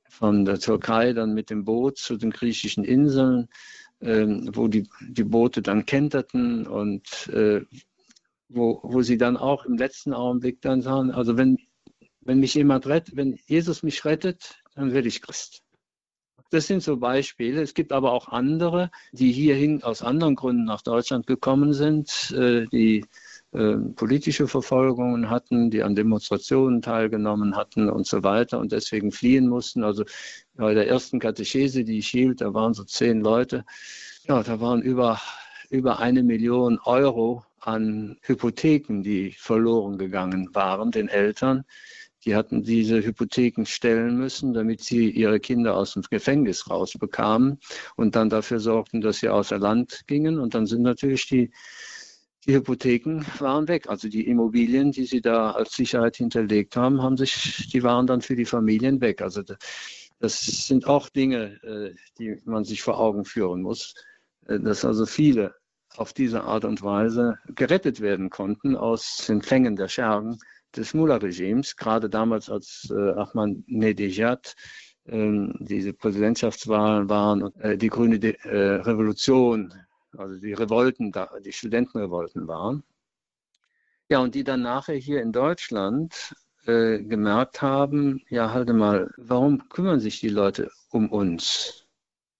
von 0.09 0.45
der 0.45 0.59
Türkei 0.59 1.13
dann 1.13 1.35
mit 1.35 1.51
dem 1.51 1.65
Boot 1.65 1.99
zu 1.99 2.17
den 2.17 2.31
griechischen 2.31 2.85
Inseln, 2.85 3.49
äh, 4.01 4.27
wo 4.53 4.67
die, 4.67 4.89
die 5.01 5.25
Boote 5.25 5.61
dann 5.61 5.85
kenterten 5.85 6.67
und 6.67 7.29
äh, 7.29 7.63
wo, 8.49 8.81
wo 8.83 9.03
sie 9.03 9.19
dann 9.19 9.37
auch 9.37 9.65
im 9.67 9.77
letzten 9.77 10.13
Augenblick 10.13 10.61
dann 10.63 10.83
sagen, 10.83 11.11
also 11.11 11.37
wenn, 11.37 11.59
wenn 12.23 12.41
mich 12.41 12.55
jemand 12.55 12.87
rettet, 12.87 13.17
wenn 13.17 13.39
Jesus 13.47 13.83
mich 13.83 14.05
rettet, 14.05 14.63
dann 14.75 14.93
werde 14.93 15.09
ich 15.09 15.23
Christ. 15.23 15.63
Das 16.51 16.67
sind 16.67 16.83
so 16.83 16.97
Beispiele. 16.97 17.63
Es 17.63 17.75
gibt 17.75 17.93
aber 17.93 18.13
auch 18.13 18.29
andere, 18.29 18.91
die 19.13 19.31
hierhin 19.31 19.83
aus 19.85 20.03
anderen 20.03 20.35
Gründen 20.35 20.65
nach 20.65 20.83
Deutschland 20.83 21.27
gekommen 21.27 21.73
sind, 21.73 22.33
äh, 22.37 22.67
die 22.67 23.05
äh, 23.53 23.77
politische 23.95 24.49
Verfolgungen 24.49 25.31
hatten, 25.31 25.71
die 25.71 25.83
an 25.83 25.95
Demonstrationen 25.95 26.83
teilgenommen 26.83 27.57
hatten 27.57 27.89
und 27.89 28.07
so 28.07 28.23
weiter 28.25 28.59
und 28.59 28.73
deswegen 28.73 29.13
fliehen 29.13 29.49
mussten. 29.49 29.85
Also 29.85 30.05
bei 30.55 30.75
der 30.75 30.89
ersten 30.89 31.21
Katechese, 31.21 31.85
die 31.85 31.99
ich 31.99 32.09
hielt, 32.09 32.41
da 32.41 32.53
waren 32.53 32.75
so 32.75 32.85
zehn 32.85 33.21
Leute. 33.21 33.65
Ja, 34.25 34.43
da 34.43 34.61
waren 34.61 34.83
über, 34.83 35.21
über 35.69 36.01
eine 36.01 36.23
Million 36.23 36.81
Euro 36.85 37.45
an 37.61 38.19
Hypotheken, 38.23 39.03
die 39.03 39.33
verloren 39.39 39.99
gegangen 39.99 40.49
waren, 40.53 40.91
den 40.91 41.09
Eltern. 41.09 41.65
Die 42.25 42.35
hatten 42.35 42.63
diese 42.63 43.03
Hypotheken 43.03 43.65
stellen 43.65 44.19
müssen, 44.19 44.53
damit 44.53 44.83
sie 44.83 45.11
ihre 45.11 45.41
Kinder 45.41 45.77
aus 45.77 45.95
dem 45.95 46.03
Gefängnis 46.03 46.69
rausbekamen 46.69 47.59
und 47.97 48.15
dann 48.15 48.29
dafür 48.29 48.61
sorgten, 48.61 49.01
dass 49.01 49.21
sie 49.21 49.29
außer 49.29 49.59
Land 49.59 50.03
gingen. 50.07 50.39
Und 50.39 50.55
dann 50.55 50.67
sind 50.67 50.83
natürlich 50.83 51.27
die, 51.29 51.51
die 52.47 52.55
Hypotheken 52.55 53.25
waren 53.39 53.69
weg. 53.69 53.89
Also 53.89 54.09
die 54.09 54.27
Immobilien, 54.27 54.93
die 54.93 55.07
sie 55.07 55.23
da 55.23 55.53
als 55.53 55.73
Sicherheit 55.73 56.17
hinterlegt 56.17 56.77
haben, 56.77 57.03
haben 57.03 57.17
sich, 57.17 57.69
die 57.73 57.83
waren 57.83 58.07
dann 58.07 58.21
für 58.21 58.37
die 58.37 58.45
Familien 58.45 59.01
weg. 59.01 59.23
Also 59.23 59.43
das 60.19 60.41
sind 60.43 60.87
auch 60.87 61.09
Dinge, 61.09 61.59
äh, 61.63 61.95
die 62.19 62.41
man 62.45 62.65
sich 62.65 62.83
vor 62.83 63.01
Augen 63.01 63.25
führen 63.25 63.63
muss, 63.63 63.95
äh, 64.47 64.61
dass 64.61 64.85
also 64.85 65.07
viele 65.07 65.55
auf 65.97 66.13
diese 66.13 66.45
Art 66.45 66.65
und 66.65 66.83
Weise 66.83 67.39
gerettet 67.47 68.01
werden 68.01 68.31
konnten 68.31 68.77
aus 68.77 69.25
den 69.27 69.43
Fängen 69.43 69.77
der 69.77 69.89
Schergen 69.89 70.39
des 70.77 70.95
Mullah-Regimes, 70.95 71.77
gerade 71.77 72.09
damals 72.09 72.49
als 72.51 72.89
äh, 72.91 73.13
Ahmadinejad 73.13 74.55
äh, 75.05 75.49
diese 75.59 75.93
Präsidentschaftswahlen 75.93 77.09
waren 77.09 77.43
und 77.43 77.57
äh, 77.61 77.77
die 77.77 77.89
grüne 77.89 78.17
äh, 78.45 78.77
Revolution, 78.83 79.75
also 80.17 80.37
die 80.37 80.53
Revolten, 80.53 81.13
die 81.45 81.53
Studentenrevolten 81.53 82.49
waren. 82.49 82.83
Ja, 84.09 84.19
und 84.19 84.35
die 84.35 84.45
dann 84.45 84.63
nachher 84.63 84.97
hier 84.97 85.23
in 85.23 85.33
Deutschland 85.33 86.35
äh, 86.67 86.99
gemerkt 87.03 87.63
haben, 87.63 88.23
ja, 88.29 88.53
halt 88.53 88.69
mal, 88.71 89.11
warum 89.17 89.69
kümmern 89.69 90.01
sich 90.01 90.21
die 90.21 90.29
Leute 90.29 90.71
um 90.91 91.11
uns? 91.11 91.87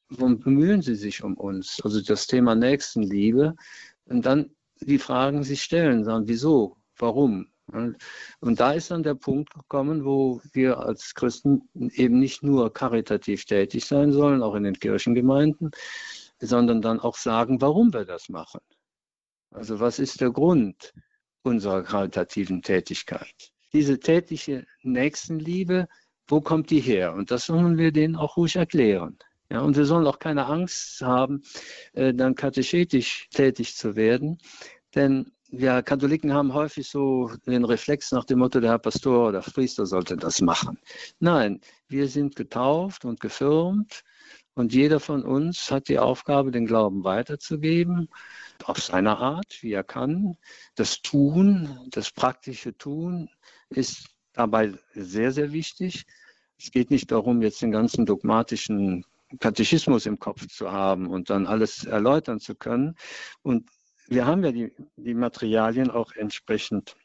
Warum 0.09 0.41
bemühen 0.41 0.83
sie 0.83 0.97
sich 0.97 1.23
um 1.23 1.35
uns? 1.37 1.81
Also 1.85 2.03
das 2.03 2.27
Thema 2.27 2.55
Nächstenliebe. 2.57 3.55
Und 4.07 4.27
dann 4.27 4.51
die 4.81 4.99
Fragen 4.99 5.45
sich 5.45 5.63
stellen, 5.63 6.05
sagen, 6.05 6.27
wieso? 6.27 6.77
Warum? 6.97 7.50
Und 8.41 8.61
da 8.61 8.73
ist 8.73 8.91
dann 8.91 9.03
der 9.03 9.15
Punkt 9.15 9.55
gekommen, 9.55 10.05
wo 10.05 10.41
wir 10.53 10.79
als 10.79 11.15
Christen 11.15 11.69
eben 11.75 12.19
nicht 12.19 12.43
nur 12.43 12.73
karitativ 12.73 13.45
tätig 13.45 13.85
sein 13.85 14.13
sollen, 14.13 14.43
auch 14.43 14.55
in 14.55 14.65
den 14.65 14.79
Kirchengemeinden, 14.79 15.71
sondern 16.41 16.83
dann 16.83 17.01
auch 17.01 17.17
sagen, 17.17 17.61
warum 17.61 17.93
wir 17.93 18.05
das 18.05 18.29
machen. 18.29 18.61
Also 19.51 19.81
was 19.81 19.99
ist 19.99 20.21
der 20.21 20.31
Grund 20.31 20.93
unserer 21.43 21.83
karitativen 21.83 22.63
Tätigkeit? 22.63 23.53
Diese 23.73 23.99
tätige 23.99 24.67
Nächstenliebe, 24.83 25.89
wo 26.27 26.41
kommt 26.41 26.71
die 26.71 26.81
her? 26.81 27.15
Und 27.15 27.31
das 27.31 27.47
sollen 27.47 27.77
wir 27.77 27.93
denen 27.93 28.17
auch 28.17 28.37
ruhig 28.37 28.57
erklären. 28.57 29.19
Ja, 29.51 29.63
und 29.63 29.77
wir 29.77 29.85
sollen 29.85 30.07
auch 30.07 30.21
keine 30.21 30.47
Angst 30.47 31.01
haben, 31.03 31.43
äh, 31.93 32.15
dann 32.15 32.37
katechetisch 32.37 33.29
tätig 33.31 33.75
zu 33.75 33.97
werden, 33.97 34.39
denn 34.95 35.33
wir 35.53 35.83
Katholiken 35.83 36.33
haben 36.33 36.55
häufig 36.55 36.89
so 36.89 37.31
den 37.47 37.65
Reflex 37.65 38.13
nach 38.13 38.25
dem 38.25 38.39
Motto, 38.39 38.61
der 38.61 38.71
Herr 38.71 38.79
Pastor 38.79 39.29
oder 39.29 39.41
Priester 39.41 39.87
sollte 39.87 40.17
das 40.17 40.41
machen. 40.41 40.79
Nein, 41.19 41.61
wir 41.89 42.09
sind 42.09 42.37
getauft 42.37 43.05
und 43.05 43.21
gefirmt 43.21 44.05
und 44.55 44.73
jeder 44.73 45.01
von 45.01 45.25
uns 45.25 45.71
hat 45.71 45.89
die 45.89 45.99
Aufgabe, 45.99 46.51
den 46.51 46.67
Glauben 46.67 47.05
weiterzugeben, 47.05 48.09
auf 48.65 48.79
seine 48.79 49.19
Art, 49.19 49.59
wie 49.63 49.73
er 49.73 49.85
kann. 49.85 50.37
Das 50.75 51.03
Tun, 51.03 51.89
das 51.91 52.11
praktische 52.11 52.77
Tun 52.77 53.29
ist 53.71 54.09
dabei 54.33 54.75
sehr, 54.95 55.33
sehr 55.33 55.53
wichtig. 55.53 56.05
Es 56.59 56.71
geht 56.71 56.91
nicht 56.91 57.11
darum, 57.11 57.43
jetzt 57.43 57.63
den 57.63 57.73
ganzen 57.73 58.07
dogmatischen 58.07 59.05
Katechismus 59.39 60.07
im 60.07 60.19
Kopf 60.19 60.47
zu 60.49 60.71
haben 60.71 61.09
und 61.09 61.31
dann 61.31 61.47
alles 61.47 61.85
erläutern 61.85 62.41
zu 62.41 62.55
können. 62.55 62.97
Und 63.43 63.69
wir 64.11 64.27
haben 64.27 64.45
ja 64.45 64.51
die, 64.51 64.73
die 64.97 65.15
Materialien 65.15 65.91
auch 65.91 66.13
entsprechend 66.13 66.97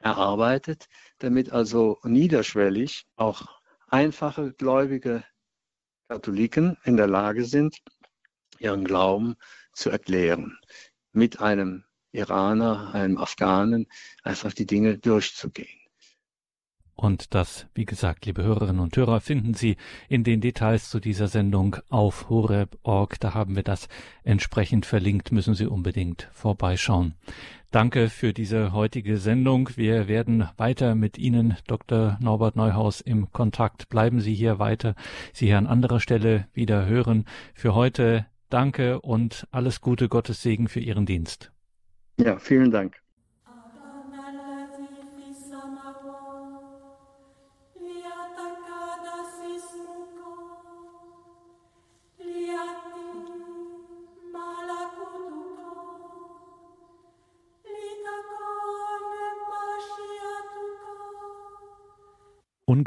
erarbeitet, 0.00 0.86
damit 1.18 1.52
also 1.52 1.98
niederschwellig 2.02 3.06
auch 3.16 3.60
einfache 3.88 4.52
gläubige 4.54 5.24
Katholiken 6.08 6.78
in 6.84 6.96
der 6.96 7.06
Lage 7.06 7.44
sind, 7.44 7.76
ihren 8.58 8.84
Glauben 8.84 9.36
zu 9.74 9.90
erklären, 9.90 10.58
mit 11.12 11.40
einem 11.40 11.84
Iraner, 12.12 12.94
einem 12.94 13.18
Afghanen 13.18 13.86
einfach 14.22 14.54
die 14.54 14.66
Dinge 14.66 14.98
durchzugehen. 14.98 15.81
Und 17.02 17.34
das, 17.34 17.66
wie 17.74 17.84
gesagt, 17.84 18.26
liebe 18.26 18.44
Hörerinnen 18.44 18.78
und 18.78 18.96
Hörer, 18.96 19.20
finden 19.20 19.54
Sie 19.54 19.76
in 20.08 20.22
den 20.22 20.40
Details 20.40 20.88
zu 20.88 21.00
dieser 21.00 21.26
Sendung 21.26 21.78
auf 21.88 22.28
horeb.org. 22.28 23.18
Da 23.18 23.34
haben 23.34 23.56
wir 23.56 23.64
das 23.64 23.88
entsprechend 24.22 24.86
verlinkt, 24.86 25.32
müssen 25.32 25.54
Sie 25.54 25.66
unbedingt 25.66 26.28
vorbeischauen. 26.32 27.14
Danke 27.72 28.08
für 28.08 28.32
diese 28.32 28.72
heutige 28.72 29.16
Sendung. 29.16 29.70
Wir 29.74 30.06
werden 30.06 30.48
weiter 30.56 30.94
mit 30.94 31.18
Ihnen, 31.18 31.56
Dr. 31.66 32.18
Norbert 32.20 32.54
Neuhaus, 32.54 33.00
im 33.00 33.32
Kontakt. 33.32 33.88
Bleiben 33.88 34.20
Sie 34.20 34.34
hier 34.36 34.60
weiter, 34.60 34.94
Sie 35.32 35.46
hier 35.46 35.58
an 35.58 35.66
anderer 35.66 35.98
Stelle 35.98 36.46
wieder 36.54 36.86
hören. 36.86 37.24
Für 37.52 37.74
heute 37.74 38.26
danke 38.48 39.00
und 39.00 39.48
alles 39.50 39.80
Gute, 39.80 40.08
Gottes 40.08 40.40
Segen 40.40 40.68
für 40.68 40.78
Ihren 40.78 41.06
Dienst. 41.06 41.50
Ja, 42.20 42.38
vielen 42.38 42.70
Dank. 42.70 43.01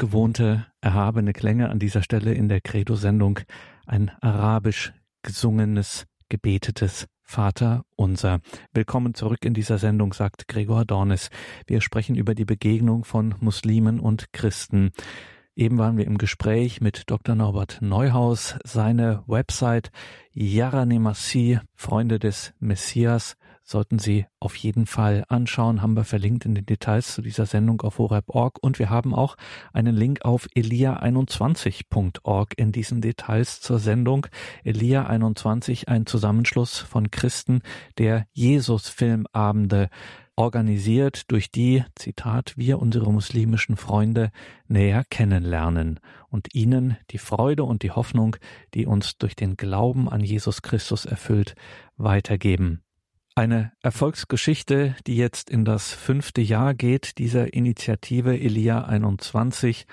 Ungewohnte, 0.06 0.66
erhabene 0.80 1.32
Klänge 1.32 1.68
an 1.68 1.80
dieser 1.80 2.00
Stelle 2.00 2.32
in 2.32 2.48
der 2.48 2.60
Credo-Sendung, 2.60 3.40
ein 3.86 4.12
arabisch 4.20 4.92
gesungenes, 5.22 6.06
gebetetes 6.28 7.08
Vater 7.24 7.82
unser. 7.96 8.38
Willkommen 8.72 9.14
zurück 9.14 9.44
in 9.44 9.52
dieser 9.52 9.78
Sendung, 9.78 10.12
sagt 10.12 10.46
Gregor 10.46 10.84
Dornis. 10.84 11.30
Wir 11.66 11.80
sprechen 11.80 12.14
über 12.14 12.36
die 12.36 12.44
Begegnung 12.44 13.02
von 13.02 13.34
Muslimen 13.40 13.98
und 13.98 14.32
Christen. 14.32 14.92
Eben 15.56 15.76
waren 15.76 15.96
wir 15.96 16.06
im 16.06 16.18
Gespräch 16.18 16.80
mit 16.80 17.10
Dr. 17.10 17.34
Norbert 17.34 17.78
Neuhaus. 17.80 18.54
Seine 18.62 19.24
Website 19.26 19.90
Yaranemasi, 20.32 21.58
Freunde 21.74 22.20
des 22.20 22.54
Messias, 22.60 23.36
sollten 23.66 23.98
Sie 23.98 24.26
auf 24.38 24.54
jeden 24.54 24.86
Fall 24.86 25.24
anschauen, 25.28 25.82
haben 25.82 25.96
wir 25.96 26.04
verlinkt 26.04 26.46
in 26.46 26.54
den 26.54 26.64
Details 26.64 27.12
zu 27.12 27.20
dieser 27.20 27.46
Sendung 27.46 27.82
auf 27.82 27.98
horeb.org 27.98 28.62
und 28.62 28.78
wir 28.78 28.90
haben 28.90 29.12
auch 29.12 29.36
einen 29.72 29.96
Link 29.96 30.24
auf 30.24 30.46
elia21.org 30.54 32.54
in 32.56 32.70
diesen 32.70 33.00
Details 33.00 33.60
zur 33.60 33.80
Sendung. 33.80 34.28
Elia21, 34.64 35.88
ein 35.88 36.06
Zusammenschluss 36.06 36.78
von 36.78 37.10
Christen, 37.10 37.60
der 37.98 38.26
Jesus-Filmabende 38.32 39.90
organisiert, 40.36 41.32
durch 41.32 41.50
die, 41.50 41.82
Zitat, 41.96 42.52
wir 42.56 42.78
unsere 42.78 43.12
muslimischen 43.12 43.76
Freunde 43.76 44.30
näher 44.68 45.02
kennenlernen 45.08 45.98
und 46.28 46.54
ihnen 46.54 46.98
die 47.10 47.18
Freude 47.18 47.64
und 47.64 47.82
die 47.82 47.90
Hoffnung, 47.90 48.36
die 48.74 48.86
uns 48.86 49.16
durch 49.16 49.34
den 49.34 49.56
Glauben 49.56 50.08
an 50.08 50.20
Jesus 50.20 50.62
Christus 50.62 51.04
erfüllt, 51.04 51.56
weitergeben. 51.96 52.82
Eine 53.38 53.72
Erfolgsgeschichte, 53.82 54.96
die 55.06 55.14
jetzt 55.14 55.50
in 55.50 55.66
das 55.66 55.92
fünfte 55.92 56.40
Jahr 56.40 56.72
geht, 56.72 57.18
dieser 57.18 57.52
Initiative 57.52 58.40
Elia 58.40 58.86
21. 58.86 59.86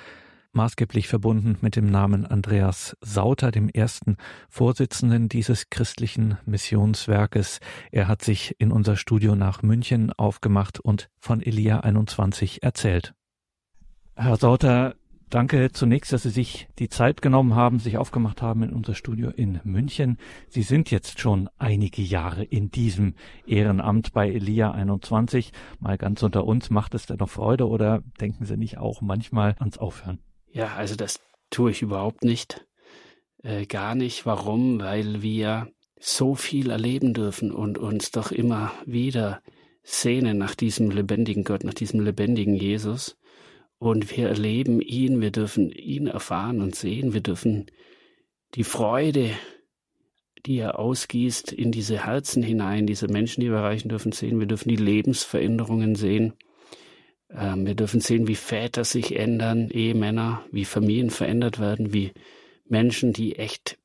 maßgeblich 0.54 1.10
verbunden 1.10 1.58
mit 1.60 1.76
dem 1.76 1.88
Namen 1.88 2.26
Andreas 2.26 2.96
Sauter, 3.02 3.52
dem 3.52 3.68
ersten 3.68 4.16
Vorsitzenden 4.48 5.28
dieses 5.28 5.70
christlichen 5.70 6.38
Missionswerkes. 6.46 7.60
Er 7.92 8.08
hat 8.08 8.22
sich 8.22 8.56
in 8.60 8.72
unser 8.72 8.96
Studio 8.96 9.36
nach 9.36 9.62
München 9.62 10.14
aufgemacht 10.14 10.80
und 10.80 11.10
von 11.20 11.42
Elia 11.42 11.82
21 11.82 12.64
erzählt. 12.64 13.14
Herr 14.16 14.38
Sauter, 14.38 14.96
Danke 15.34 15.72
zunächst, 15.72 16.14
dass 16.14 16.22
Sie 16.22 16.30
sich 16.30 16.68
die 16.78 16.90
Zeit 16.90 17.24
genommen 17.24 17.56
haben, 17.56 17.80
sich 17.80 17.98
aufgemacht 17.98 18.44
haben 18.44 18.62
in 18.62 18.70
unser 18.70 18.94
Studio 18.94 19.32
in 19.32 19.60
München. 19.64 20.20
Sie 20.48 20.62
sind 20.62 20.92
jetzt 20.92 21.20
schon 21.20 21.50
einige 21.58 22.04
Jahre 22.04 22.44
in 22.44 22.70
diesem 22.70 23.16
Ehrenamt 23.48 24.14
bei 24.14 24.30
Elia 24.30 24.70
21. 24.70 25.52
Mal 25.80 25.98
ganz 25.98 26.22
unter 26.22 26.46
uns, 26.46 26.70
macht 26.70 26.94
es 26.94 27.08
denn 27.08 27.18
noch 27.18 27.32
Freude 27.32 27.68
oder 27.68 28.04
denken 28.22 28.46
Sie 28.46 28.58
nicht 28.58 28.78
auch 28.78 29.02
manchmal 29.02 29.56
ans 29.58 29.80
Aufhören? 29.80 30.20
Ja, 30.52 30.76
also 30.76 30.96
das 30.96 31.20
tue 31.50 31.72
ich 31.72 31.82
überhaupt 31.82 32.24
nicht. 32.24 32.68
Äh, 33.42 33.66
gar 33.66 33.96
nicht. 33.96 34.28
Warum? 34.28 34.82
Weil 34.82 35.24
wir 35.24 35.68
so 36.00 36.36
viel 36.36 36.70
erleben 36.70 37.16
dürfen 37.16 37.52
und 37.52 37.80
uns 37.80 38.12
doch 38.12 38.32
immer 38.32 38.72
wieder 38.86 39.42
sehnen 39.82 40.38
nach 40.38 40.54
diesem 40.54 40.92
lebendigen 40.92 41.44
Gott, 41.44 41.64
nach 41.64 41.74
diesem 41.74 42.02
lebendigen 42.02 42.54
Jesus. 42.54 43.18
Und 43.84 44.16
wir 44.16 44.30
erleben 44.30 44.80
ihn, 44.80 45.20
wir 45.20 45.32
dürfen 45.32 45.70
ihn 45.70 46.08
erfahren 46.08 46.62
und 46.62 46.74
sehen, 46.74 47.14
wir 47.14 47.20
dürfen 47.20 47.66
die 48.56 48.64
Freude, 48.64 49.32
die 50.46 50.60
er 50.60 50.80
ausgießt 50.80 51.52
in 51.52 51.74
diese 51.74 52.06
Herzen 52.06 52.44
hinein, 52.44 52.88
diese 52.88 53.10
Menschen, 53.10 53.42
die 53.42 53.50
wir 53.50 53.58
erreichen 53.58 53.90
dürfen, 53.90 54.14
sehen. 54.14 54.40
Wir 54.40 54.48
dürfen 54.48 54.70
die 54.70 54.78
Lebensveränderungen 54.78 55.96
sehen. 55.96 56.32
Ähm, 57.30 57.66
wir 57.66 57.76
dürfen 57.76 58.00
sehen, 58.00 58.26
wie 58.30 58.36
Väter 58.36 58.86
sich 58.86 59.18
ändern, 59.18 59.70
Ehemänner, 59.70 60.46
wie 60.50 60.64
Familien 60.64 61.10
verändert 61.10 61.60
werden, 61.60 61.92
wie 61.92 62.14
Menschen, 62.64 63.12
die 63.12 63.36
echt 63.36 63.78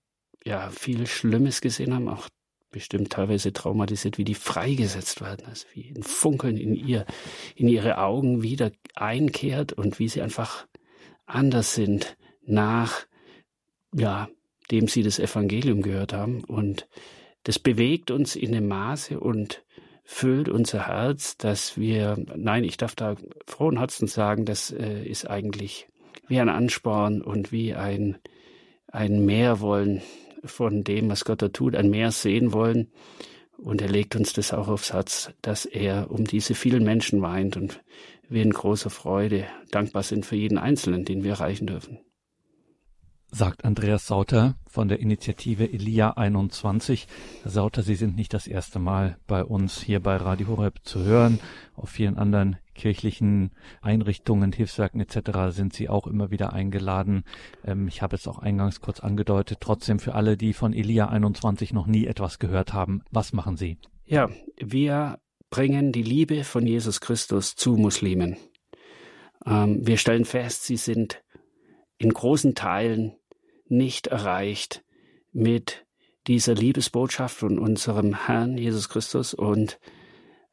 ja 0.44 0.70
viel 0.70 1.08
Schlimmes 1.08 1.60
gesehen 1.60 1.92
haben, 1.92 2.08
auch 2.08 2.28
bestimmt 2.70 3.10
teilweise 3.10 3.52
traumatisiert, 3.52 4.18
wie 4.18 4.24
die 4.24 4.34
freigesetzt 4.34 5.20
werden, 5.20 5.46
also 5.46 5.66
wie 5.72 5.92
ein 5.96 6.02
Funkeln 6.02 6.56
in 6.56 6.74
ihr, 6.74 7.06
in 7.54 7.68
ihre 7.68 7.98
Augen 7.98 8.42
wieder 8.42 8.70
einkehrt 8.94 9.72
und 9.72 9.98
wie 9.98 10.08
sie 10.08 10.22
einfach 10.22 10.66
anders 11.26 11.74
sind 11.74 12.16
nach, 12.44 13.06
ja, 13.94 14.28
dem 14.70 14.88
sie 14.88 15.02
das 15.02 15.18
Evangelium 15.18 15.82
gehört 15.82 16.12
haben. 16.12 16.44
Und 16.44 16.88
das 17.44 17.58
bewegt 17.58 18.10
uns 18.10 18.36
in 18.36 18.52
dem 18.52 18.68
Maße 18.68 19.18
und 19.18 19.64
füllt 20.04 20.48
unser 20.48 20.86
Herz, 20.86 21.36
dass 21.36 21.76
wir, 21.76 22.16
nein, 22.34 22.64
ich 22.64 22.76
darf 22.76 22.94
da 22.94 23.16
frohen 23.46 23.78
Herzens 23.78 24.14
sagen, 24.14 24.44
das 24.46 24.70
äh, 24.70 25.04
ist 25.04 25.28
eigentlich 25.28 25.88
wie 26.28 26.40
ein 26.40 26.48
Ansporn 26.48 27.22
und 27.22 27.52
wie 27.52 27.74
ein, 27.74 28.18
ein 28.86 29.24
Mehrwollen 29.24 30.02
von 30.44 30.84
dem, 30.84 31.10
was 31.10 31.24
Gott 31.24 31.42
da 31.42 31.48
tut, 31.48 31.74
ein 31.74 31.90
Meer 31.90 32.10
sehen 32.12 32.52
wollen. 32.52 32.88
Und 33.56 33.82
er 33.82 33.88
legt 33.88 34.14
uns 34.14 34.32
das 34.32 34.52
auch 34.52 34.68
aufs 34.68 34.92
Herz, 34.92 35.30
dass 35.42 35.64
er 35.64 36.10
um 36.10 36.24
diese 36.24 36.54
vielen 36.54 36.84
Menschen 36.84 37.20
weint 37.22 37.56
und 37.56 37.82
wir 38.28 38.42
in 38.42 38.50
großer 38.50 38.90
Freude 38.90 39.46
dankbar 39.70 40.02
sind 40.02 40.26
für 40.26 40.36
jeden 40.36 40.58
Einzelnen, 40.58 41.04
den 41.04 41.24
wir 41.24 41.32
erreichen 41.32 41.66
dürfen 41.66 41.98
sagt 43.30 43.64
Andreas 43.64 44.06
Sauter 44.06 44.56
von 44.68 44.88
der 44.88 45.00
Initiative 45.00 45.70
Elia 45.72 46.10
21. 46.12 47.06
Herr 47.42 47.50
Sauter, 47.50 47.82
Sie 47.82 47.94
sind 47.94 48.16
nicht 48.16 48.32
das 48.32 48.46
erste 48.46 48.78
Mal 48.78 49.18
bei 49.26 49.44
uns 49.44 49.80
hier 49.80 50.00
bei 50.00 50.16
Radio 50.16 50.48
Horeb 50.48 50.80
zu 50.82 51.04
hören. 51.04 51.38
Auf 51.76 51.90
vielen 51.90 52.16
anderen 52.16 52.56
kirchlichen 52.74 53.50
Einrichtungen, 53.82 54.52
Hilfswerken 54.52 55.00
etc. 55.00 55.54
sind 55.54 55.74
Sie 55.74 55.88
auch 55.88 56.06
immer 56.06 56.30
wieder 56.30 56.52
eingeladen. 56.52 57.24
Ähm, 57.64 57.88
ich 57.88 58.02
habe 58.02 58.16
es 58.16 58.26
auch 58.26 58.38
eingangs 58.38 58.80
kurz 58.80 59.00
angedeutet. 59.00 59.58
Trotzdem 59.60 59.98
für 59.98 60.14
alle, 60.14 60.36
die 60.36 60.52
von 60.52 60.72
Elia 60.72 61.08
21 61.08 61.72
noch 61.72 61.86
nie 61.86 62.06
etwas 62.06 62.38
gehört 62.38 62.72
haben, 62.72 63.02
was 63.10 63.32
machen 63.32 63.56
Sie? 63.56 63.78
Ja, 64.06 64.30
wir 64.58 65.18
bringen 65.50 65.92
die 65.92 66.02
Liebe 66.02 66.44
von 66.44 66.66
Jesus 66.66 67.00
Christus 67.00 67.54
zu 67.56 67.76
Muslimen. 67.76 68.36
Ähm, 69.44 69.86
wir 69.86 69.98
stellen 69.98 70.24
fest, 70.24 70.64
sie 70.64 70.76
sind 70.76 71.22
in 71.98 72.10
großen 72.10 72.54
Teilen 72.54 73.17
nicht 73.70 74.08
erreicht 74.08 74.82
mit 75.32 75.86
dieser 76.26 76.54
Liebesbotschaft 76.54 77.36
von 77.36 77.58
unserem 77.58 78.26
Herrn 78.26 78.58
Jesus 78.58 78.88
Christus 78.88 79.34
und 79.34 79.78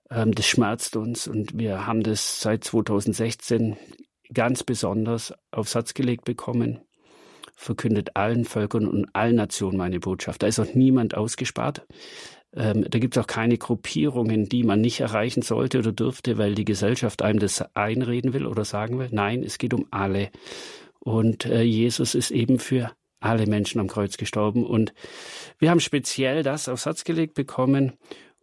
ähm, 0.10 0.34
das 0.34 0.48
schmerzt 0.48 0.96
uns 0.96 1.28
und 1.28 1.58
wir 1.58 1.86
haben 1.86 2.04
das 2.04 2.42
seit 2.42 2.64
2016 2.64 3.76
ganz 4.34 4.64
besonders 4.64 5.34
auf 5.52 5.70
Satz 5.70 5.94
gelegt 5.94 6.26
bekommen. 6.26 6.80
Verkündet 7.58 8.16
allen 8.16 8.44
Völkern 8.44 8.88
und 8.88 9.08
allen 9.14 9.36
Nationen 9.36 9.78
meine 9.78 10.00
Botschaft. 10.00 10.44
Da 10.44 10.48
ist 10.48 10.60
auch 10.60 10.74
niemand 10.74 11.16
ausgespart. 11.16 11.86
Ähm, 12.54 12.86
da 12.90 13.00
gibt 13.00 13.16
es 13.16 13.24
auch 13.24 13.28
keine 13.28 13.58
Gruppierungen, 13.58 14.50
die 14.50 14.64
man 14.64 14.82
nicht 14.82 15.00
erreichen 15.00 15.42
sollte 15.42 15.80
oder 15.80 15.92
dürfte, 15.92 16.38
weil 16.38 16.56
die 16.56 16.66
Gesellschaft 16.66 17.22
einem 17.22 17.40
das 17.40 17.64
einreden 17.76 18.34
will 18.34 18.46
oder 18.46 18.66
sagen 18.66 19.00
will. 19.00 19.10
Nein, 19.12 19.44
es 19.44 19.58
geht 19.58 19.74
um 19.74 19.88
alle. 19.92 20.32
Und 21.00 21.46
äh, 21.46 21.62
Jesus 21.62 22.16
ist 22.16 22.32
eben 22.32 22.60
für 22.60 22.92
alle 23.26 23.48
Menschen 23.48 23.80
am 23.80 23.88
Kreuz 23.88 24.18
gestorben. 24.18 24.66
Und 24.66 24.94
wir 25.60 25.70
haben 25.70 25.80
speziell 25.80 26.44
das 26.44 26.70
auf 26.70 26.80
Satz 26.80 27.04
gelegt 27.04 27.34
bekommen 27.34 27.94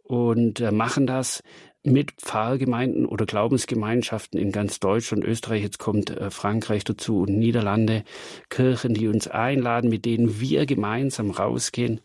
und 0.03 0.59
äh, 0.59 0.71
machen 0.71 1.07
das 1.07 1.41
mit 1.85 2.11
Pfarrgemeinden 2.13 3.05
oder 3.05 3.25
Glaubensgemeinschaften 3.25 4.39
in 4.39 4.51
ganz 4.51 4.79
Deutschland, 4.79 5.25
Österreich, 5.25 5.63
jetzt 5.63 5.79
kommt 5.79 6.11
äh, 6.11 6.31
Frankreich 6.31 6.85
dazu 6.85 7.21
und 7.21 7.37
Niederlande, 7.37 8.03
Kirchen, 8.49 8.93
die 8.93 9.07
uns 9.07 9.27
einladen, 9.27 9.89
mit 9.89 10.05
denen 10.05 10.39
wir 10.39 10.65
gemeinsam 10.65 11.31
rausgehen, 11.31 11.99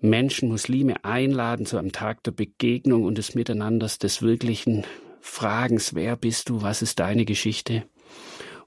Menschen, 0.00 0.48
Muslime 0.48 1.04
einladen 1.04 1.66
zu 1.66 1.78
einem 1.78 1.92
Tag 1.92 2.22
der 2.24 2.32
Begegnung 2.32 3.04
und 3.04 3.16
des 3.16 3.34
Miteinanders, 3.34 3.98
des 3.98 4.22
wirklichen 4.22 4.84
Fragens, 5.20 5.94
wer 5.94 6.16
bist 6.16 6.48
du, 6.48 6.62
was 6.62 6.82
ist 6.82 6.98
deine 6.98 7.24
Geschichte? 7.24 7.84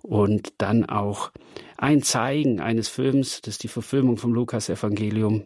und 0.08 0.54
dann 0.58 0.86
auch 0.86 1.32
ein 1.78 2.02
Zeigen 2.02 2.60
eines 2.60 2.90
Films, 2.90 3.42
das 3.42 3.56
ist 3.56 3.64
die 3.64 3.68
Verfilmung 3.68 4.18
vom 4.18 4.34
Lukas-Evangelium, 4.34 5.46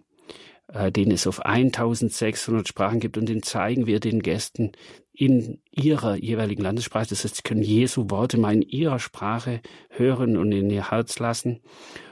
äh, 0.73 0.91
den 0.91 1.11
es 1.11 1.27
auf 1.27 1.45
1600 1.45 2.67
Sprachen 2.67 2.99
gibt 2.99 3.17
und 3.17 3.27
den 3.27 3.43
zeigen 3.43 3.85
wir 3.85 3.99
den 3.99 4.21
Gästen 4.21 4.71
in 5.13 5.59
ihrer 5.71 6.15
jeweiligen 6.15 6.63
Landessprache. 6.63 7.07
Das 7.09 7.23
heißt, 7.23 7.35
sie 7.35 7.41
können 7.43 7.61
Jesu 7.61 8.09
Worte 8.09 8.37
mal 8.39 8.53
in 8.53 8.61
ihrer 8.61 8.99
Sprache 8.99 9.61
hören 9.89 10.37
und 10.37 10.51
in 10.51 10.69
ihr 10.69 10.89
Herz 10.89 11.19
lassen 11.19 11.59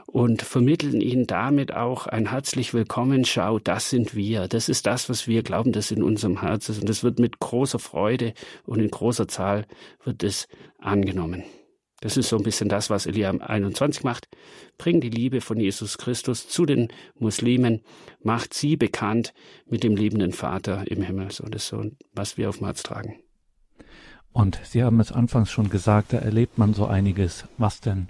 und 0.05 0.41
vermitteln 0.41 1.01
ihnen 1.01 1.25
damit 1.25 1.73
auch 1.73 2.07
ein 2.07 2.31
herzlich 2.31 2.73
willkommen. 2.73 3.25
Schau, 3.25 3.59
das 3.59 3.89
sind 3.89 4.15
wir. 4.15 4.47
Das 4.47 4.67
ist 4.67 4.85
das, 4.85 5.07
was 5.07 5.27
wir 5.27 5.43
glauben, 5.43 5.71
das 5.71 5.91
in 5.91 6.03
unserem 6.03 6.41
Herz 6.41 6.67
ist. 6.69 6.81
Und 6.81 6.89
das 6.89 7.03
wird 7.03 7.19
mit 7.19 7.39
großer 7.39 7.79
Freude 7.79 8.33
und 8.65 8.79
in 8.79 8.89
großer 8.89 9.27
Zahl 9.27 9.65
wird 10.03 10.23
es 10.23 10.47
angenommen. 10.79 11.43
Das 12.01 12.15
ist 12.15 12.29
so 12.29 12.37
ein 12.37 12.43
bisschen 12.43 12.69
das, 12.69 12.89
was 12.89 13.05
Elia 13.05 13.31
21 13.31 14.03
macht. 14.03 14.27
Bring 14.77 15.01
die 15.01 15.09
Liebe 15.09 15.41
von 15.41 15.59
Jesus 15.59 15.97
Christus 15.97 16.47
zu 16.47 16.65
den 16.65 16.87
Muslimen, 17.17 17.81
macht 18.23 18.53
sie 18.53 18.77
bekannt 18.77 19.33
mit 19.65 19.83
dem 19.83 19.95
liebenden 19.95 20.31
Vater 20.31 20.89
im 20.89 21.01
Himmel. 21.01 21.31
So, 21.31 21.45
das 21.45 21.63
ist 21.63 21.69
so, 21.69 21.83
was 22.13 22.37
wir 22.37 22.49
auf 22.49 22.57
dem 22.57 22.65
Herz 22.65 22.83
tragen. 22.83 23.19
Und 24.31 24.59
Sie 24.63 24.83
haben 24.83 24.99
es 24.99 25.11
anfangs 25.11 25.51
schon 25.51 25.69
gesagt, 25.69 26.13
da 26.13 26.17
erlebt 26.17 26.57
man 26.57 26.73
so 26.73 26.85
einiges. 26.85 27.45
Was 27.57 27.81
denn? 27.81 28.07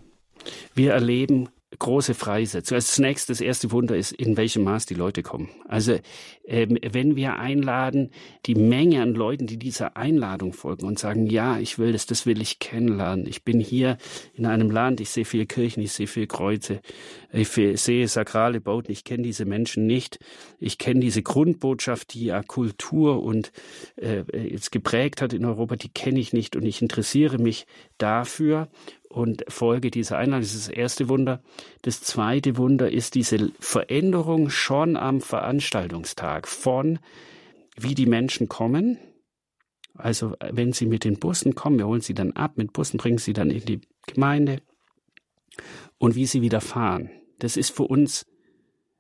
Wir 0.75 0.93
erleben 0.93 1.49
große 1.78 2.15
Freisetzung. 2.15 2.76
Also 2.76 2.93
zunächst 2.93 3.30
das 3.30 3.41
erste 3.41 3.72
Wunder 3.72 3.95
ist, 3.95 4.11
in 4.11 4.38
welchem 4.38 4.63
Maß 4.63 4.88
die 4.88 4.95
Leute 4.95 5.22
kommen. 5.22 5.49
Also 5.67 5.99
ähm, 6.45 6.80
wenn 6.82 7.15
wir 7.15 7.38
einladen, 7.38 8.09
die 8.47 8.55
Menge 8.55 9.03
an 9.03 9.13
Leuten, 9.13 9.45
die 9.45 9.57
dieser 9.57 9.95
Einladung 9.95 10.53
folgen 10.53 10.88
und 10.88 10.97
sagen, 10.97 11.28
ja, 11.28 11.59
ich 11.59 11.78
will 11.78 11.91
das, 11.91 12.07
das 12.07 12.26
will 12.26 12.41
ich 12.41 12.57
kennenlernen. 12.57 13.28
Ich 13.28 13.43
bin 13.43 13.59
hier 13.59 13.97
in 14.34 14.47
einem 14.47 14.72
Land, 14.72 14.99
ich 14.99 15.11
sehe 15.11 15.26
viele 15.26 15.45
Kirchen, 15.45 15.84
ich 15.84 15.91
sehe 15.91 16.07
viele 16.07 16.28
Kreuze, 16.28 16.82
ich 17.32 17.49
sehe 17.49 18.07
sakrale 18.07 18.59
Bauten, 18.59 18.91
ich 18.91 19.03
kenne 19.03 19.23
diese 19.23 19.45
Menschen 19.45 19.86
nicht. 19.86 20.19
Ich 20.59 20.80
kenne 20.80 20.99
diese 20.99 21.21
Grundbotschaft, 21.21 22.13
die 22.13 22.25
ja 22.25 22.41
Kultur 22.41 23.21
und 23.21 23.51
äh, 23.97 24.23
jetzt 24.47 24.71
geprägt 24.71 25.21
hat 25.21 25.34
in 25.34 25.45
Europa, 25.45 25.75
die 25.75 25.89
kenne 25.89 26.19
ich 26.19 26.34
nicht 26.34 26.55
und 26.55 26.65
ich 26.65 26.82
interessiere 26.82 27.38
mich 27.38 27.67
dafür 27.99 28.67
und 29.09 29.43
Folge 29.47 29.91
dieser 29.91 30.17
Einladung. 30.17 30.41
Das 30.41 30.55
ist 30.55 30.69
das 30.69 30.75
erste 30.75 31.07
Wunder. 31.07 31.43
Das 31.84 32.01
zweite 32.01 32.57
Wunder 32.57 32.91
ist 32.91 33.13
diese 33.13 33.51
Veränderung 33.59 34.49
schon 34.49 34.97
am 34.97 35.21
Veranstaltungstag 35.21 36.47
von 36.47 36.99
wie 37.77 37.95
die 37.95 38.07
Menschen 38.07 38.49
kommen. 38.49 38.97
Also 39.93 40.36
wenn 40.39 40.73
sie 40.73 40.86
mit 40.86 41.03
den 41.03 41.19
Bussen 41.19 41.53
kommen, 41.55 41.77
wir 41.77 41.88
holen 41.88 42.01
sie 42.01 42.13
dann 42.13 42.32
ab, 42.32 42.53
mit 42.55 42.73
Bussen 42.73 42.97
bringen 42.97 43.17
sie 43.17 43.34
dann 43.34 43.51
in 43.51 43.65
die 43.65 43.82
Gemeinde 44.07 44.61
und 45.97 46.15
wie 46.15 46.25
sie 46.25 46.41
wieder 46.41 46.61
fahren. 46.61 47.09
Das 47.39 47.57
ist 47.57 47.75
für 47.75 47.83
uns 47.83 48.25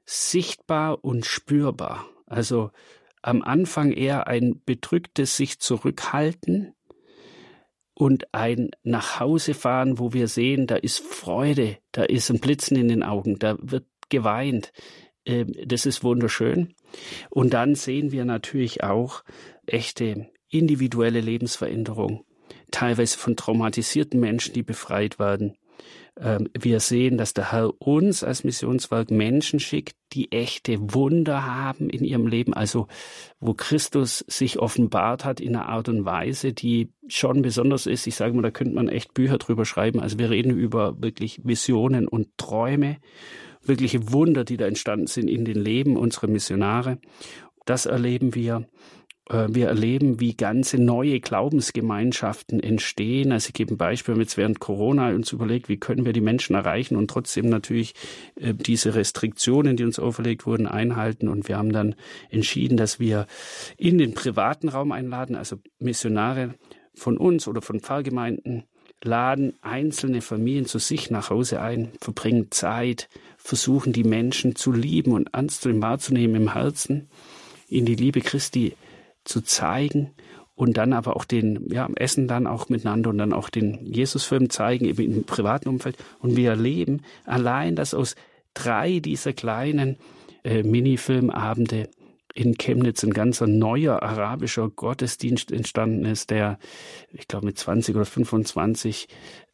sichtbar 0.05 1.03
und 1.03 1.25
spürbar. 1.25 2.07
Also 2.25 2.71
am 3.21 3.41
Anfang 3.41 3.91
eher 3.91 4.27
ein 4.27 4.61
bedrücktes 4.65 5.37
sich 5.37 5.59
zurückhalten, 5.59 6.73
und 7.99 8.33
ein 8.33 8.71
Nachhausefahren, 8.83 9.99
wo 9.99 10.13
wir 10.13 10.29
sehen, 10.29 10.67
da 10.67 10.77
ist 10.77 10.99
Freude, 10.99 11.79
da 11.91 12.03
ist 12.03 12.29
ein 12.29 12.39
Blitzen 12.39 12.77
in 12.77 12.87
den 12.87 13.03
Augen, 13.03 13.37
da 13.39 13.57
wird 13.61 13.87
geweint. 14.07 14.71
Ähm, 15.25 15.53
das 15.65 15.85
ist 15.85 16.01
wunderschön. 16.01 16.75
Und 17.29 17.53
dann 17.53 17.75
sehen 17.75 18.13
wir 18.13 18.23
natürlich 18.23 18.85
auch 18.85 19.25
echte 19.65 20.29
individuelle 20.47 21.19
Lebensveränderung, 21.19 22.23
teilweise 22.71 23.17
von 23.17 23.35
traumatisierten 23.35 24.17
Menschen, 24.17 24.53
die 24.53 24.63
befreit 24.63 25.19
werden. 25.19 25.57
Ähm, 26.21 26.49
wir 26.57 26.79
sehen, 26.79 27.17
dass 27.17 27.33
der 27.33 27.51
Herr 27.51 27.81
uns 27.81 28.23
als 28.23 28.43
Missionswerk 28.43 29.09
Menschen 29.09 29.59
schickt, 29.59 29.95
die 30.11 30.31
echte 30.31 30.93
Wunder 30.93 31.45
haben 31.45 31.89
in 31.89 32.03
ihrem 32.03 32.27
Leben, 32.27 32.53
also 32.53 32.87
wo 33.39 33.53
Christus 33.53 34.25
sich 34.27 34.59
offenbart 34.59 35.23
hat 35.23 35.39
in 35.39 35.55
einer 35.55 35.69
Art 35.69 35.87
und 35.87 36.03
Weise, 36.03 36.51
die 36.51 36.89
schon 37.07 37.41
besonders 37.41 37.85
ist. 37.85 38.07
Ich 38.07 38.15
sage 38.15 38.33
mal, 38.33 38.41
da 38.41 38.51
könnte 38.51 38.75
man 38.75 38.89
echt 38.89 39.13
Bücher 39.13 39.37
drüber 39.37 39.65
schreiben. 39.65 39.99
Also 39.99 40.19
wir 40.19 40.29
reden 40.29 40.57
über 40.57 41.01
wirklich 41.01 41.41
Visionen 41.43 42.07
und 42.07 42.37
Träume, 42.37 42.97
wirkliche 43.63 44.11
Wunder, 44.11 44.43
die 44.43 44.57
da 44.57 44.65
entstanden 44.65 45.07
sind 45.07 45.29
in 45.29 45.45
den 45.45 45.59
Leben 45.59 45.95
unserer 45.95 46.27
Missionare. 46.27 46.97
Das 47.65 47.85
erleben 47.85 48.35
wir. 48.35 48.67
Äh, 49.29 49.47
wir 49.49 49.67
erleben, 49.67 50.19
wie 50.19 50.35
ganze 50.35 50.77
neue 50.77 51.19
Glaubensgemeinschaften 51.19 52.59
entstehen. 52.59 53.31
Also 53.31 53.49
ich 53.49 53.53
gebe 53.53 53.73
ein 53.73 53.77
Beispiel, 53.77 54.13
wir 54.13 54.15
haben 54.15 54.21
jetzt 54.21 54.37
während 54.37 54.59
Corona 54.59 55.09
uns 55.09 55.31
überlegt, 55.31 55.69
wie 55.69 55.77
können 55.77 56.05
wir 56.05 56.13
die 56.13 56.21
Menschen 56.21 56.55
erreichen 56.55 56.95
und 56.95 57.09
trotzdem 57.09 57.47
natürlich 57.49 57.93
äh, 58.35 58.53
diese 58.53 58.95
Restriktionen, 58.95 59.77
die 59.77 59.83
uns 59.83 59.99
auferlegt 59.99 60.45
wurden, 60.45 60.67
einhalten. 60.67 61.29
Und 61.29 61.47
wir 61.47 61.57
haben 61.57 61.71
dann 61.71 61.95
entschieden, 62.29 62.77
dass 62.77 62.99
wir 62.99 63.27
in 63.77 63.97
den 63.97 64.13
privaten 64.13 64.69
Raum 64.69 64.91
einladen, 64.91 65.35
also 65.35 65.57
Missionare 65.79 66.55
von 66.93 67.17
uns 67.17 67.47
oder 67.47 67.61
von 67.61 67.79
Pfarrgemeinden 67.79 68.63
laden 69.01 69.53
einzelne 69.61 70.19
Familien 70.19 70.65
zu 70.65 70.77
sich 70.77 71.09
nach 71.09 71.29
Hause 71.29 71.61
ein, 71.61 71.93
verbringen 72.01 72.47
Zeit, 72.49 73.07
versuchen 73.37 73.93
die 73.93 74.03
Menschen 74.03 74.57
zu 74.57 74.73
lieben 74.73 75.13
und 75.13 75.29
ernst 75.33 75.61
zu 75.61 75.81
wahrzunehmen 75.81 76.35
im 76.35 76.53
Herzen, 76.53 77.07
in 77.69 77.85
die 77.85 77.95
Liebe 77.95 78.19
Christi 78.19 78.75
zu 79.29 79.41
zeigen 79.41 80.11
und 80.55 80.75
dann 80.75 80.91
aber 80.91 81.15
auch 81.15 81.23
den, 81.23 81.71
ja, 81.71 81.87
Essen 81.95 82.27
dann 82.27 82.47
auch 82.47 82.67
miteinander 82.67 83.11
und 83.11 83.17
dann 83.17 83.31
auch 83.31 83.49
den 83.49 83.85
Jesusfilm 83.85 84.49
zeigen, 84.49 84.85
eben 84.85 85.01
im 85.01 85.23
privaten 85.23 85.69
Umfeld. 85.69 85.97
Und 86.19 86.35
wir 86.35 86.49
erleben 86.49 87.01
allein, 87.25 87.77
dass 87.77 87.93
aus 87.93 88.15
drei 88.53 88.99
dieser 88.99 89.31
kleinen 89.31 89.97
äh, 90.43 90.63
Minifilmabende 90.63 91.89
in 92.33 92.57
Chemnitz 92.57 93.03
ein 93.03 93.13
ganzer 93.13 93.47
neuer 93.47 94.03
arabischer 94.03 94.69
Gottesdienst 94.69 95.51
entstanden 95.51 96.05
ist, 96.05 96.29
der, 96.29 96.59
ich 97.11 97.27
glaube, 97.27 97.45
mit 97.45 97.57
20 97.57 97.95
oder 97.95 98.05
25 98.05 99.07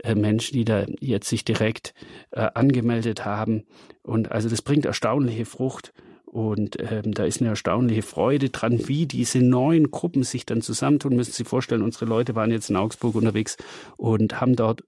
äh, 0.03 0.15
Menschen, 0.15 0.53
die 0.55 0.65
da 0.65 0.85
jetzt 0.99 1.29
sich 1.29 1.45
direkt 1.45 1.93
äh, 2.31 2.49
angemeldet 2.53 3.25
haben. 3.25 3.65
Und 4.01 4.31
also 4.31 4.49
das 4.49 4.61
bringt 4.61 4.85
erstaunliche 4.85 5.45
Frucht. 5.45 5.93
Und 6.35 6.75
ähm, 6.91 7.13
da 7.13 7.23
ist 7.23 7.39
eine 7.39 7.51
erstaunliche 7.51 8.01
Freude 8.01 8.49
dran, 8.49 8.89
wie 8.89 9.05
diese 9.05 9.39
neuen 9.39 9.89
Gruppen 9.89 10.23
sich 10.23 10.45
dann 10.45 10.61
zusammentun. 10.61 11.15
Müssen 11.15 11.31
Sie 11.31 11.37
sich 11.37 11.47
vorstellen, 11.47 11.81
unsere 11.81 12.03
Leute 12.03 12.35
waren 12.35 12.51
jetzt 12.51 12.69
in 12.69 12.75
Augsburg 12.75 13.15
unterwegs 13.15 13.55
und 13.95 14.41
haben 14.41 14.57
dort 14.57 14.83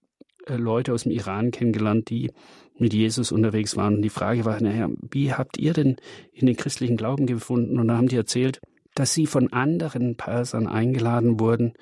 äh, 0.45 0.57
Leute 0.57 0.91
aus 0.91 1.03
dem 1.03 1.13
Iran 1.13 1.51
kennengelernt, 1.51 2.09
die 2.09 2.31
mit 2.77 2.93
Jesus 2.93 3.31
unterwegs 3.31 3.77
waren. 3.77 3.95
Und 3.95 4.01
die 4.01 4.09
Frage 4.09 4.43
war, 4.43 4.61
naja, 4.61 4.89
wie 5.09 5.31
habt 5.31 5.57
ihr 5.57 5.71
denn 5.71 5.95
in 6.33 6.47
den 6.47 6.57
christlichen 6.57 6.97
Glauben 6.97 7.27
gefunden? 7.27 7.79
Und 7.79 7.87
da 7.87 7.95
haben 7.95 8.09
die 8.09 8.17
erzählt, 8.17 8.59
dass 8.93 9.13
sie 9.13 9.25
von 9.25 9.53
anderen 9.53 10.17
Persern 10.17 10.67
eingeladen 10.67 11.39
wurden 11.39 11.75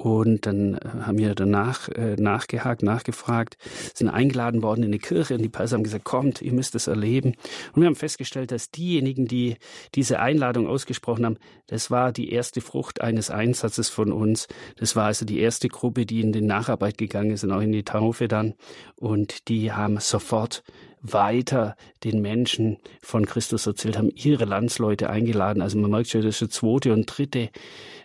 und 0.00 0.46
dann 0.46 0.76
äh, 0.76 0.80
haben 1.02 1.18
wir 1.18 1.34
danach 1.34 1.90
äh, 1.90 2.16
nachgehakt, 2.16 2.82
nachgefragt, 2.82 3.58
sind 3.92 4.08
eingeladen 4.08 4.62
worden 4.62 4.82
in 4.82 4.92
die 4.92 4.98
Kirche 4.98 5.34
und 5.34 5.42
die 5.42 5.50
Perser 5.50 5.76
haben 5.76 5.84
gesagt, 5.84 6.04
kommt, 6.04 6.40
ihr 6.40 6.54
müsst 6.54 6.74
es 6.74 6.86
erleben. 6.86 7.34
Und 7.74 7.82
wir 7.82 7.86
haben 7.86 7.96
festgestellt, 7.96 8.50
dass 8.50 8.70
diejenigen, 8.70 9.26
die 9.26 9.56
diese 9.94 10.18
Einladung 10.18 10.66
ausgesprochen 10.66 11.26
haben, 11.26 11.36
das 11.66 11.90
war 11.90 12.12
die 12.12 12.32
erste 12.32 12.62
Frucht 12.62 13.02
eines 13.02 13.28
Einsatzes 13.28 13.90
von 13.90 14.10
uns. 14.10 14.48
Das 14.78 14.96
war 14.96 15.04
also 15.04 15.26
die 15.26 15.38
erste 15.38 15.68
Gruppe, 15.68 16.06
die 16.06 16.22
in 16.22 16.32
die 16.32 16.40
Nacharbeit 16.40 16.96
gegangen 16.96 17.32
ist 17.32 17.44
und 17.44 17.52
auch 17.52 17.60
in 17.60 17.72
die 17.72 17.84
Taufe 17.84 18.26
dann. 18.26 18.54
Und 18.96 19.48
die 19.48 19.70
haben 19.70 19.98
sofort 20.00 20.62
weiter 21.02 21.76
den 22.04 22.22
Menschen 22.22 22.78
von 23.02 23.26
Christus 23.26 23.66
erzählt, 23.66 23.98
haben 23.98 24.12
ihre 24.14 24.46
Landsleute 24.46 25.10
eingeladen. 25.10 25.60
Also 25.60 25.76
man 25.76 25.90
merkt 25.90 26.08
schon, 26.08 26.22
das 26.22 26.40
ist 26.40 26.40
die 26.40 26.48
zweite 26.48 26.94
und 26.94 27.04
dritte 27.04 27.50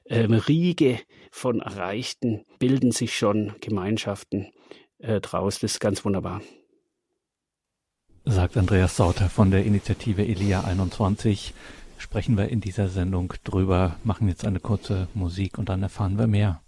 ähm, 0.10 0.34
Riege 0.34 1.00
von 1.36 1.60
Erreichten 1.60 2.46
bilden 2.60 2.94
sich 2.94 3.18
schon 3.18 3.54
Gemeinschaften 3.60 4.54
äh, 5.00 5.20
draus. 5.20 5.60
Das 5.60 5.74
ist 5.74 5.80
ganz 5.82 6.06
wunderbar. 6.06 6.42
Sagt 8.24 8.56
Andreas 8.56 8.96
Sauter 8.96 9.30
von 9.30 9.52
der 9.52 9.66
Initiative 9.66 10.26
Elia 10.26 10.64
21. 10.64 11.54
Sprechen 11.98 12.38
wir 12.38 12.48
in 12.48 12.62
dieser 12.62 12.88
Sendung 12.88 13.34
drüber, 13.44 13.98
machen 14.06 14.30
jetzt 14.30 14.46
eine 14.46 14.62
kurze 14.62 15.10
Musik 15.14 15.58
und 15.58 15.68
dann 15.68 15.84
erfahren 15.84 16.18
wir 16.18 16.28
mehr. 16.28 16.62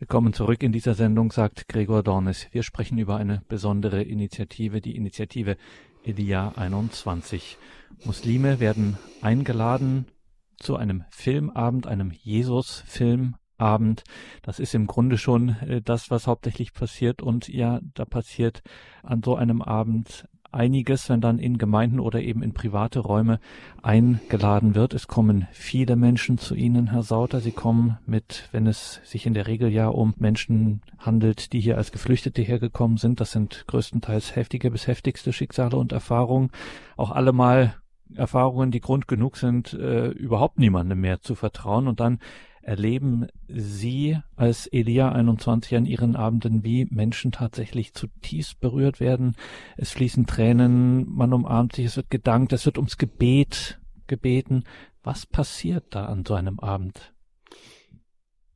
Willkommen 0.00 0.32
zurück 0.32 0.62
in 0.62 0.72
dieser 0.72 0.94
Sendung, 0.94 1.30
sagt 1.30 1.68
Gregor 1.68 2.02
Dornis. 2.02 2.46
Wir 2.52 2.62
sprechen 2.62 2.96
über 2.96 3.18
eine 3.18 3.42
besondere 3.48 4.02
Initiative, 4.02 4.80
die 4.80 4.96
Initiative 4.96 5.58
Elia 6.02 6.54
21. 6.56 7.58
Muslime 8.06 8.60
werden 8.60 8.96
eingeladen 9.20 10.06
zu 10.56 10.76
einem 10.76 11.04
Filmabend, 11.10 11.86
einem 11.86 12.12
Jesus-Filmabend. 12.12 14.04
Das 14.40 14.58
ist 14.58 14.74
im 14.74 14.86
Grunde 14.86 15.18
schon 15.18 15.50
äh, 15.60 15.82
das, 15.82 16.10
was 16.10 16.26
hauptsächlich 16.26 16.72
passiert. 16.72 17.20
Und 17.20 17.48
ja, 17.48 17.80
da 17.92 18.06
passiert 18.06 18.62
an 19.02 19.22
so 19.22 19.36
einem 19.36 19.60
Abend 19.60 20.26
einiges, 20.52 21.08
wenn 21.08 21.20
dann 21.20 21.38
in 21.38 21.58
Gemeinden 21.58 22.00
oder 22.00 22.20
eben 22.20 22.42
in 22.42 22.52
private 22.52 23.00
Räume 23.00 23.40
eingeladen 23.82 24.74
wird. 24.74 24.94
Es 24.94 25.06
kommen 25.06 25.46
viele 25.52 25.96
Menschen 25.96 26.38
zu 26.38 26.54
Ihnen, 26.54 26.90
Herr 26.90 27.02
Sauter. 27.02 27.40
Sie 27.40 27.52
kommen 27.52 27.98
mit, 28.06 28.48
wenn 28.52 28.66
es 28.66 29.00
sich 29.04 29.26
in 29.26 29.34
der 29.34 29.46
Regel 29.46 29.70
ja 29.70 29.88
um 29.88 30.14
Menschen 30.18 30.82
handelt, 30.98 31.52
die 31.52 31.60
hier 31.60 31.76
als 31.76 31.92
Geflüchtete 31.92 32.42
hergekommen 32.42 32.96
sind. 32.96 33.20
Das 33.20 33.32
sind 33.32 33.64
größtenteils 33.66 34.36
heftige 34.36 34.70
bis 34.70 34.86
heftigste 34.86 35.32
Schicksale 35.32 35.76
und 35.76 35.92
Erfahrungen. 35.92 36.50
Auch 36.96 37.10
allemal 37.10 37.74
Erfahrungen, 38.14 38.70
die 38.70 38.80
Grund 38.80 39.08
genug 39.08 39.36
sind, 39.36 39.72
äh, 39.72 40.08
überhaupt 40.08 40.58
niemandem 40.58 41.00
mehr 41.00 41.20
zu 41.20 41.34
vertrauen. 41.34 41.86
Und 41.86 42.00
dann 42.00 42.18
erleben 42.70 43.26
Sie 43.48 44.16
als 44.36 44.68
Elia 44.68 45.10
21 45.10 45.74
an 45.74 45.86
Ihren 45.86 46.14
Abenden, 46.14 46.62
wie 46.62 46.86
Menschen 46.88 47.32
tatsächlich 47.32 47.94
zutiefst 47.94 48.60
berührt 48.60 49.00
werden. 49.00 49.34
Es 49.76 49.90
fließen 49.90 50.28
Tränen, 50.28 51.04
man 51.12 51.32
umarmt 51.32 51.74
sich, 51.74 51.86
es 51.86 51.96
wird 51.96 52.10
gedankt, 52.10 52.52
es 52.52 52.66
wird 52.66 52.78
ums 52.78 52.96
Gebet 52.96 53.80
gebeten. 54.06 54.62
Was 55.02 55.26
passiert 55.26 55.86
da 55.90 56.04
an 56.06 56.24
so 56.24 56.34
einem 56.34 56.60
Abend? 56.60 57.12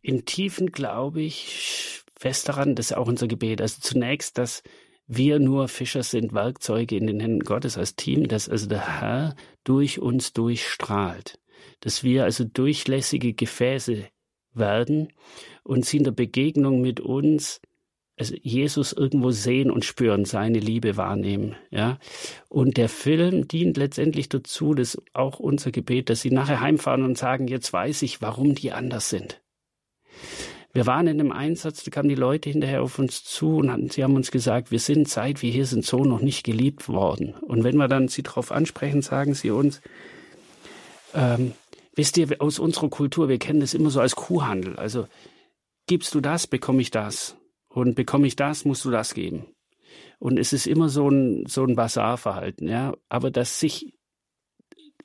Im 0.01 0.25
Tiefen 0.25 0.71
glaube 0.71 1.21
ich 1.21 2.05
fest 2.15 2.49
daran, 2.49 2.77
das 2.77 2.93
ist 2.93 2.97
auch 2.97 3.09
unser 3.09 3.27
Gebet. 3.27 3.61
Also 3.61 3.81
zunächst, 3.81 4.39
dass 4.39 4.63
wir 5.09 5.41
nur 5.41 5.67
Fischer 5.67 6.05
sind, 6.05 6.33
Werkzeuge 6.33 6.97
in 6.97 7.09
den 7.09 7.19
Händen 7.19 7.41
Gottes 7.41 7.77
als 7.77 7.97
Team, 7.97 8.29
dass 8.29 8.49
also 8.49 8.69
der 8.69 9.01
Herr 9.01 9.35
durch 9.65 9.99
uns 9.99 10.33
durchstrahlt 10.33 11.41
dass 11.85 12.03
wir 12.03 12.25
also 12.25 12.45
durchlässige 12.45 13.35
Gefäße 13.35 14.07
werden 14.55 15.09
und 15.63 15.85
sie 15.85 15.99
in 15.99 16.05
der 16.05 16.13
Begegnung 16.13 16.81
mit 16.81 16.99
uns 17.01 17.61
also 18.17 18.37
Jesus 18.41 18.93
irgendwo 18.93 19.33
sehen 19.33 19.73
und 19.73 19.85
spüren, 19.85 20.25
seine 20.25 20.61
Liebe 20.61 20.97
wahrnehmen, 20.97 21.57
ja. 21.71 21.99
Und 22.49 22.77
der 22.77 22.89
Film 22.89 23.49
dient 23.49 23.77
letztendlich 23.77 24.29
dazu, 24.29 24.73
dass 24.73 25.03
auch 25.15 25.41
unser 25.41 25.73
Gebet, 25.73 26.11
dass 26.11 26.21
sie 26.21 26.31
nachher 26.31 26.61
heimfahren 26.61 27.03
und 27.03 27.19
sagen, 27.19 27.49
jetzt 27.49 27.73
weiß 27.73 28.03
ich, 28.03 28.23
warum 28.23 28.55
die 28.55 28.71
anders 28.71 29.11
sind. 29.11 29.43
Wir 30.73 30.87
waren 30.87 31.09
in 31.09 31.21
einem 31.21 31.33
Einsatz, 31.33 31.83
da 31.83 31.91
kamen 31.91 32.09
die 32.09 32.15
Leute 32.15 32.51
hinterher 32.51 32.83
auf 32.83 33.01
uns 33.01 33.25
zu 33.25 33.57
und 33.57 33.71
hatten, 33.71 33.91
sie 33.91 34.05
haben 34.05 34.17
uns 34.17 34.31
gesagt, 34.31 34.71
wir 34.71 34.81
sind 34.81 35.09
seit 35.09 35.43
wir 35.43 35.51
hier 35.51 35.67
sind 35.67 35.85
so 35.85 36.05
noch 36.05 36.21
nicht 36.21 36.45
geliebt 36.45 36.89
worden. 36.89 37.35
Und 37.35 37.65
wenn 37.65 37.77
wir 37.77 37.89
dann 37.89 38.09
sie 38.09 38.23
darauf 38.23 38.53
ansprechen, 38.53 39.03
sagen 39.03 39.35
sie 39.35 39.51
uns, 39.51 39.81
ähm, 41.15 41.53
Wisst 41.95 42.17
ihr, 42.17 42.41
aus 42.41 42.59
unserer 42.59 42.91
Kultur, 42.91 43.29
wir 43.29 43.39
kennen 43.39 43.61
das 43.61 43.75
immer 43.75 43.91
so 43.91 44.01
als 44.01 44.17
Kuhhandel. 44.17 44.77
Also 44.77 45.07
gibst 45.87 46.15
du 46.15 46.21
das, 46.21 46.47
bekomme 46.47 46.83
ich 46.83 46.91
das. 46.91 47.37
Und 47.69 47.95
bekomme 47.95 48.27
ich 48.27 48.37
das, 48.37 48.65
musst 48.65 48.85
du 48.85 48.91
das 48.91 49.15
geben. 49.15 49.47
Und 50.19 50.39
es 50.39 50.53
ist 50.53 50.67
immer 50.67 50.89
so 50.89 51.09
ein, 51.09 51.47
so 51.47 51.65
ein 51.65 51.77
Basarverhalten, 51.77 52.69
ja. 52.69 52.95
Aber 53.09 53.31
dass 53.31 53.61
sich 53.61 53.97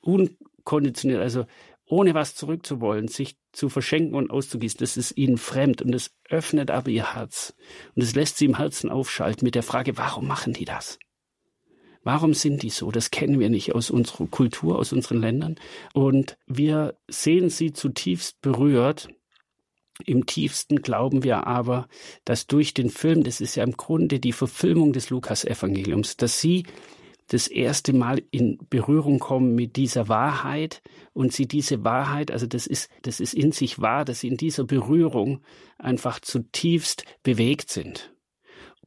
unkonditioniert, 0.00 1.20
also 1.20 1.46
ohne 1.86 2.14
was 2.14 2.36
zurückzuwollen, 2.36 3.08
sich 3.08 3.36
zu 3.52 3.68
verschenken 3.68 4.14
und 4.14 4.30
auszugießen, 4.30 4.78
das 4.78 4.96
ist 4.96 5.16
ihnen 5.16 5.38
fremd 5.38 5.82
und 5.82 5.92
es 5.94 6.12
öffnet 6.28 6.70
aber 6.70 6.88
ihr 6.88 7.14
Herz. 7.14 7.54
Und 7.96 8.02
es 8.02 8.14
lässt 8.14 8.38
sie 8.38 8.44
im 8.46 8.56
Herzen 8.56 8.90
aufschalten 8.90 9.44
mit 9.44 9.56
der 9.56 9.64
Frage, 9.64 9.98
warum 9.98 10.28
machen 10.28 10.52
die 10.52 10.64
das? 10.64 10.98
Warum 12.02 12.32
sind 12.32 12.62
die 12.62 12.70
so? 12.70 12.90
Das 12.90 13.10
kennen 13.10 13.40
wir 13.40 13.50
nicht 13.50 13.74
aus 13.74 13.90
unserer 13.90 14.26
Kultur, 14.26 14.78
aus 14.78 14.92
unseren 14.92 15.20
Ländern. 15.20 15.56
Und 15.92 16.38
wir 16.46 16.96
sehen 17.08 17.50
sie 17.50 17.72
zutiefst 17.72 18.40
berührt. 18.40 19.08
Im 20.06 20.24
tiefsten 20.24 20.80
glauben 20.80 21.24
wir 21.24 21.46
aber, 21.46 21.86
dass 22.24 22.46
durch 22.46 22.72
den 22.72 22.88
Film, 22.88 23.22
das 23.22 23.42
ist 23.42 23.54
ja 23.54 23.64
im 23.64 23.76
Grunde 23.76 24.18
die 24.18 24.32
Verfilmung 24.32 24.94
des 24.94 25.10
Lukas-Evangeliums, 25.10 26.16
dass 26.16 26.40
sie 26.40 26.64
das 27.30 27.46
erste 27.46 27.92
Mal 27.92 28.22
in 28.30 28.58
Berührung 28.70 29.18
kommen 29.18 29.54
mit 29.54 29.76
dieser 29.76 30.08
Wahrheit 30.08 30.82
und 31.12 31.32
sie 31.32 31.46
diese 31.46 31.84
Wahrheit, 31.84 32.30
also 32.30 32.46
das 32.46 32.66
ist, 32.66 32.90
das 33.02 33.20
ist 33.20 33.34
in 33.34 33.52
sich 33.52 33.80
wahr, 33.80 34.04
dass 34.04 34.20
sie 34.20 34.28
in 34.28 34.36
dieser 34.36 34.64
Berührung 34.64 35.42
einfach 35.78 36.18
zutiefst 36.20 37.04
bewegt 37.22 37.70
sind. 37.70 38.12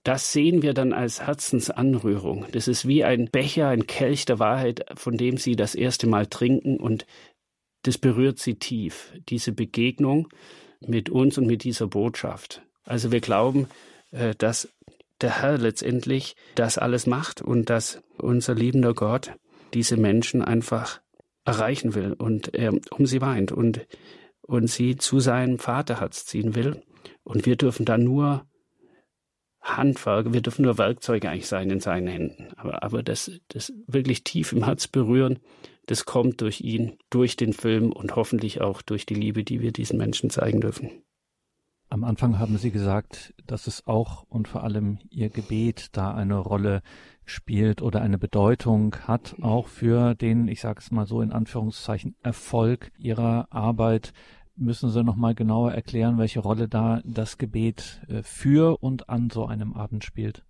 Das 0.04 0.34
sehen 0.34 0.62
wir 0.62 0.74
dann 0.74 0.92
als 0.92 1.26
Herzensanrührung. 1.26 2.46
Das 2.52 2.68
ist 2.68 2.88
wie 2.88 3.06
ein 3.06 3.30
Becher, 3.32 3.70
ein 3.70 3.88
Kelch 3.88 4.26
der 4.26 4.38
Wahrheit, 4.40 4.86
von 4.96 5.18
dem 5.18 5.38
sie 5.38 5.56
das 5.56 5.76
erste 5.76 6.08
Mal 6.08 6.28
trinken 6.28 6.78
und 6.78 7.06
das 7.84 7.98
berührt 7.98 8.40
sie 8.40 8.56
tief, 8.56 9.14
diese 9.30 9.52
Begegnung 9.52 10.30
mit 10.86 11.10
uns 11.10 11.38
und 11.38 11.48
mit 11.48 11.64
dieser 11.64 11.88
Botschaft. 11.88 12.62
Also 12.86 13.12
wir 13.12 13.22
glauben, 13.22 13.68
äh, 14.12 14.34
dass 14.38 14.70
der 15.22 15.42
Herr 15.42 15.58
letztendlich 15.58 16.36
das 16.56 16.78
alles 16.78 17.08
macht 17.08 17.42
und 17.42 17.70
dass 17.70 18.02
unser 18.18 18.56
liebender 18.56 18.94
Gott 18.94 19.34
diese 19.74 19.98
Menschen 19.98 20.42
einfach 20.42 21.02
erreichen 21.46 21.96
will 21.96 22.14
und 22.14 22.54
er 22.54 22.74
um 22.92 23.06
sie 23.06 23.22
weint 23.22 23.52
und, 23.52 23.86
und 24.42 24.68
sie 24.68 24.98
zu 24.98 25.20
seinem 25.20 25.60
Vaterherz 25.60 26.26
ziehen 26.26 26.56
will. 26.56 26.82
Und 27.24 27.46
wir 27.46 27.56
dürfen 27.56 27.86
da 27.86 27.98
nur 27.98 28.46
Handwerk, 29.64 30.34
wir 30.34 30.42
dürfen 30.42 30.64
nur 30.64 30.78
Werkzeuge 30.78 31.30
eigentlich 31.30 31.48
sein 31.48 31.70
in 31.70 31.80
seinen 31.80 32.08
Händen. 32.08 32.50
Aber, 32.58 32.84
aber 32.84 33.02
das, 33.02 33.32
das 33.48 33.74
wirklich 33.88 34.24
tief 34.24 34.52
im 34.52 34.66
Herz 34.66 34.88
berühren, 34.88 35.40
das 35.86 36.06
kommt 36.06 36.42
durch 36.42 36.62
ihn, 36.62 36.98
durch 37.10 37.36
den 37.38 37.54
Film 37.54 37.92
und 37.92 38.16
hoffentlich 38.16 38.62
auch 38.62 38.82
durch 38.82 39.06
die 39.06 39.16
Liebe, 39.16 39.44
die 39.44 39.62
wir 39.62 39.72
diesen 39.72 39.98
Menschen 39.98 40.30
zeigen 40.30 40.62
dürfen. 40.62 40.92
Am 41.90 42.04
Anfang 42.04 42.40
haben 42.40 42.58
Sie 42.58 42.72
gesagt, 42.72 43.36
dass 43.46 43.68
es 43.68 43.86
auch 43.86 44.24
und 44.24 44.48
vor 44.48 44.64
allem 44.64 44.98
Ihr 45.10 45.30
Gebet 45.30 45.90
da 45.92 46.14
eine 46.14 46.38
Rolle 46.38 46.82
spielt 47.24 47.82
oder 47.82 48.02
eine 48.02 48.18
Bedeutung 48.18 48.96
hat, 49.08 49.36
auch 49.42 49.68
für 49.68 50.16
den, 50.16 50.48
ich 50.48 50.60
sage 50.60 50.80
es 50.80 50.92
mal 50.92 51.06
so 51.06 51.22
in 51.22 51.32
Anführungszeichen, 51.32 52.16
Erfolg 52.24 52.92
Ihrer 52.98 53.48
Arbeit. 53.52 54.12
Müssen 54.56 54.90
Sie 54.90 55.04
noch 55.04 55.16
mal 55.16 55.34
genauer 55.34 55.72
erklären, 55.72 56.18
welche 56.18 56.40
Rolle 56.40 56.68
da 56.68 57.02
das 57.06 57.38
Gebet 57.38 58.02
äh, 58.08 58.22
für 58.24 58.82
und 58.82 59.10
an 59.10 59.30
so 59.30 59.46
einem 59.46 59.74
Abend 59.74 60.04
spielt? 60.04 60.44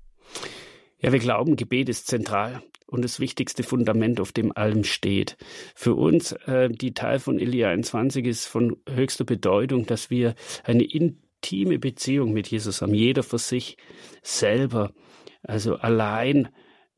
Ja, 0.99 1.11
wir 1.11 1.19
glauben, 1.19 1.55
Gebet 1.55 1.89
ist 1.89 2.07
zentral 2.07 2.61
und 2.87 3.03
das 3.03 3.19
wichtigste 3.19 3.63
Fundament, 3.63 4.19
auf 4.19 4.31
dem 4.31 4.55
allem 4.55 4.83
steht. 4.83 5.37
Für 5.73 5.95
uns, 5.95 6.33
äh, 6.47 6.69
die 6.69 6.93
Teil 6.93 7.19
von 7.19 7.39
Elia 7.39 7.69
21, 7.69 8.25
ist 8.25 8.45
von 8.45 8.77
höchster 8.89 9.23
Bedeutung, 9.23 9.85
dass 9.85 10.09
wir 10.09 10.35
eine 10.63 10.83
in 10.83 11.17
intime 11.43 11.79
Beziehung 11.79 12.33
mit 12.33 12.47
Jesus 12.47 12.81
haben, 12.81 12.93
jeder 12.93 13.23
für 13.23 13.37
sich 13.37 13.77
selber, 14.21 14.93
also 15.41 15.75
allein 15.75 16.49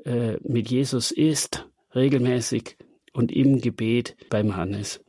äh, 0.03 0.37
mit 0.43 0.69
Jesus 0.69 1.11
ist, 1.11 1.67
regelmäßig 1.93 2.77
und 3.13 3.31
im 3.31 3.61
Gebet 3.61 4.15
beim 4.29 4.53
ist. 4.71 5.04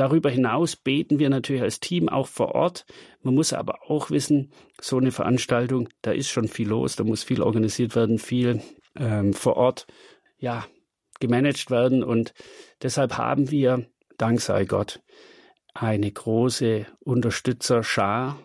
Darüber 0.00 0.30
hinaus 0.30 0.76
beten 0.76 1.18
wir 1.18 1.28
natürlich 1.28 1.62
als 1.62 1.80
Team 1.80 2.08
auch 2.08 2.26
vor 2.26 2.54
Ort. 2.54 2.86
Man 3.22 3.34
muss 3.34 3.52
aber 3.52 3.90
auch 3.90 4.10
wissen, 4.10 4.50
so 4.80 4.96
eine 4.96 5.12
Veranstaltung, 5.12 5.88
da 6.00 6.12
ist 6.12 6.30
schon 6.30 6.48
viel 6.48 6.68
los, 6.68 6.96
da 6.96 7.04
muss 7.04 7.22
viel 7.22 7.42
organisiert 7.42 7.94
werden, 7.94 8.18
viel 8.18 8.62
ähm, 8.96 9.34
vor 9.34 9.56
Ort, 9.56 9.86
ja, 10.38 10.64
gemanagt 11.20 11.70
werden. 11.70 12.02
Und 12.02 12.32
deshalb 12.82 13.18
haben 13.18 13.50
wir, 13.50 13.86
dank 14.16 14.40
sei 14.40 14.64
Gott, 14.64 15.02
eine 15.74 16.10
große 16.10 16.86
Unterstützerschar 17.00 18.38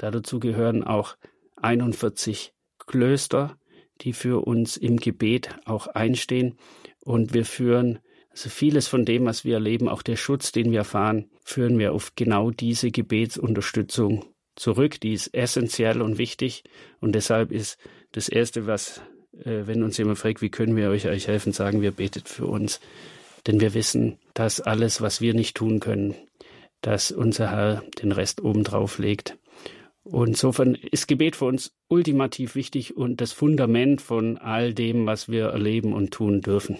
Dazu 0.00 0.40
gehören 0.40 0.82
auch 0.82 1.16
41 1.56 2.54
Klöster, 2.86 3.58
die 4.00 4.14
für 4.14 4.46
uns 4.46 4.78
im 4.78 4.96
Gebet 4.96 5.58
auch 5.66 5.88
einstehen. 5.88 6.56
Und 7.04 7.34
wir 7.34 7.44
führen 7.44 7.98
also 8.30 8.48
vieles 8.48 8.86
von 8.86 9.04
dem, 9.04 9.26
was 9.26 9.44
wir 9.44 9.54
erleben, 9.54 9.88
auch 9.88 10.02
der 10.02 10.16
Schutz, 10.16 10.52
den 10.52 10.70
wir 10.70 10.78
erfahren, 10.78 11.30
führen 11.44 11.78
wir 11.78 11.92
auf 11.92 12.14
genau 12.14 12.50
diese 12.50 12.90
Gebetsunterstützung 12.90 14.24
zurück. 14.54 15.00
Die 15.00 15.12
ist 15.12 15.34
essentiell 15.34 16.00
und 16.00 16.18
wichtig. 16.18 16.62
Und 17.00 17.14
deshalb 17.14 17.50
ist 17.50 17.78
das 18.12 18.28
Erste, 18.28 18.66
was, 18.66 19.00
äh, 19.44 19.66
wenn 19.66 19.82
uns 19.82 19.98
jemand 19.98 20.18
fragt, 20.18 20.42
wie 20.42 20.50
können 20.50 20.76
wir 20.76 20.90
euch, 20.90 21.06
euch 21.06 21.26
helfen, 21.26 21.52
sagen 21.52 21.82
wir, 21.82 21.90
betet 21.90 22.28
für 22.28 22.46
uns. 22.46 22.80
Denn 23.46 23.60
wir 23.60 23.74
wissen, 23.74 24.18
dass 24.34 24.60
alles, 24.60 25.00
was 25.00 25.20
wir 25.20 25.34
nicht 25.34 25.56
tun 25.56 25.80
können, 25.80 26.14
dass 26.82 27.10
unser 27.10 27.50
Herr 27.50 27.82
den 28.00 28.12
Rest 28.12 28.42
obendrauf 28.42 28.98
legt. 28.98 29.38
Und 30.02 30.28
insofern 30.28 30.74
ist 30.74 31.08
Gebet 31.08 31.36
für 31.36 31.46
uns 31.46 31.72
ultimativ 31.88 32.54
wichtig 32.54 32.96
und 32.96 33.20
das 33.20 33.32
Fundament 33.32 34.00
von 34.00 34.38
all 34.38 34.72
dem, 34.72 35.06
was 35.06 35.28
wir 35.28 35.46
erleben 35.46 35.92
und 35.92 36.10
tun 36.12 36.40
dürfen. 36.40 36.78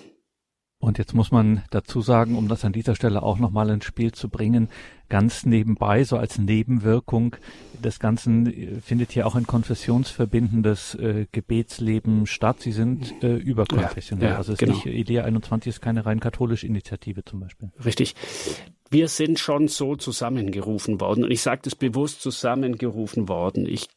Und 0.81 0.97
jetzt 0.97 1.12
muss 1.12 1.31
man 1.31 1.62
dazu 1.70 2.01
sagen, 2.01 2.37
um 2.37 2.49
das 2.49 2.64
an 2.64 2.72
dieser 2.72 2.95
Stelle 2.95 3.22
auch 3.22 3.39
nochmal 3.39 3.68
ins 3.68 3.85
Spiel 3.85 4.12
zu 4.12 4.31
bringen, 4.31 4.70
ganz 5.11 5.45
nebenbei, 5.45 6.05
so 6.05 6.16
als 6.16 6.39
Nebenwirkung 6.39 7.37
des 7.85 8.01
Ganzen 8.01 8.47
äh, 8.47 8.81
findet 8.81 9.12
hier 9.12 9.26
auch 9.26 9.35
ein 9.35 9.47
konfessionsverbindendes 9.47 10.95
äh, 10.95 11.26
Gebetsleben 11.33 12.26
statt. 12.26 12.61
Sie 12.61 12.72
sind 12.72 13.12
äh, 13.22 13.37
überkonfessionell. 13.37 14.28
Ja, 14.28 14.33
ja, 14.33 14.39
also 14.39 14.55
es 14.55 14.59
genau. 14.59 14.72
ist 14.72 14.87
nicht, 14.87 14.95
Idea 14.95 15.24
21 15.24 15.68
ist 15.68 15.81
keine 15.83 16.07
rein 16.07 16.18
katholische 16.18 16.66
Initiative 16.66 17.24
zum 17.26 17.41
Beispiel. 17.41 17.70
Richtig. 17.85 18.14
Wir 18.91 19.09
sind 19.09 19.39
schon 19.39 19.68
so 19.68 19.97
zusammengerufen 19.97 20.99
worden. 21.01 21.24
Und 21.24 21.31
ich 21.31 21.43
sage 21.43 21.61
das 21.62 21.74
bewusst 21.74 22.22
zusammengerufen 22.22 23.28
worden. 23.28 23.66
Ich 23.66 23.89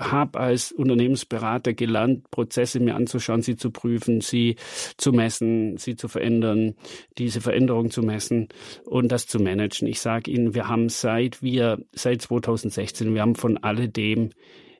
habe 0.00 0.40
als 0.40 0.72
Unternehmensberater 0.72 1.74
gelernt, 1.74 2.30
Prozesse 2.30 2.80
mir 2.80 2.94
anzuschauen, 2.94 3.42
sie 3.42 3.56
zu 3.56 3.70
prüfen, 3.70 4.20
sie 4.20 4.56
zu 4.96 5.12
messen, 5.12 5.76
sie 5.76 5.94
zu 5.94 6.08
verändern, 6.08 6.74
diese 7.18 7.40
Veränderung 7.40 7.90
zu 7.90 8.02
messen 8.02 8.48
und 8.84 9.12
das 9.12 9.26
zu 9.26 9.38
managen. 9.38 9.86
Ich 9.86 10.00
sage 10.00 10.30
Ihnen, 10.30 10.54
wir 10.54 10.68
haben 10.68 10.88
seit 10.88 11.42
wir, 11.42 11.78
seit 11.92 12.22
2016, 12.22 13.14
wir 13.14 13.20
haben 13.20 13.34
von 13.34 13.58
alledem 13.58 14.30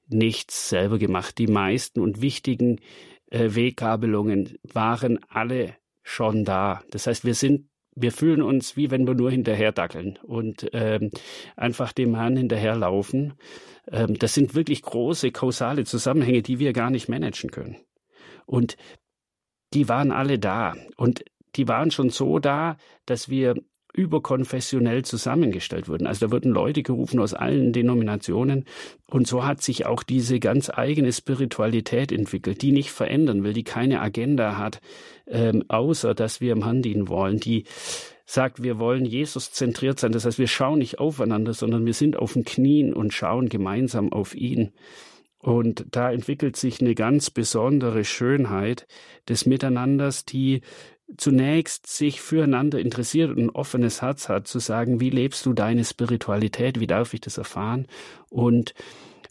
nichts 0.09 0.71
selber 0.71 0.99
gemacht. 0.99 1.39
Die 1.39 1.47
meisten 1.47 2.01
und 2.01 2.21
wichtigen 2.21 2.81
äh, 3.31 3.55
Weggabelungen 3.55 4.59
waren 4.63 5.21
alle 5.29 5.75
schon 6.03 6.45
da. 6.45 6.83
Das 6.91 7.07
heißt, 7.07 7.25
wir 7.25 7.35
sind 7.35 7.70
wir 7.95 8.13
fühlen 8.13 8.43
uns 8.43 8.77
wie 8.77 8.91
wenn 8.91 9.07
wir 9.07 9.15
nur 9.15 9.31
hinterher 9.31 9.73
dackeln 9.73 10.19
und 10.23 10.69
ähm, 10.73 11.11
einfach 11.57 11.93
dem 11.93 12.15
Herrn 12.15 12.37
hinterherlaufen. 12.37 13.35
Ähm, 13.91 14.19
das 14.19 14.35
sind 14.35 14.55
wirklich 14.55 14.83
große 14.83 15.33
kausale 15.33 15.85
Zusammenhänge, 15.85 16.43
die 16.43 16.59
wir 16.59 16.73
gar 16.73 16.91
nicht 16.91 17.09
managen 17.09 17.51
können. 17.51 17.77
Und 18.47 18.77
die 19.75 19.89
waren 19.89 20.13
alle 20.13 20.39
da. 20.39 20.75
Und 20.97 21.25
die 21.57 21.69
waren 21.69 21.91
schon 21.91 22.11
so 22.11 22.39
da, 22.39 22.77
dass 23.07 23.29
wir 23.29 23.55
überkonfessionell 23.93 25.05
zusammengestellt 25.05 25.89
wurden. 25.89 26.07
Also 26.07 26.27
da 26.27 26.33
wurden 26.33 26.53
Leute 26.53 26.83
gerufen 26.83 27.21
aus 27.21 27.35
allen 27.35 27.73
Denominationen 27.73 28.65
und 29.07 29.27
so 29.27 29.45
hat 29.45 29.63
sich 29.63 29.87
auch 29.87 30.03
diese 30.03 30.39
ganz 30.41 30.71
eigene 30.71 31.13
Spiritualität 31.13 32.13
entwickelt, 32.13 32.63
die 32.63 32.73
nicht 32.73 32.91
verändern 32.91 33.43
will, 33.43 33.53
die 33.53 33.65
keine 33.65 34.01
Agenda 34.01 34.57
hat, 34.57 34.81
ähm, 35.27 35.65
außer 35.69 36.15
dass 36.15 36.41
wir 36.41 36.53
im 36.53 36.65
Herrn 36.65 36.83
dienen 36.83 37.09
wollen, 37.09 37.41
die 37.41 37.65
sagt, 38.25 38.63
wir 38.63 38.79
wollen 38.79 39.05
Jesus 39.05 39.51
zentriert 39.51 39.99
sein. 39.99 40.13
Das 40.13 40.25
heißt, 40.25 40.39
wir 40.39 40.47
schauen 40.47 40.79
nicht 40.79 41.01
aufeinander, 41.01 41.53
sondern 41.53 41.85
wir 41.85 41.95
sind 41.95 42.17
auf 42.17 42.35
den 42.35 42.45
Knien 42.45 42.95
und 42.95 43.13
schauen 43.13 43.49
gemeinsam 43.49 44.13
auf 44.13 44.35
ihn. 44.37 44.71
Und 45.43 45.87
da 45.91 46.13
entwickelt 46.13 46.57
sich 46.57 46.81
eine 46.81 46.95
ganz 46.95 47.31
besondere 47.31 48.05
Schönheit 48.05 48.87
des 49.29 49.47
Miteinanders, 49.47 50.25
die 50.27 50.61
zunächst 51.17 51.87
sich 51.87 52.21
füreinander 52.21 52.79
interessiert 52.79 53.31
und 53.31 53.39
ein 53.39 53.51
offenes 53.51 54.03
Herz 54.03 54.29
hat, 54.29 54.47
zu 54.47 54.59
sagen, 54.59 55.01
wie 55.01 55.11
lebst 55.11 55.45
du 55.47 55.53
deine 55.53 55.85
Spiritualität, 55.85 56.81
wie 56.81 56.87
darf 56.87 57.15
ich 57.15 57.21
das 57.21 57.39
erfahren? 57.39 57.87
Und 58.29 58.75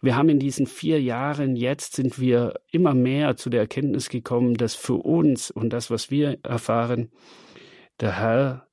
wir 0.02 0.16
haben 0.16 0.30
in 0.30 0.40
diesen 0.40 0.66
vier 0.66 1.02
Jahren 1.02 1.56
jetzt 1.56 1.96
sind 1.96 2.20
wir 2.20 2.62
immer 2.72 2.94
mehr 2.94 3.36
zu 3.36 3.50
der 3.50 3.62
Erkenntnis 3.62 4.10
gekommen, 4.10 4.56
dass 4.56 4.76
für 4.76 4.96
uns 4.96 5.52
und 5.52 5.72
das, 5.72 5.92
was 5.92 6.10
wir 6.10 6.40
erfahren, 6.44 7.12
der 8.00 8.18
Herr 8.18 8.68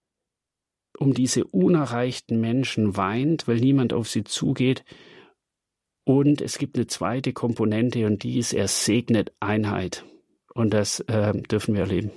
um 0.99 1.13
diese 1.13 1.45
unerreichten 1.45 2.41
Menschen 2.41 2.97
weint, 2.97 3.49
weil 3.49 3.57
niemand 3.57 3.93
auf 3.93 4.09
sie 4.09 4.25
zugeht. 4.25 4.85
Und 6.05 6.41
es 6.41 6.59
gibt 6.59 6.77
eine 6.77 6.87
zweite 6.87 7.33
Komponente 7.33 8.07
und 8.07 8.23
die 8.23 8.39
ist, 8.39 8.53
er 8.53 8.69
segnet 8.69 9.33
Einheit. 9.41 10.05
Und 10.55 10.73
das 10.73 11.01
äh, 11.01 11.35
dürfen 11.43 11.75
wir 11.75 11.83
erleben. 11.83 12.13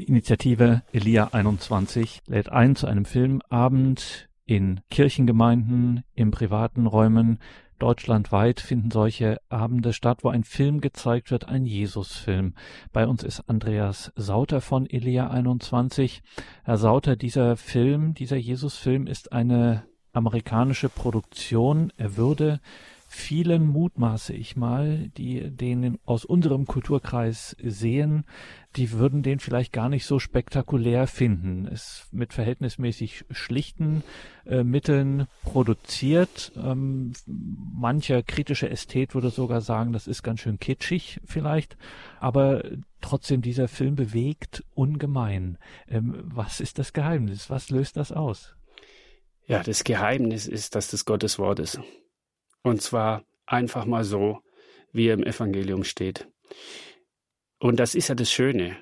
Die 0.00 0.06
Initiative 0.06 0.80
Elia 0.92 1.28
21 1.32 2.22
lädt 2.26 2.48
ein 2.48 2.74
zu 2.74 2.86
einem 2.86 3.04
Filmabend 3.04 4.30
in 4.46 4.80
Kirchengemeinden, 4.88 6.04
in 6.14 6.30
privaten 6.30 6.86
Räumen. 6.86 7.38
Deutschlandweit 7.78 8.60
finden 8.60 8.90
solche 8.90 9.42
Abende 9.50 9.92
statt, 9.92 10.24
wo 10.24 10.30
ein 10.30 10.44
Film 10.44 10.80
gezeigt 10.80 11.30
wird, 11.30 11.48
ein 11.48 11.66
Jesusfilm. 11.66 12.54
Bei 12.94 13.06
uns 13.06 13.22
ist 13.22 13.46
Andreas 13.46 14.10
Sauter 14.16 14.62
von 14.62 14.88
Elia 14.88 15.28
21. 15.28 16.22
Herr 16.64 16.78
Sauter, 16.78 17.16
dieser 17.16 17.58
Film, 17.58 18.14
dieser 18.14 18.38
Jesusfilm 18.38 19.06
ist 19.06 19.34
eine 19.34 19.84
amerikanische 20.14 20.88
Produktion. 20.88 21.92
Er 21.98 22.16
würde 22.16 22.60
vielen 23.12 23.66
mutmaße 23.66 24.32
ich 24.32 24.54
mal, 24.54 25.08
die 25.16 25.50
den 25.50 25.98
aus 26.04 26.24
unserem 26.24 26.64
Kulturkreis 26.64 27.56
sehen, 27.60 28.24
die 28.76 28.92
würden 28.92 29.24
den 29.24 29.40
vielleicht 29.40 29.72
gar 29.72 29.88
nicht 29.88 30.06
so 30.06 30.20
spektakulär 30.20 31.08
finden. 31.08 31.66
Es 31.66 32.06
mit 32.12 32.32
verhältnismäßig 32.32 33.24
schlichten 33.32 34.04
äh, 34.46 34.62
Mitteln 34.62 35.26
produziert. 35.42 36.52
Ähm, 36.56 37.12
mancher 37.26 38.22
kritische 38.22 38.70
Ästhet 38.70 39.12
würde 39.12 39.30
sogar 39.30 39.60
sagen, 39.60 39.92
das 39.92 40.06
ist 40.06 40.22
ganz 40.22 40.38
schön 40.38 40.60
kitschig 40.60 41.20
vielleicht, 41.24 41.76
aber 42.20 42.62
trotzdem 43.00 43.42
dieser 43.42 43.66
Film 43.66 43.96
bewegt 43.96 44.62
ungemein. 44.74 45.58
Ähm, 45.88 46.14
was 46.22 46.60
ist 46.60 46.78
das 46.78 46.92
Geheimnis? 46.92 47.50
Was 47.50 47.70
löst 47.70 47.96
das 47.96 48.12
aus? 48.12 48.54
Ja, 49.48 49.64
das 49.64 49.82
Geheimnis 49.82 50.46
ist, 50.46 50.76
dass 50.76 50.92
das 50.92 51.04
Gottes 51.04 51.40
Wort 51.40 51.58
ist. 51.58 51.80
Und 52.62 52.82
zwar 52.82 53.24
einfach 53.46 53.84
mal 53.84 54.04
so, 54.04 54.40
wie 54.92 55.08
er 55.08 55.14
im 55.14 55.24
Evangelium 55.24 55.84
steht. 55.84 56.28
Und 57.58 57.78
das 57.78 57.94
ist 57.94 58.08
ja 58.08 58.14
das 58.14 58.30
Schöne, 58.30 58.76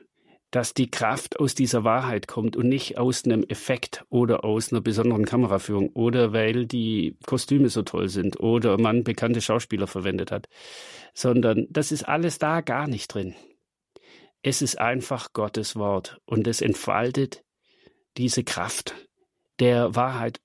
dass 0.51 0.73
die 0.73 0.91
Kraft 0.91 1.39
aus 1.41 1.55
dieser 1.55 1.85
Wahrheit 1.85 2.27
kommt 2.27 2.57
und 2.57 2.69
nicht 2.69 2.97
aus 2.97 3.25
einem 3.25 3.45
Effekt 3.45 4.05
oder 4.09 4.45
aus 4.45 4.73
einer 4.73 4.81
besonderen 4.81 5.27
Kameraführung 5.27 5.91
oder 5.91 6.33
weil 6.33 6.67
die 6.67 7.17
Kostüme 7.27 7.69
so 7.69 7.83
toll 7.83 8.09
sind 8.09 8.41
oder 8.41 8.79
man 8.81 9.05
bekannte 9.05 9.43
Schauspieler 9.43 9.87
verwendet 9.87 10.33
hat, 10.33 10.49
sondern 11.13 11.67
das 11.71 11.93
ist 11.93 12.05
alles 12.09 12.39
da 12.39 12.63
gar 12.63 12.89
nicht 12.89 13.13
drin. 13.13 13.35
Es 14.43 14.63
ist 14.63 14.79
einfach 14.79 15.33
Gottes 15.33 15.77
Wort 15.77 16.19
und 16.25 16.47
es 16.47 16.63
entfaltet 16.63 17.45
diese 18.17 18.45
Kraft 18.45 18.95
der 19.61 19.95
Wahrheit 19.95 20.41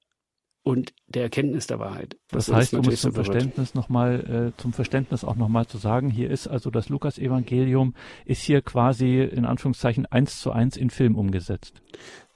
und 0.64 0.94
der 1.08 1.24
Erkenntnis 1.24 1.68
der 1.68 1.80
Wahrheit. 1.80 2.18
Das 2.30 2.52
heißt, 2.52 2.74
um 2.74 2.88
es 2.88 3.02
zum 3.02 3.14
Verständnis 3.14 3.76
nochmal, 3.76 4.54
äh, 4.56 4.62
zum 4.62 4.74
Verständnis 4.74 5.24
auch 5.24 5.36
nochmal 5.36 5.68
zu 5.68 5.78
sagen, 5.78 6.10
hier 6.10 6.32
ist 6.32 6.48
also 6.48 6.70
das 6.70 6.90
Lukas-Evangelium 6.90 7.94
ist 8.26 8.42
hier 8.42 8.62
quasi 8.62 9.22
in 9.22 9.46
Anführungszeichen 9.46 10.06
eins 10.06 10.40
zu 10.40 10.52
eins 10.52 10.78
in 10.78 10.90
Film 10.90 11.16
umgesetzt. 11.16 11.82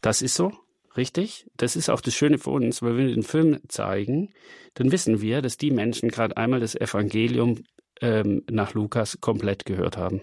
Das 0.01 0.21
ist 0.21 0.35
so, 0.35 0.51
richtig. 0.97 1.47
Das 1.55 1.75
ist 1.75 1.89
auch 1.89 2.01
das 2.01 2.15
Schöne 2.15 2.37
für 2.37 2.49
uns, 2.49 2.81
weil 2.81 2.97
wenn 2.97 3.07
wir 3.07 3.15
den 3.15 3.23
Film 3.23 3.59
zeigen, 3.69 4.33
dann 4.73 4.91
wissen 4.91 5.21
wir, 5.21 5.41
dass 5.41 5.57
die 5.57 5.71
Menschen 5.71 6.09
gerade 6.09 6.35
einmal 6.35 6.59
das 6.59 6.75
Evangelium 6.75 7.63
ähm, 8.01 8.43
nach 8.49 8.73
Lukas 8.73 9.21
komplett 9.21 9.65
gehört 9.65 9.95
haben. 9.95 10.21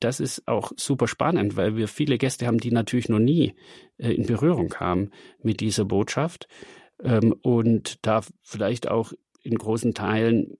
Das 0.00 0.20
ist 0.20 0.46
auch 0.46 0.72
super 0.76 1.08
spannend, 1.08 1.56
weil 1.56 1.76
wir 1.76 1.88
viele 1.88 2.18
Gäste 2.18 2.46
haben, 2.46 2.58
die 2.58 2.70
natürlich 2.70 3.08
noch 3.08 3.18
nie 3.18 3.54
äh, 3.96 4.12
in 4.12 4.26
Berührung 4.26 4.68
kamen 4.68 5.10
mit 5.42 5.60
dieser 5.60 5.84
Botschaft 5.84 6.46
ähm, 7.04 7.34
und 7.42 8.04
da 8.06 8.22
vielleicht 8.42 8.88
auch 8.88 9.12
in 9.42 9.56
großen 9.56 9.94
Teilen 9.94 10.56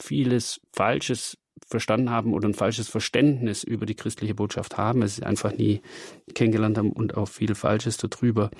vieles 0.00 0.60
Falsches 0.72 1.38
verstanden 1.66 2.10
haben 2.10 2.32
oder 2.34 2.48
ein 2.48 2.54
falsches 2.54 2.88
Verständnis 2.88 3.64
über 3.64 3.84
die 3.84 3.94
christliche 3.94 4.34
Botschaft 4.34 4.78
haben, 4.78 5.02
es 5.02 5.20
einfach 5.20 5.52
nie 5.52 5.82
kennengelernt 6.34 6.78
haben 6.78 6.92
und 6.92 7.16
auch 7.16 7.28
viel 7.28 7.54
Falsches 7.54 7.96
darüber 7.96 8.50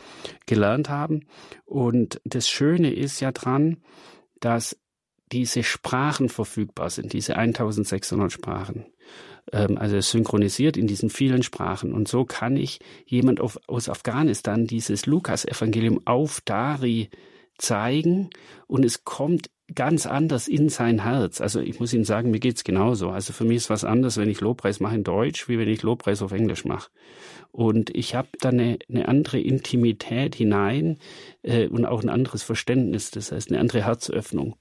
gelernt 0.46 0.88
haben. 0.88 1.26
Und 1.64 2.20
das 2.24 2.48
Schöne 2.48 2.92
ist 2.92 3.20
ja 3.20 3.32
dran, 3.32 3.78
dass 4.40 4.76
diese 5.30 5.62
Sprachen 5.62 6.28
verfügbar 6.28 6.90
sind, 6.90 7.12
diese 7.12 7.36
1600 7.36 8.32
Sprachen 8.32 8.86
also 9.52 10.00
synchronisiert 10.00 10.76
in 10.76 10.86
diesen 10.86 11.10
vielen 11.10 11.42
Sprachen. 11.42 11.92
Und 11.92 12.08
so 12.08 12.24
kann 12.24 12.56
ich 12.56 12.80
jemand 13.06 13.40
auf, 13.40 13.58
aus 13.66 13.88
Afghanistan 13.88 14.66
dieses 14.66 15.06
Lukas-Evangelium 15.06 16.00
auf 16.04 16.40
Dari 16.44 17.10
zeigen 17.58 18.30
und 18.66 18.84
es 18.84 19.04
kommt 19.04 19.50
ganz 19.74 20.06
anders 20.06 20.48
in 20.48 20.70
sein 20.70 21.04
Herz. 21.04 21.40
Also 21.40 21.60
ich 21.60 21.78
muss 21.78 21.92
Ihnen 21.92 22.04
sagen, 22.04 22.30
mir 22.30 22.40
geht's 22.40 22.64
genauso. 22.64 23.10
Also 23.10 23.32
für 23.32 23.44
mich 23.44 23.58
ist 23.58 23.70
was 23.70 23.84
anderes, 23.84 24.16
wenn 24.16 24.30
ich 24.30 24.40
Lobpreis 24.40 24.80
mache 24.80 24.94
in 24.94 25.04
Deutsch, 25.04 25.48
wie 25.48 25.58
wenn 25.58 25.68
ich 25.68 25.82
Lobpreis 25.82 26.22
auf 26.22 26.32
Englisch 26.32 26.64
mache. 26.64 26.90
Und 27.50 27.94
ich 27.94 28.14
habe 28.14 28.28
da 28.40 28.48
eine, 28.48 28.78
eine 28.88 29.08
andere 29.08 29.40
Intimität 29.40 30.34
hinein 30.34 30.98
äh, 31.42 31.66
und 31.68 31.84
auch 31.84 32.02
ein 32.02 32.08
anderes 32.08 32.42
Verständnis, 32.42 33.10
das 33.10 33.30
heißt 33.30 33.50
eine 33.50 33.60
andere 33.60 33.84
Herzöffnung. 33.84 34.56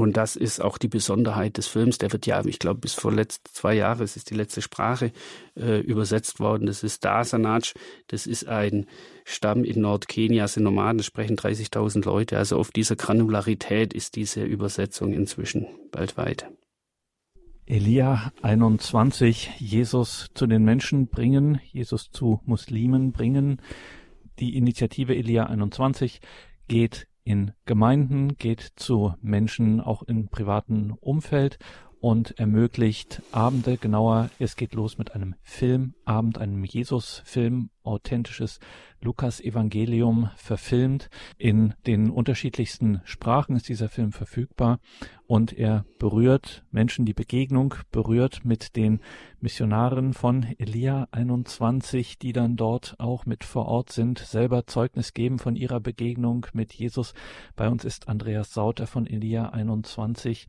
Und 0.00 0.16
das 0.16 0.34
ist 0.34 0.62
auch 0.62 0.78
die 0.78 0.88
Besonderheit 0.88 1.58
des 1.58 1.66
Films. 1.66 1.98
Der 1.98 2.10
wird 2.10 2.24
ja, 2.24 2.42
ich 2.46 2.58
glaube, 2.58 2.80
bis 2.80 2.94
vor 2.94 3.12
letzt 3.12 3.46
zwei 3.52 3.74
Jahren, 3.74 4.02
es 4.02 4.16
ist 4.16 4.30
die 4.30 4.34
letzte 4.34 4.62
Sprache 4.62 5.12
äh, 5.56 5.80
übersetzt 5.80 6.40
worden. 6.40 6.64
Das 6.64 6.82
ist 6.82 7.04
Dasanaj. 7.04 7.74
Das 8.06 8.26
ist 8.26 8.48
ein 8.48 8.86
Stamm 9.26 9.62
in 9.62 9.82
Nordkenia, 9.82 10.48
sind 10.48 10.62
Nomaden, 10.62 11.02
sprechen 11.02 11.36
30.000 11.36 12.06
Leute. 12.06 12.38
Also 12.38 12.58
auf 12.58 12.70
dieser 12.70 12.96
Granularität 12.96 13.92
ist 13.92 14.16
diese 14.16 14.42
Übersetzung 14.42 15.12
inzwischen 15.12 15.66
bald 15.92 16.16
weit. 16.16 16.48
Elia 17.66 18.32
21, 18.40 19.50
Jesus 19.58 20.30
zu 20.32 20.46
den 20.46 20.64
Menschen 20.64 21.08
bringen, 21.08 21.60
Jesus 21.70 22.10
zu 22.10 22.40
Muslimen 22.46 23.12
bringen. 23.12 23.60
Die 24.38 24.56
Initiative 24.56 25.14
Elia 25.14 25.44
21 25.44 26.22
geht 26.68 27.06
in 27.30 27.52
Gemeinden, 27.64 28.36
geht 28.36 28.72
zu 28.74 29.14
Menschen 29.22 29.80
auch 29.80 30.02
im 30.02 30.26
privaten 30.26 30.90
Umfeld 30.90 31.60
und 32.00 32.38
ermöglicht 32.38 33.22
Abende, 33.30 33.76
genauer, 33.76 34.30
es 34.38 34.56
geht 34.56 34.74
los 34.74 34.96
mit 34.96 35.14
einem 35.14 35.34
Filmabend, 35.42 36.38
einem 36.38 36.64
Jesus-Film, 36.64 37.70
authentisches 37.82 38.58
Lukas-Evangelium 39.02 40.30
verfilmt. 40.36 41.08
In 41.38 41.74
den 41.86 42.10
unterschiedlichsten 42.10 43.00
Sprachen 43.04 43.56
ist 43.56 43.68
dieser 43.68 43.88
Film 43.88 44.12
verfügbar 44.12 44.80
und 45.26 45.52
er 45.52 45.84
berührt 45.98 46.64
Menschen, 46.70 47.04
die 47.04 47.14
Begegnung 47.14 47.74
berührt 47.90 48.44
mit 48.44 48.76
den 48.76 49.00
Missionaren 49.40 50.12
von 50.12 50.46
Elia 50.58 51.08
21, 51.12 52.18
die 52.18 52.32
dann 52.32 52.56
dort 52.56 52.96
auch 52.98 53.26
mit 53.26 53.44
vor 53.44 53.66
Ort 53.66 53.90
sind, 53.92 54.18
selber 54.18 54.66
Zeugnis 54.66 55.14
geben 55.14 55.38
von 55.38 55.56
ihrer 55.56 55.80
Begegnung 55.80 56.46
mit 56.52 56.72
Jesus. 56.72 57.14
Bei 57.56 57.68
uns 57.68 57.84
ist 57.84 58.08
Andreas 58.08 58.52
Sauter 58.52 58.86
von 58.86 59.06
Elia 59.06 59.50
21 59.50 60.46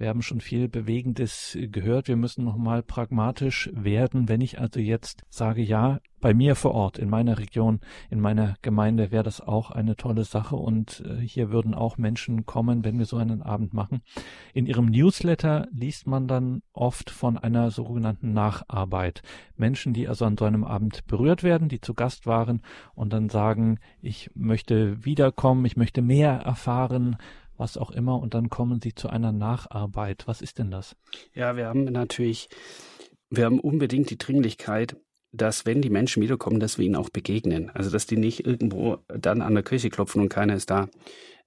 wir 0.00 0.08
haben 0.08 0.22
schon 0.22 0.40
viel 0.40 0.66
Bewegendes 0.68 1.58
gehört. 1.60 2.08
Wir 2.08 2.16
müssen 2.16 2.42
nochmal 2.42 2.82
pragmatisch 2.82 3.70
werden. 3.74 4.30
Wenn 4.30 4.40
ich 4.40 4.58
also 4.58 4.80
jetzt 4.80 5.24
sage, 5.28 5.60
ja, 5.60 6.00
bei 6.20 6.32
mir 6.32 6.54
vor 6.54 6.72
Ort, 6.72 6.98
in 6.98 7.10
meiner 7.10 7.38
Region, 7.38 7.80
in 8.08 8.18
meiner 8.18 8.54
Gemeinde 8.62 9.10
wäre 9.10 9.22
das 9.22 9.42
auch 9.42 9.70
eine 9.70 9.96
tolle 9.96 10.24
Sache 10.24 10.56
und 10.56 11.02
äh, 11.06 11.16
hier 11.20 11.50
würden 11.50 11.74
auch 11.74 11.98
Menschen 11.98 12.46
kommen, 12.46 12.82
wenn 12.82 12.98
wir 12.98 13.04
so 13.04 13.18
einen 13.18 13.42
Abend 13.42 13.74
machen. 13.74 14.00
In 14.54 14.66
Ihrem 14.66 14.86
Newsletter 14.86 15.68
liest 15.70 16.06
man 16.06 16.28
dann 16.28 16.62
oft 16.72 17.10
von 17.10 17.36
einer 17.36 17.70
sogenannten 17.70 18.32
Nacharbeit. 18.32 19.22
Menschen, 19.56 19.92
die 19.92 20.08
also 20.08 20.24
an 20.24 20.38
so 20.38 20.46
einem 20.46 20.64
Abend 20.64 21.06
berührt 21.06 21.42
werden, 21.42 21.68
die 21.68 21.80
zu 21.82 21.92
Gast 21.92 22.26
waren 22.26 22.62
und 22.94 23.12
dann 23.12 23.28
sagen, 23.28 23.78
ich 24.00 24.30
möchte 24.34 25.04
wiederkommen, 25.04 25.66
ich 25.66 25.76
möchte 25.76 26.00
mehr 26.00 26.32
erfahren, 26.32 27.16
was 27.60 27.76
auch 27.76 27.92
immer, 27.92 28.18
und 28.18 28.34
dann 28.34 28.48
kommen 28.48 28.80
sie 28.82 28.94
zu 28.94 29.08
einer 29.08 29.30
Nacharbeit. 29.30 30.26
Was 30.26 30.42
ist 30.42 30.58
denn 30.58 30.72
das? 30.72 30.96
Ja, 31.34 31.56
wir 31.56 31.66
haben 31.66 31.84
natürlich, 31.84 32.48
wir 33.28 33.44
haben 33.44 33.60
unbedingt 33.60 34.10
die 34.10 34.18
Dringlichkeit, 34.18 34.96
dass 35.32 35.66
wenn 35.66 35.80
die 35.80 35.90
Menschen 35.90 36.22
wiederkommen, 36.22 36.58
dass 36.58 36.78
wir 36.78 36.86
ihnen 36.86 36.96
auch 36.96 37.10
begegnen. 37.10 37.70
Also 37.70 37.90
dass 37.90 38.06
die 38.06 38.16
nicht 38.16 38.44
irgendwo 38.44 38.98
dann 39.06 39.42
an 39.42 39.54
der 39.54 39.62
Kirche 39.62 39.90
klopfen 39.90 40.22
und 40.22 40.28
keiner 40.28 40.54
ist 40.54 40.70
da. 40.70 40.88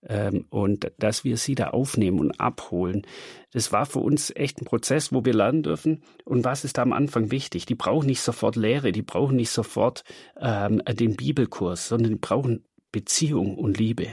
Ähm, 0.05 0.45
und 0.49 0.91
dass 0.99 1.23
wir 1.23 1.37
sie 1.37 1.55
da 1.55 1.69
aufnehmen 1.69 2.19
und 2.19 2.39
abholen. 2.39 3.05
Das 3.51 3.71
war 3.71 3.85
für 3.85 3.99
uns 3.99 4.31
echt 4.35 4.61
ein 4.61 4.65
Prozess, 4.65 5.13
wo 5.13 5.23
wir 5.25 5.33
lernen 5.33 5.63
dürfen. 5.63 6.03
Und 6.25 6.43
was 6.43 6.63
ist 6.63 6.77
da 6.77 6.81
am 6.81 6.93
Anfang 6.93 7.31
wichtig? 7.31 7.65
Die 7.65 7.75
brauchen 7.75 8.07
nicht 8.07 8.21
sofort 8.21 8.55
Lehre, 8.55 8.91
die 8.91 9.01
brauchen 9.01 9.35
nicht 9.35 9.51
sofort 9.51 10.03
ähm, 10.39 10.81
den 10.85 11.15
Bibelkurs, 11.15 11.87
sondern 11.87 12.11
die 12.11 12.19
brauchen 12.19 12.65
Beziehung 12.91 13.57
und 13.57 13.79
Liebe 13.79 14.07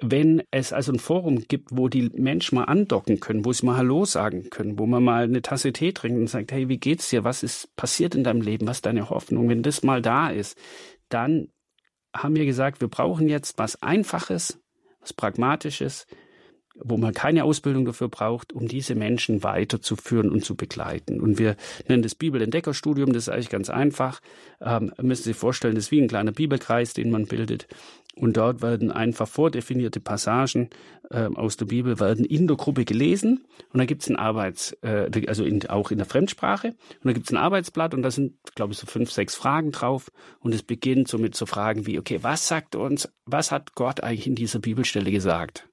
wenn 0.00 0.42
es 0.50 0.72
also 0.72 0.92
ein 0.92 0.98
Forum 0.98 1.44
gibt, 1.48 1.70
wo 1.72 1.88
die 1.88 2.10
Menschen 2.14 2.56
mal 2.56 2.64
andocken 2.64 3.20
können, 3.20 3.44
wo 3.44 3.52
sie 3.52 3.66
mal 3.66 3.76
Hallo 3.76 4.04
sagen 4.04 4.48
können, 4.50 4.78
wo 4.78 4.86
man 4.86 5.02
mal 5.02 5.24
eine 5.24 5.42
Tasse 5.42 5.72
Tee 5.72 5.92
trinkt 5.92 6.18
und 6.18 6.28
sagt, 6.28 6.52
hey, 6.52 6.68
wie 6.68 6.78
geht's 6.78 7.10
dir? 7.10 7.24
Was 7.24 7.42
ist 7.42 7.74
passiert 7.76 8.14
in 8.14 8.24
deinem 8.24 8.40
Leben? 8.40 8.66
Was 8.66 8.78
ist 8.78 8.86
deine 8.86 9.10
Hoffnung? 9.10 9.48
Wenn 9.48 9.62
das 9.62 9.82
mal 9.82 10.00
da 10.00 10.28
ist, 10.30 10.56
dann 11.08 11.48
haben 12.14 12.36
wir 12.36 12.46
gesagt, 12.46 12.80
wir 12.80 12.88
brauchen 12.88 13.28
jetzt 13.28 13.58
was 13.58 13.82
Einfaches, 13.82 14.60
was 15.00 15.12
Pragmatisches, 15.12 16.06
wo 16.80 16.96
man 16.96 17.12
keine 17.12 17.44
Ausbildung 17.44 17.84
dafür 17.84 18.08
braucht, 18.08 18.52
um 18.52 18.68
diese 18.68 18.94
Menschen 18.94 19.42
weiterzuführen 19.42 20.30
und 20.30 20.44
zu 20.44 20.54
begleiten. 20.54 21.20
Und 21.20 21.38
wir 21.38 21.56
nennen 21.88 22.02
das 22.02 22.14
Bibelentdeckerstudium, 22.14 23.12
das 23.12 23.24
ist 23.24 23.28
eigentlich 23.30 23.50
ganz 23.50 23.68
einfach. 23.68 24.20
Ähm, 24.60 24.92
müssen 25.00 25.24
Sie 25.24 25.30
sich 25.30 25.36
vorstellen, 25.36 25.74
das 25.74 25.86
ist 25.86 25.90
wie 25.90 26.00
ein 26.00 26.08
kleiner 26.08 26.32
Bibelkreis, 26.32 26.94
den 26.94 27.10
man 27.10 27.26
bildet. 27.26 27.66
Und 28.20 28.36
dort 28.36 28.62
werden 28.62 28.90
einfach 28.90 29.28
vordefinierte 29.28 30.00
Passagen 30.00 30.70
äh, 31.10 31.28
aus 31.34 31.56
der 31.56 31.66
Bibel 31.66 32.00
werden 32.00 32.24
in 32.24 32.46
der 32.46 32.56
Gruppe 32.56 32.84
gelesen. 32.84 33.46
Und 33.72 33.78
da 33.78 33.84
gibt 33.84 34.02
es 34.02 34.08
ein 34.08 34.16
Arbeits, 34.16 34.72
äh, 34.82 35.10
also 35.26 35.44
in, 35.44 35.66
auch 35.68 35.90
in 35.90 35.98
der 35.98 36.06
Fremdsprache. 36.06 36.68
Und 36.68 37.04
da 37.04 37.12
gibt 37.12 37.26
es 37.26 37.32
ein 37.32 37.36
Arbeitsblatt 37.36 37.94
und 37.94 38.02
da 38.02 38.10
sind, 38.10 38.34
glaube 38.54 38.72
ich, 38.72 38.78
so 38.78 38.86
fünf, 38.86 39.12
sechs 39.12 39.34
Fragen 39.34 39.70
drauf. 39.70 40.10
Und 40.40 40.54
es 40.54 40.62
beginnt 40.62 41.08
so 41.08 41.18
mit 41.18 41.34
so 41.34 41.46
Fragen 41.46 41.86
wie, 41.86 41.98
okay, 41.98 42.18
was 42.22 42.48
sagt 42.48 42.74
uns, 42.74 43.08
was 43.24 43.52
hat 43.52 43.74
Gott 43.74 44.02
eigentlich 44.02 44.26
in 44.26 44.34
dieser 44.34 44.58
Bibelstelle 44.58 45.10
gesagt? 45.10 45.68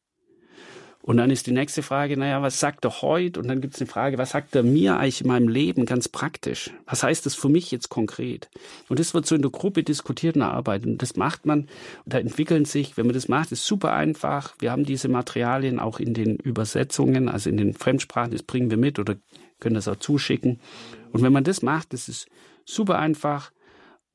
Und 1.06 1.18
dann 1.18 1.30
ist 1.30 1.46
die 1.46 1.52
nächste 1.52 1.84
Frage, 1.84 2.18
naja, 2.18 2.42
was 2.42 2.60
sagt 2.60 2.84
er 2.84 3.04
heute? 3.04 3.40
Und 3.40 3.48
dann 3.48 3.62
gibt 3.62 3.76
es 3.76 3.80
eine 3.80 3.88
Frage, 3.88 4.18
was 4.18 4.32
sagt 4.32 4.56
er 4.56 4.64
mir 4.64 4.98
eigentlich 4.98 5.22
in 5.22 5.28
meinem 5.28 5.48
Leben 5.48 5.86
ganz 5.86 6.10
praktisch? 6.10 6.72
Was 6.88 7.04
heißt 7.04 7.28
das 7.28 7.36
für 7.36 7.48
mich 7.48 7.70
jetzt 7.70 7.90
konkret? 7.90 8.50
Und 8.90 8.98
das 8.98 9.14
wird 9.14 9.28
so 9.28 9.36
in 9.36 9.44
der 9.44 9.52
Gruppe 9.52 9.84
diskutiert 9.84 10.36
und 10.36 10.42
erarbeitet. 10.42 10.88
Und 10.88 11.04
das 11.04 11.16
macht 11.16 11.46
man, 11.46 11.68
da 12.08 12.18
entwickeln 12.18 12.66
sich, 12.66 12.98
wenn 12.98 13.06
man 13.06 13.14
das 13.14 13.28
macht, 13.28 13.52
ist 13.52 13.68
super 13.68 13.94
einfach. 13.94 14.56
Wir 14.58 14.72
haben 14.72 14.84
diese 14.84 15.08
Materialien 15.08 15.78
auch 15.78 16.00
in 16.00 16.16
den 16.16 16.38
Übersetzungen, 16.38 17.30
also 17.30 17.52
in 17.52 17.58
den 17.58 17.76
Fremdsprachen, 17.76 18.32
das 18.32 18.42
bringen 18.42 18.72
wir 18.72 18.78
mit 18.78 18.98
oder 18.98 19.16
können 19.60 19.76
das 19.76 19.88
auch 19.88 19.98
zuschicken. 19.98 20.60
Und 21.12 21.22
wenn 21.22 21.32
man 21.32 21.44
das 21.44 21.62
macht, 21.62 21.94
das 21.94 22.10
ist 22.10 22.28
super 22.66 22.98
einfach 22.98 23.52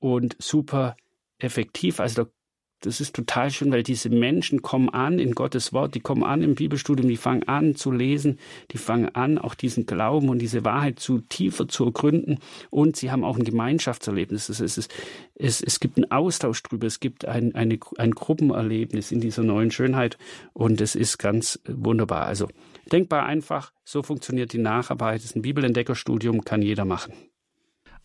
und 0.00 0.34
super 0.40 0.96
effektiv. 1.38 2.00
Also 2.00 2.24
da 2.24 2.30
das 2.80 3.00
ist 3.00 3.14
total 3.14 3.50
schön, 3.50 3.72
weil 3.72 3.82
diese 3.82 4.08
Menschen 4.08 4.62
kommen 4.62 4.88
an 4.88 5.18
in 5.18 5.32
Gottes 5.32 5.72
Wort, 5.72 5.94
die 5.94 6.00
kommen 6.00 6.24
an 6.24 6.42
im 6.42 6.54
Bibelstudium, 6.54 7.08
die 7.08 7.16
fangen 7.16 7.46
an 7.46 7.74
zu 7.74 7.90
lesen, 7.90 8.38
die 8.70 8.78
fangen 8.78 9.14
an, 9.14 9.38
auch 9.38 9.54
diesen 9.54 9.86
Glauben 9.86 10.28
und 10.28 10.38
diese 10.38 10.64
Wahrheit 10.64 10.98
zu 10.98 11.20
tiefer 11.20 11.68
zu 11.68 11.84
ergründen 11.84 12.38
und 12.70 12.96
sie 12.96 13.10
haben 13.10 13.24
auch 13.24 13.36
ein 13.36 13.44
Gemeinschaftserlebnis. 13.44 14.48
Es, 14.48 14.60
es, 14.60 14.88
es, 15.34 15.60
es 15.60 15.80
gibt 15.80 15.98
einen 15.98 16.10
Austausch 16.10 16.62
drüber, 16.62 16.86
es 16.86 17.00
gibt 17.00 17.26
ein, 17.26 17.54
eine, 17.54 17.78
ein 17.98 18.12
Gruppenerlebnis 18.12 19.12
in 19.12 19.20
dieser 19.20 19.42
neuen 19.42 19.70
Schönheit 19.70 20.16
und 20.52 20.80
es 20.80 20.94
ist 20.94 21.18
ganz 21.18 21.60
wunderbar. 21.66 22.26
Also 22.26 22.48
denkbar 22.90 23.26
einfach, 23.26 23.72
so 23.84 24.02
funktioniert 24.02 24.52
die 24.52 24.58
Nacharbeit. 24.58 25.16
Das 25.16 25.26
ist 25.26 25.36
ein 25.36 25.42
Bibelentdeckerstudium, 25.42 26.44
kann 26.44 26.62
jeder 26.62 26.84
machen. 26.84 27.12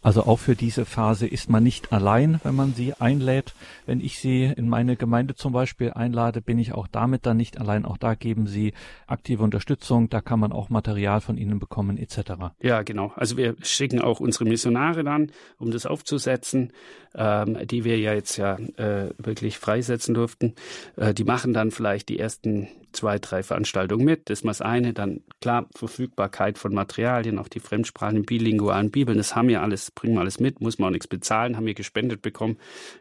Also 0.01 0.23
auch 0.23 0.37
für 0.37 0.55
diese 0.55 0.85
Phase 0.85 1.25
ist 1.25 1.49
man 1.49 1.63
nicht 1.63 1.91
allein, 1.91 2.39
wenn 2.43 2.53
man 2.53 2.73
sie 2.73 2.93
einlädt. 2.93 3.55
Wenn 3.87 3.99
ich 3.99 4.19
sie 4.19 4.43
in 4.43 4.69
meine 4.69 4.95
Gemeinde 4.95 5.33
zum 5.33 5.51
Beispiel 5.51 5.91
einlade, 5.93 6.41
bin 6.41 6.59
ich 6.59 6.73
auch 6.73 6.87
damit 6.87 7.25
dann 7.25 7.37
nicht 7.37 7.59
allein. 7.59 7.85
Auch 7.85 7.97
da 7.97 8.13
geben 8.13 8.45
sie 8.45 8.73
aktive 9.07 9.41
Unterstützung, 9.41 10.09
da 10.09 10.21
kann 10.21 10.39
man 10.39 10.51
auch 10.51 10.69
Material 10.69 11.21
von 11.21 11.37
ihnen 11.37 11.57
bekommen 11.57 11.97
etc. 11.97 12.33
Ja, 12.61 12.83
genau. 12.83 13.13
Also 13.15 13.35
wir 13.37 13.55
schicken 13.63 13.99
auch 13.99 14.19
unsere 14.19 14.45
Missionare 14.45 15.03
dann, 15.03 15.31
um 15.57 15.71
das 15.71 15.87
aufzusetzen, 15.87 16.71
ähm, 17.15 17.57
die 17.65 17.83
wir 17.83 17.97
ja 17.97 18.13
jetzt 18.13 18.37
ja 18.37 18.57
äh, 18.77 19.09
wirklich 19.17 19.57
freisetzen 19.57 20.13
durften. 20.13 20.53
Äh, 20.97 21.13
die 21.13 21.23
machen 21.23 21.53
dann 21.53 21.71
vielleicht 21.71 22.09
die 22.09 22.19
ersten 22.19 22.67
zwei, 22.95 23.19
drei 23.19 23.43
Veranstaltungen 23.43 24.05
mit. 24.05 24.29
Das 24.29 24.39
ist 24.39 24.45
mal 24.45 24.51
das 24.51 24.61
eine. 24.61 24.93
Dann 24.93 25.21
klar, 25.41 25.67
Verfügbarkeit 25.75 26.57
von 26.57 26.73
Materialien, 26.73 27.39
auch 27.39 27.47
die 27.47 27.59
Fremdsprachen, 27.59 28.23
bilingualen 28.23 28.91
Bibeln, 28.91 29.17
das 29.17 29.35
haben 29.35 29.49
wir 29.49 29.61
alles, 29.61 29.91
bringen 29.91 30.15
wir 30.15 30.21
alles 30.21 30.39
mit, 30.39 30.61
muss 30.61 30.79
man 30.79 30.87
auch 30.87 30.91
nichts 30.91 31.07
bezahlen, 31.07 31.57
haben 31.57 31.65
wir 31.65 31.73
gespendet 31.73 32.21
bekommen. 32.21 32.57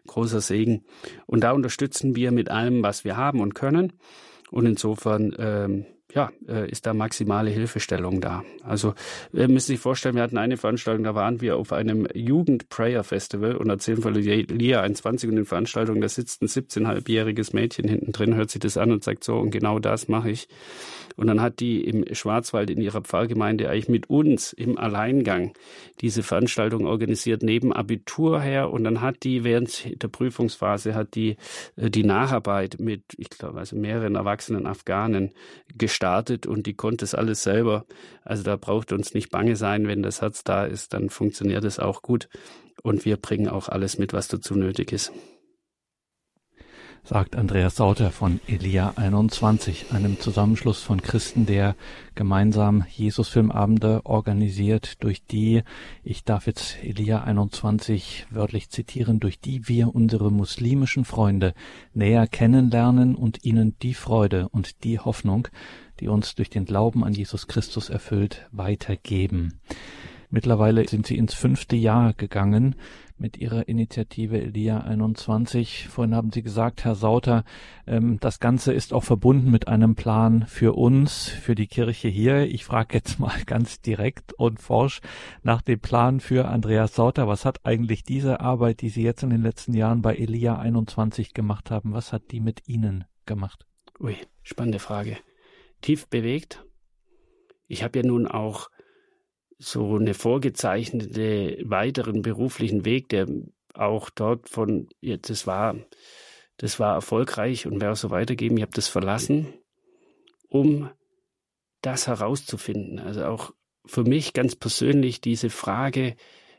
Großer 0.07 0.41
Segen. 0.41 0.85
Und 1.27 1.41
da 1.43 1.53
unterstützen 1.53 2.17
wir 2.17 2.33
mit 2.33 2.51
allem, 2.51 2.83
was 2.83 3.05
wir 3.05 3.17
haben 3.17 3.41
und 3.41 3.55
können. 3.55 3.93
Und 4.51 4.67
insofern 4.67 5.35
ähm, 5.39 5.87
ja, 6.15 6.31
äh, 6.49 6.71
ist 6.71 6.87
da 6.87 6.95
maximale 6.95 7.51
Hilfestellung 7.51 8.21
da. 8.21 8.45
Also 8.63 8.95
wir 9.33 9.49
müssen 9.49 9.67
sich 9.67 9.81
vorstellen, 9.81 10.15
wir 10.15 10.23
hatten 10.23 10.39
eine 10.39 10.57
Veranstaltung, 10.57 11.03
da 11.03 11.15
waren 11.17 11.41
wir 11.41 11.57
auf 11.57 11.73
einem 11.73 12.07
Jugend-Prayer-Festival 12.15 13.57
und 13.57 13.69
erzählen 13.69 14.01
von 14.01 14.15
Lia 14.15 14.81
21 14.81 15.29
und 15.29 15.37
den 15.37 15.45
Veranstaltungen, 15.45 16.01
da 16.01 16.09
sitzt 16.09 16.41
ein 16.43 16.49
17-halbjähriges 16.49 17.53
Mädchen 17.53 17.89
hinten 17.89 18.13
drin, 18.13 18.37
hört 18.37 18.51
sich 18.51 18.61
das 18.61 18.77
an 18.77 18.93
und 18.93 19.03
sagt 19.03 19.25
so, 19.25 19.37
und 19.37 19.51
genau 19.51 19.81
das 19.81 20.07
mache 20.07 20.31
ich. 20.31 20.47
Und 21.17 21.29
dann 21.29 21.41
hat 21.41 21.61
die 21.61 21.85
im 21.85 22.13
Schwarzwald 22.13 22.71
in 22.71 22.81
ihrer 22.81 23.01
Pfarrgemeinde 23.01 23.71
eigentlich 23.71 23.89
mit 23.89 24.11
uns 24.11 24.53
im 24.53 24.79
Alleingang 24.79 25.53
diese 26.01 26.25
Veranstaltung 26.25 26.87
organisiert, 26.87 27.45
neben 27.45 27.73
Abitur 27.73 28.41
her. 28.41 28.73
Und 28.73 28.83
dann 28.83 29.01
hat 29.01 29.23
die 29.23 29.45
während 29.45 30.03
der 30.03 30.09
Prüfungsphase 30.09 30.97
hat 30.97 31.15
die 31.15 31.37
äh, 31.77 31.89
die 31.89 32.03
Nacharbeit 32.03 32.81
mit, 32.81 33.03
ich 33.17 33.31
glaube, 33.31 33.61
also 33.61 33.77
mehreren 33.77 34.17
erwachsenen 34.17 34.67
Afghanen 34.67 35.31
gestartet 35.77 36.04
und 36.47 36.67
die 36.67 36.75
konnte 36.75 37.05
es 37.05 37.15
alles 37.15 37.43
selber. 37.43 37.87
Also 38.23 38.43
da 38.43 38.57
braucht 38.57 38.93
uns 38.93 39.15
nicht 39.15 39.31
bange 39.31 39.57
sein, 39.57 39.87
wenn 39.87 40.03
das 40.03 40.21
Herz 40.21 40.45
da 40.45 40.65
ist, 40.65 40.93
dann 40.93 41.11
funktioniert 41.11 41.65
es 41.65 41.79
auch 41.79 42.03
gut. 42.03 42.29
Und 42.83 43.05
wir 43.05 43.17
bringen 43.17 43.49
auch 43.49 43.69
alles 43.69 43.99
mit, 43.99 44.13
was 44.13 44.29
dazu 44.29 44.55
nötig 44.55 44.93
ist 44.93 45.13
sagt 47.05 47.37
Andreas 47.37 47.77
Sauter 47.77 48.11
von 48.11 48.41
Elia 48.47 48.95
21, 48.97 49.93
einem 49.93 50.19
Zusammenschluss 50.19 50.83
von 50.83 51.03
Christen, 51.03 51.45
der 51.45 51.77
gemeinsam 52.15 52.87
Jesusfilmabende 52.89 54.01
organisiert, 54.05 55.05
durch 55.05 55.23
die, 55.23 55.63
ich 56.03 56.25
darf 56.25 56.47
jetzt 56.47 56.83
Elia 56.83 57.23
21 57.23 58.27
wörtlich 58.31 58.71
zitieren, 58.71 59.21
durch 59.21 59.39
die 59.39 59.69
wir 59.69 59.95
unsere 59.95 60.33
muslimischen 60.33 61.05
Freunde 61.05 61.53
näher 61.93 62.27
kennenlernen 62.27 63.15
und 63.17 63.45
ihnen 63.45 63.77
die 63.83 63.95
Freude 63.95 64.49
und 64.49 64.83
die 64.83 64.99
Hoffnung, 64.99 65.49
die 66.05 66.09
uns 66.09 66.35
durch 66.35 66.51
den 66.51 66.67
Glauben 66.67 67.03
an 67.03 67.15
Jesus 67.15 67.47
Christus 67.47 67.89
erfüllt, 67.89 68.47
weitergeben. 68.53 69.59
Mittlerweile 70.29 70.87
sind 70.87 71.07
sie 71.07 71.17
ins 71.17 71.33
fünfte 71.33 71.77
Jahr 71.77 72.13
gegangen 72.13 72.77
mit 73.17 73.39
Ihrer 73.39 73.69
Initiative 73.69 74.39
Elia 74.39 74.81
21. 74.81 75.89
Vorhin 75.89 76.15
haben 76.15 76.31
Sie 76.31 76.43
gesagt, 76.43 76.85
Herr 76.85 76.95
Sauter, 76.95 77.45
ähm, 77.87 78.19
das 78.21 78.39
Ganze 78.39 78.75
ist 78.75 78.93
auch 78.93 79.05
verbunden 79.05 79.51
mit 79.51 79.67
einem 79.67 79.95
Plan 79.95 80.45
für 80.47 80.75
uns, 80.75 81.29
für 81.29 81.55
die 81.55 81.69
Kirche 81.69 82.09
hier. 82.09 82.43
Ich 82.43 82.67
frage 82.67 82.95
jetzt 82.97 83.19
mal 83.19 83.41
ganz 83.47 83.81
direkt 83.81 84.35
und 84.35 84.61
forsch 84.61 85.01
nach 85.43 85.63
dem 85.63 85.81
Plan 85.81 86.21
für 86.21 86.49
Andreas 86.49 86.95
Sauter. 86.95 87.29
Was 87.29 87.47
hat 87.47 87.65
eigentlich 87.65 88.03
diese 88.03 88.41
Arbeit, 88.41 88.83
die 88.83 88.91
Sie 88.91 89.03
jetzt 89.03 89.23
in 89.23 89.31
den 89.31 89.43
letzten 89.43 89.73
Jahren 89.73 90.03
bei 90.03 90.17
Elia 90.17 90.59
21 90.59 91.33
gemacht 91.33 91.71
haben, 91.71 91.95
was 91.95 92.13
hat 92.13 92.31
die 92.31 92.41
mit 92.41 92.69
Ihnen 92.69 93.05
gemacht? 93.25 93.65
Ui, 94.01 94.17
spannende 94.43 94.81
Frage. 94.81 95.17
Tief 95.85 96.09
bewegt. 96.09 96.65
Ich 97.69 97.83
habe 97.83 97.99
ja 97.99 98.07
nun 98.07 98.27
auch 98.27 98.71
so 99.59 99.97
eine 99.97 100.15
vorgezeichnete 100.15 101.59
weiteren 101.67 102.23
beruflichen 102.23 102.87
Weg, 102.87 103.11
der 103.11 103.27
auch 103.75 104.09
dort 104.09 104.49
von, 104.49 104.89
ja, 105.03 105.19
das 105.19 105.47
war, 105.47 105.77
das 106.57 106.81
war 106.81 106.95
erfolgreich 106.95 107.67
und 107.67 107.83
werde 107.83 107.97
so 107.97 108.09
weitergeben. 108.09 108.57
Ich 108.57 108.63
habe 108.63 108.73
das 108.73 108.89
verlassen, 108.89 109.53
um 110.49 110.89
das 111.83 112.07
herauszufinden. 112.07 112.99
Also 112.99 113.27
auch 113.27 113.53
für 113.85 114.05
mich 114.05 114.33
ganz 114.33 114.57
persönlich 114.57 115.21
diese 115.21 115.51
Frage, 115.51 116.17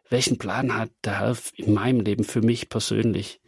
welchen 0.08 0.38
Plan 0.38 0.78
hat 0.78 0.92
der 1.04 1.22
Herr 1.22 1.38
in 1.56 1.74
meinem 1.74 2.02
Leben 2.02 2.26
für 2.26 2.42
mich 2.42 2.70
persönlich? 2.70 3.42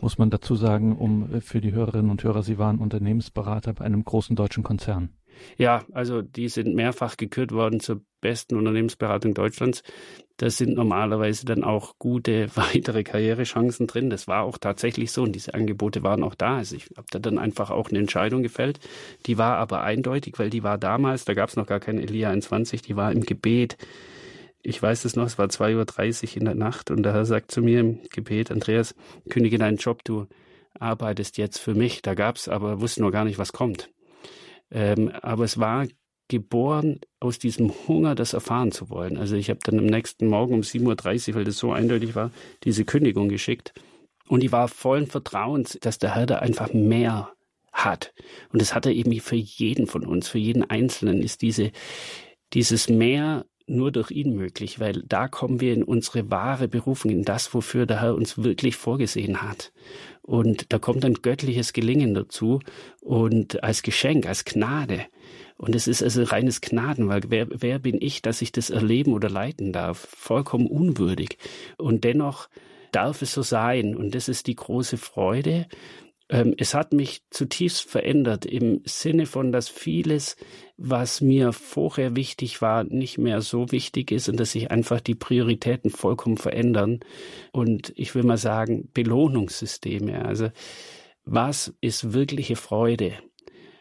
Muss 0.00 0.18
man 0.18 0.30
dazu 0.30 0.54
sagen, 0.54 0.96
um 0.96 1.40
für 1.40 1.60
die 1.60 1.72
Hörerinnen 1.72 2.10
und 2.10 2.22
Hörer, 2.22 2.42
Sie 2.42 2.58
waren 2.58 2.78
Unternehmensberater 2.78 3.72
bei 3.72 3.84
einem 3.84 4.04
großen 4.04 4.36
deutschen 4.36 4.62
Konzern. 4.62 5.10
Ja, 5.56 5.84
also 5.92 6.22
die 6.22 6.48
sind 6.48 6.74
mehrfach 6.74 7.16
gekürt 7.16 7.52
worden 7.52 7.80
zur 7.80 8.02
besten 8.20 8.56
Unternehmensberatung 8.56 9.34
Deutschlands. 9.34 9.82
Da 10.38 10.50
sind 10.50 10.74
normalerweise 10.74 11.46
dann 11.46 11.64
auch 11.64 11.94
gute 11.98 12.48
weitere 12.56 13.04
Karrierechancen 13.04 13.86
drin. 13.86 14.10
Das 14.10 14.28
war 14.28 14.42
auch 14.42 14.58
tatsächlich 14.58 15.12
so 15.12 15.22
und 15.22 15.32
diese 15.32 15.54
Angebote 15.54 16.02
waren 16.02 16.24
auch 16.24 16.34
da. 16.34 16.56
Also 16.56 16.76
ich 16.76 16.90
habe 16.96 17.06
da 17.10 17.18
dann 17.18 17.38
einfach 17.38 17.70
auch 17.70 17.90
eine 17.90 17.98
Entscheidung 17.98 18.42
gefällt. 18.42 18.80
Die 19.26 19.38
war 19.38 19.56
aber 19.56 19.82
eindeutig, 19.82 20.38
weil 20.38 20.50
die 20.50 20.62
war 20.62 20.78
damals, 20.78 21.24
da 21.24 21.34
gab 21.34 21.48
es 21.48 21.56
noch 21.56 21.66
gar 21.66 21.80
keine 21.80 22.02
Elia 22.02 22.30
21, 22.30 22.82
die 22.82 22.96
war 22.96 23.12
im 23.12 23.22
Gebet. 23.22 23.76
Ich 24.68 24.82
weiß 24.82 25.04
es 25.04 25.14
noch, 25.14 25.26
es 25.26 25.38
war 25.38 25.46
2.30 25.46 26.24
Uhr 26.24 26.36
in 26.38 26.44
der 26.44 26.56
Nacht 26.56 26.90
und 26.90 27.04
der 27.04 27.12
Herr 27.12 27.24
sagt 27.24 27.52
zu 27.52 27.62
mir 27.62 27.78
im 27.78 28.00
Gebet, 28.10 28.50
Andreas, 28.50 28.96
kündige 29.30 29.58
deinen 29.58 29.76
Job, 29.76 30.02
du 30.02 30.26
arbeitest 30.80 31.38
jetzt 31.38 31.58
für 31.58 31.76
mich. 31.76 32.02
Da 32.02 32.14
gab 32.14 32.34
es 32.34 32.48
aber, 32.48 32.80
wusste 32.80 33.00
noch 33.00 33.12
gar 33.12 33.24
nicht, 33.24 33.38
was 33.38 33.52
kommt. 33.52 33.90
Ähm, 34.72 35.12
aber 35.22 35.44
es 35.44 35.60
war 35.60 35.86
geboren 36.26 36.98
aus 37.20 37.38
diesem 37.38 37.72
Hunger, 37.86 38.16
das 38.16 38.32
erfahren 38.32 38.72
zu 38.72 38.90
wollen. 38.90 39.18
Also 39.18 39.36
ich 39.36 39.50
habe 39.50 39.60
dann 39.62 39.78
am 39.78 39.86
nächsten 39.86 40.26
Morgen 40.26 40.54
um 40.54 40.62
7.30 40.62 41.28
Uhr, 41.28 41.34
weil 41.36 41.44
das 41.44 41.58
so 41.58 41.70
eindeutig 41.70 42.16
war, 42.16 42.32
diese 42.64 42.84
Kündigung 42.84 43.28
geschickt. 43.28 43.72
Und 44.26 44.42
die 44.42 44.50
war 44.50 44.66
vollen 44.66 45.06
Vertrauens, 45.06 45.78
dass 45.80 46.00
der 46.00 46.16
Herr 46.16 46.26
da 46.26 46.38
einfach 46.38 46.72
mehr 46.72 47.30
hat. 47.72 48.12
Und 48.52 48.60
das 48.60 48.74
hat 48.74 48.84
er 48.84 48.92
eben 48.92 49.16
für 49.20 49.36
jeden 49.36 49.86
von 49.86 50.04
uns, 50.04 50.26
für 50.26 50.38
jeden 50.38 50.68
Einzelnen 50.68 51.22
ist 51.22 51.42
diese, 51.42 51.70
dieses 52.52 52.88
Mehr 52.88 53.46
nur 53.66 53.90
durch 53.90 54.10
ihn 54.10 54.34
möglich, 54.34 54.78
weil 54.80 55.02
da 55.06 55.28
kommen 55.28 55.60
wir 55.60 55.74
in 55.74 55.82
unsere 55.82 56.30
wahre 56.30 56.68
Berufung, 56.68 57.10
in 57.10 57.24
das, 57.24 57.52
wofür 57.52 57.86
der 57.86 58.00
Herr 58.00 58.14
uns 58.14 58.42
wirklich 58.42 58.76
vorgesehen 58.76 59.42
hat. 59.42 59.72
Und 60.22 60.72
da 60.72 60.78
kommt 60.78 61.04
ein 61.04 61.14
göttliches 61.14 61.72
Gelingen 61.72 62.14
dazu 62.14 62.60
und 63.00 63.62
als 63.62 63.82
Geschenk, 63.82 64.26
als 64.26 64.44
Gnade. 64.44 65.06
Und 65.56 65.74
es 65.74 65.86
ist 65.86 66.02
also 66.02 66.22
reines 66.24 66.60
Gnaden, 66.60 67.08
weil 67.08 67.22
wer, 67.28 67.46
wer 67.50 67.78
bin 67.78 68.00
ich, 68.00 68.22
dass 68.22 68.42
ich 68.42 68.52
das 68.52 68.70
erleben 68.70 69.12
oder 69.12 69.30
leiten 69.30 69.72
darf? 69.72 70.06
Vollkommen 70.10 70.66
unwürdig. 70.66 71.38
Und 71.78 72.04
dennoch 72.04 72.48
darf 72.92 73.22
es 73.22 73.32
so 73.32 73.42
sein. 73.42 73.96
Und 73.96 74.14
das 74.14 74.28
ist 74.28 74.46
die 74.46 74.56
große 74.56 74.98
Freude. 74.98 75.66
Ähm, 76.28 76.54
es 76.58 76.74
hat 76.74 76.92
mich 76.92 77.22
zutiefst 77.30 77.88
verändert 77.88 78.46
im 78.46 78.80
Sinne 78.84 79.26
von, 79.26 79.52
dass 79.52 79.68
vieles, 79.68 80.36
was 80.76 81.20
mir 81.20 81.52
vorher 81.52 82.16
wichtig 82.16 82.60
war, 82.62 82.84
nicht 82.84 83.18
mehr 83.18 83.42
so 83.42 83.70
wichtig 83.70 84.10
ist 84.10 84.28
und 84.28 84.38
dass 84.40 84.52
sich 84.52 84.70
einfach 84.70 85.00
die 85.00 85.14
Prioritäten 85.14 85.90
vollkommen 85.90 86.36
verändern. 86.36 87.00
Und 87.52 87.92
ich 87.96 88.14
will 88.14 88.24
mal 88.24 88.38
sagen, 88.38 88.88
Belohnungssysteme. 88.92 90.24
Also, 90.24 90.50
was 91.24 91.74
ist 91.80 92.12
wirkliche 92.12 92.56
Freude? 92.56 93.12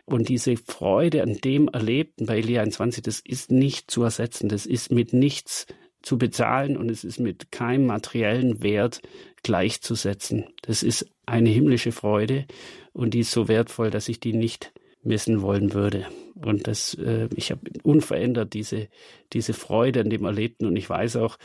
Und 0.05 0.29
diese 0.29 0.55
Freude 0.55 1.23
an 1.23 1.33
dem 1.33 1.67
Erlebten 1.67 2.27
bei 2.27 2.37
Elia 2.37 2.61
21, 2.61 3.01
das 3.01 3.19
ist 3.19 3.51
nicht 3.51 3.89
zu 3.89 4.03
ersetzen, 4.03 4.49
das 4.49 4.67
ist 4.67 4.91
mit 4.91 5.13
nichts 5.13 5.65
zu 6.03 6.19
bezahlen 6.19 6.77
und 6.77 6.91
es 6.91 7.03
ist 7.03 7.19
mit 7.19 7.51
keinem 7.51 7.87
materiellen 7.87 8.61
Wert 8.61 9.01
gleichzusetzen. 9.45 10.45
Das 10.63 10.81
ist 10.81 11.05
eine 11.27 11.49
himmlische 11.49 11.91
Freude 11.91 12.45
und 12.93 13.13
die 13.13 13.19
ist 13.19 13.31
so 13.31 13.47
wertvoll, 13.47 13.91
dass 13.91 14.09
ich 14.09 14.19
die 14.19 14.33
nicht 14.33 14.73
missen 15.03 15.43
wollen 15.43 15.75
würde. 15.75 16.07
Und 16.33 16.65
das, 16.65 16.95
äh, 16.95 17.29
ich 17.35 17.51
habe 17.51 17.61
unverändert 17.83 18.55
diese, 18.55 18.87
diese 19.33 19.53
Freude 19.53 20.01
an 20.01 20.09
dem 20.09 20.25
Erlebten 20.25 20.65
und 20.65 20.75
ich 20.75 20.89
weiß 20.89 21.17
auch, 21.17 21.37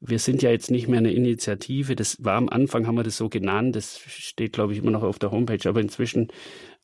wir 0.00 0.18
sind 0.18 0.42
ja 0.42 0.50
jetzt 0.50 0.72
nicht 0.72 0.88
mehr 0.88 0.98
eine 0.98 1.12
Initiative. 1.12 1.94
Das 1.94 2.24
war 2.24 2.34
am 2.34 2.48
Anfang, 2.48 2.88
haben 2.88 2.96
wir 2.96 3.04
das 3.04 3.16
so 3.16 3.28
genannt. 3.28 3.76
Das 3.76 4.00
steht, 4.00 4.52
glaube 4.52 4.72
ich, 4.72 4.80
immer 4.80 4.90
noch 4.90 5.04
auf 5.04 5.20
der 5.20 5.30
Homepage. 5.30 5.68
Aber 5.68 5.80
inzwischen 5.80 6.28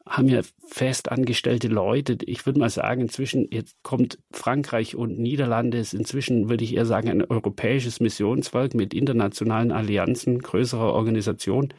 haben 0.07 0.29
ja 0.29 0.43
fest 0.67 1.11
angestellte 1.11 1.69
Leute. 1.69 2.19
Ich 2.27 2.45
würde 2.45 2.61
mal 2.61 2.69
sagen, 2.69 3.03
inzwischen 3.03 3.49
jetzt 3.51 3.83
kommt 3.83 4.19
Frankreich 4.33 4.97
und 4.97 5.19
Niederlande 5.19 5.79
ist 5.79 5.95
inzwischen, 5.95 6.51
würde 6.51 6.65
ich 6.65 6.75
eher 6.75 6.85
sagen, 6.85 7.09
ein 7.09 7.25
europäisches 7.25 8.01
Missionswerk 8.01 8.75
mit 8.75 8.93
internationalen 8.93 9.73
Allianzen, 9.73 10.41
größerer 10.41 10.93
Organisation. 10.93 11.73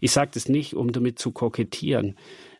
Ich 0.00 0.12
sage 0.12 0.30
das 0.34 0.48
nicht, 0.48 0.74
um 0.74 0.92
damit 0.92 1.18
zu 1.18 1.32
kokettieren, 1.32 2.16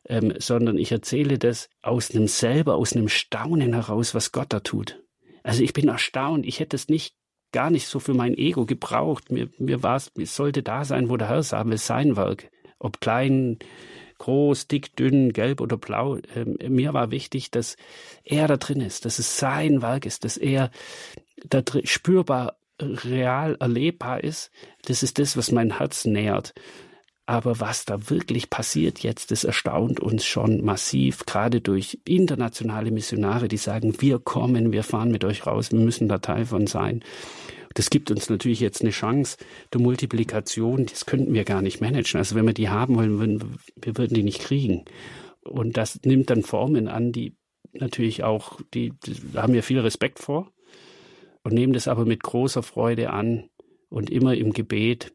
ähm, 0.08 0.34
sondern 0.38 0.76
ich 0.76 0.90
erzähle 0.90 1.38
das 1.38 1.68
aus 1.82 2.10
einem 2.10 2.26
selber, 2.26 2.74
aus 2.74 2.96
einem 2.96 3.08
Staunen 3.08 3.74
heraus, 3.74 4.14
was 4.16 4.32
Gott 4.32 4.52
da 4.52 4.60
tut. 4.60 5.02
Also 5.44 5.62
ich 5.62 5.72
bin 5.72 5.88
erstaunt. 5.88 6.46
Ich 6.46 6.58
hätte 6.58 6.76
es 6.76 6.88
nicht 6.88 7.14
gar 7.52 7.70
nicht 7.70 7.86
so 7.86 8.00
für 8.00 8.14
mein 8.14 8.36
Ego 8.36 8.66
gebraucht. 8.66 9.30
Mir, 9.30 9.50
mir 9.58 9.82
war 9.82 9.96
es, 9.96 10.10
es 10.18 10.34
sollte 10.34 10.62
da 10.62 10.84
sein, 10.84 11.08
wo 11.08 11.16
der 11.16 11.28
Herr 11.28 11.42
sah, 11.42 11.64
sein 11.76 12.16
Werk. 12.16 12.50
Ob 12.78 13.00
klein, 13.00 13.58
groß, 14.22 14.68
dick, 14.68 14.94
dünn, 14.94 15.32
gelb 15.32 15.60
oder 15.60 15.76
blau. 15.76 16.18
Ähm, 16.36 16.56
mir 16.68 16.94
war 16.94 17.10
wichtig, 17.10 17.50
dass 17.50 17.76
er 18.24 18.46
da 18.46 18.56
drin 18.56 18.80
ist, 18.80 19.04
dass 19.04 19.18
es 19.18 19.38
sein 19.38 19.82
Werk 19.82 20.06
ist, 20.06 20.24
dass 20.24 20.36
er 20.36 20.70
da 21.44 21.62
drin 21.62 21.86
spürbar, 21.86 22.56
real 22.80 23.56
erlebbar 23.58 24.22
ist. 24.22 24.50
Das 24.86 25.02
ist 25.02 25.18
das, 25.18 25.36
was 25.36 25.50
mein 25.50 25.78
Herz 25.78 26.04
nährt. 26.04 26.54
Aber 27.26 27.60
was 27.60 27.84
da 27.84 28.10
wirklich 28.10 28.50
passiert 28.50 29.00
jetzt, 29.00 29.30
das 29.30 29.44
erstaunt 29.44 30.00
uns 30.00 30.24
schon 30.24 30.64
massiv, 30.64 31.24
gerade 31.24 31.60
durch 31.60 32.00
internationale 32.04 32.90
Missionare, 32.90 33.48
die 33.48 33.56
sagen, 33.56 34.00
wir 34.00 34.18
kommen, 34.18 34.72
wir 34.72 34.82
fahren 34.82 35.10
mit 35.10 35.24
euch 35.24 35.46
raus, 35.46 35.72
wir 35.72 35.78
müssen 35.78 36.08
da 36.08 36.18
Teil 36.18 36.46
von 36.46 36.66
sein. 36.66 37.02
Das 37.74 37.90
gibt 37.90 38.10
uns 38.10 38.28
natürlich 38.28 38.60
jetzt 38.60 38.82
eine 38.82 38.90
Chance 38.90 39.36
der 39.72 39.80
Multiplikation, 39.80 40.86
das 40.86 41.06
könnten 41.06 41.34
wir 41.34 41.44
gar 41.44 41.62
nicht 41.62 41.80
managen. 41.80 42.18
Also 42.18 42.34
wenn 42.34 42.46
wir 42.46 42.54
die 42.54 42.68
haben 42.68 42.96
wollen, 42.96 43.18
würden, 43.18 43.58
wir 43.76 43.96
würden 43.96 44.14
die 44.14 44.22
nicht 44.22 44.40
kriegen. 44.40 44.84
Und 45.44 45.76
das 45.76 46.00
nimmt 46.04 46.30
dann 46.30 46.42
Formen 46.42 46.88
an, 46.88 47.12
die 47.12 47.36
natürlich 47.72 48.22
auch, 48.22 48.60
die, 48.74 48.92
die 49.04 49.16
haben 49.34 49.54
wir 49.54 49.62
viel 49.62 49.80
Respekt 49.80 50.18
vor 50.18 50.52
und 51.42 51.54
nehmen 51.54 51.72
das 51.72 51.88
aber 51.88 52.04
mit 52.04 52.22
großer 52.22 52.62
Freude 52.62 53.10
an 53.10 53.48
und 53.88 54.10
immer 54.10 54.34
im 54.34 54.52
Gebet 54.52 55.12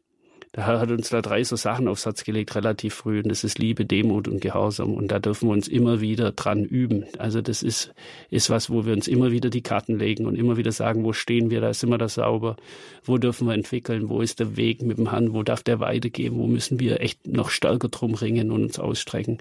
Herr 0.54 0.80
hat 0.80 0.90
uns 0.90 1.10
da 1.10 1.20
drei 1.20 1.44
so 1.44 1.56
Sachen 1.56 1.88
aufs 1.88 2.06
Herz 2.06 2.24
gelegt, 2.24 2.54
relativ 2.56 2.94
früh. 2.94 3.18
Und 3.18 3.28
das 3.28 3.44
ist 3.44 3.58
Liebe, 3.58 3.84
Demut 3.84 4.28
und 4.28 4.40
Gehorsam. 4.40 4.94
Und 4.94 5.08
da 5.08 5.18
dürfen 5.18 5.48
wir 5.48 5.52
uns 5.52 5.68
immer 5.68 6.00
wieder 6.00 6.32
dran 6.32 6.64
üben. 6.64 7.04
Also 7.18 7.42
das 7.42 7.62
ist, 7.62 7.92
ist 8.30 8.48
was, 8.48 8.70
wo 8.70 8.86
wir 8.86 8.94
uns 8.94 9.08
immer 9.08 9.30
wieder 9.30 9.50
die 9.50 9.62
Karten 9.62 9.98
legen 9.98 10.26
und 10.26 10.36
immer 10.36 10.56
wieder 10.56 10.72
sagen, 10.72 11.04
wo 11.04 11.12
stehen 11.12 11.50
wir, 11.50 11.60
da 11.60 11.74
sind 11.74 11.90
wir 11.90 11.98
da 11.98 12.08
sauber. 12.08 12.56
Wo 13.04 13.18
dürfen 13.18 13.46
wir 13.46 13.54
entwickeln? 13.54 14.08
Wo 14.08 14.22
ist 14.22 14.40
der 14.40 14.56
Weg 14.56 14.82
mit 14.82 14.98
dem 14.98 15.10
Herrn? 15.10 15.34
Wo 15.34 15.42
darf 15.42 15.62
der 15.62 15.80
weitergehen? 15.80 16.36
Wo 16.36 16.46
müssen 16.46 16.80
wir 16.80 17.00
echt 17.00 17.26
noch 17.26 17.50
stärker 17.50 17.88
drum 17.88 18.14
ringen 18.14 18.50
und 18.50 18.62
uns 18.62 18.78
ausstrecken? 18.78 19.38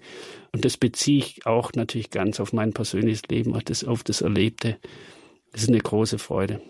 Und 0.52 0.66
das 0.66 0.78
beziehe 0.78 1.20
ich 1.20 1.46
auch 1.46 1.72
natürlich 1.74 2.10
ganz 2.10 2.40
auf 2.40 2.52
mein 2.52 2.74
persönliches 2.74 3.24
Leben, 3.30 3.56
auf 3.56 3.64
das, 3.64 3.84
auf 3.84 4.04
das 4.04 4.22
Erlebte. 4.22 4.78
Das 5.54 5.64
ist 5.64 5.70
eine 5.70 5.80
große 5.80 6.20
Freude. 6.20 6.62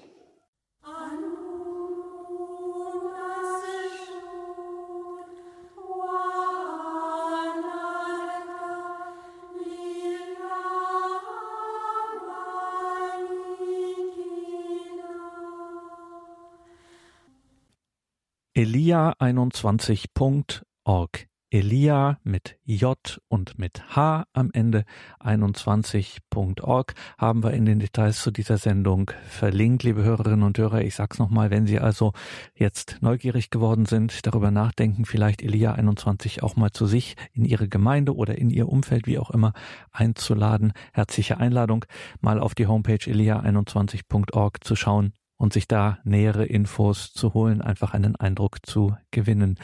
elia21.org. 18.67 21.27
Elia 21.49 22.17
mit 22.23 22.59
J 22.65 23.21
und 23.29 23.57
mit 23.57 23.95
H 23.95 24.25
am 24.33 24.49
Ende 24.51 24.83
21.org 25.21 26.93
haben 27.17 27.41
wir 27.41 27.53
in 27.53 27.65
den 27.65 27.79
Details 27.79 28.21
zu 28.21 28.31
dieser 28.31 28.57
Sendung 28.57 29.11
verlinkt, 29.29 29.83
liebe 29.83 30.03
Hörerinnen 30.03 30.43
und 30.43 30.57
Hörer. 30.57 30.81
Ich 30.81 30.95
sag's 30.95 31.17
nochmal, 31.17 31.49
wenn 31.49 31.65
Sie 31.65 31.79
also 31.79 32.11
jetzt 32.53 32.97
neugierig 32.99 33.51
geworden 33.51 33.85
sind, 33.85 34.25
darüber 34.25 34.51
nachdenken, 34.51 35.05
vielleicht 35.05 35.41
Elia 35.41 35.71
21 35.71 36.43
auch 36.43 36.57
mal 36.57 36.71
zu 36.71 36.87
sich 36.87 37.15
in 37.31 37.45
Ihre 37.45 37.69
Gemeinde 37.69 38.13
oder 38.13 38.37
in 38.37 38.49
Ihr 38.49 38.67
Umfeld, 38.67 39.07
wie 39.07 39.17
auch 39.17 39.29
immer, 39.29 39.53
einzuladen. 39.93 40.73
Herzliche 40.91 41.37
Einladung, 41.37 41.85
mal 42.19 42.41
auf 42.41 42.53
die 42.53 42.67
Homepage 42.67 42.95
elia21.org 42.95 44.61
zu 44.65 44.75
schauen 44.75 45.13
und 45.37 45.53
sich 45.53 45.67
da 45.67 45.99
nähere 46.03 46.45
Infos 46.45 47.13
zu 47.13 47.33
holen, 47.33 47.61
einfach 47.61 47.93
einen 47.93 48.15
Eindruck 48.15 48.65
zu 48.65 48.95
gewinnen. 49.11 49.57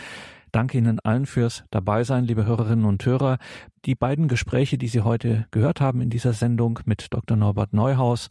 Danke 0.51 0.77
Ihnen 0.77 0.99
allen 0.99 1.25
fürs 1.25 1.63
Dabeisein, 1.71 2.25
liebe 2.25 2.45
Hörerinnen 2.45 2.85
und 2.85 3.03
Hörer. 3.03 3.39
Die 3.85 3.95
beiden 3.95 4.27
Gespräche, 4.27 4.77
die 4.77 4.87
Sie 4.87 5.01
heute 5.01 5.47
gehört 5.49 5.81
haben 5.81 5.99
in 5.99 6.11
dieser 6.11 6.33
Sendung 6.33 6.79
mit 6.85 7.07
Dr. 7.09 7.35
Norbert 7.35 7.73
Neuhaus 7.73 8.27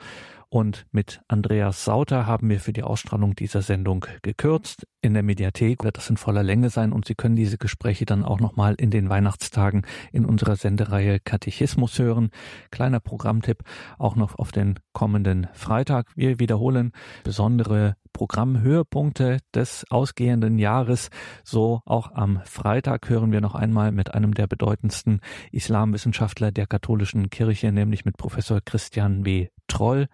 und 0.53 0.85
mit 0.93 1.23
Andreas 1.29 1.83
Sauter 1.83 2.27
haben 2.27 2.51
wir 2.51 2.61
für 2.61 2.75
die 2.75 2.83
Ausstrahlung 2.83 3.35
dieser 3.35 3.63
Sendung 3.63 4.05
gekürzt. 4.21 4.87
In 5.01 5.15
der 5.15 5.23
Mediathek 5.23 5.83
wird 5.83 5.97
das 5.97 6.11
in 6.11 6.19
voller 6.19 6.43
Länge 6.43 6.69
sein 6.69 6.93
und 6.93 7.07
Sie 7.07 7.15
können 7.15 7.37
diese 7.37 7.57
Gespräche 7.57 8.05
dann 8.05 8.23
auch 8.23 8.39
nochmal 8.39 8.75
in 8.75 8.91
den 8.91 9.09
Weihnachtstagen 9.09 9.87
in 10.13 10.27
unserer 10.27 10.57
Sendereihe 10.57 11.21
Katechismus 11.21 11.99
hören. 11.99 12.29
Kleiner 12.71 13.01
Programmtipp 13.01 13.63
auch 13.99 14.15
noch 14.15 14.39
auf 14.39 14.53
den 14.53 14.79
kommenden 14.93 15.49
Freitag. 15.55 16.09
Wir 16.17 16.39
wiederholen 16.39 16.93
besondere 17.25 17.97
Programmhöhepunkte 18.13 19.39
des 19.55 19.87
ausgehenden 19.89 20.59
Jahres. 20.59 21.09
So 21.45 21.81
auch 21.87 22.13
am 22.13 22.43
Freitag 22.45 23.09
hören 23.09 23.33
wir 23.33 23.41
noch 23.41 23.55
einmal 23.55 23.91
mit 23.91 24.13
einem 24.13 24.35
der 24.35 24.49
bedeutendsten 24.49 25.21
Islamwissenschaftler 25.51 26.53
der 26.53 26.67
katholischen 26.67 27.31
Kirche, 27.31 27.73
nämlich 27.73 28.05
mit 28.05 28.19
Professor 28.19 28.61
Christian 28.63 29.25
W. 29.25 29.49
Troll 29.67 30.09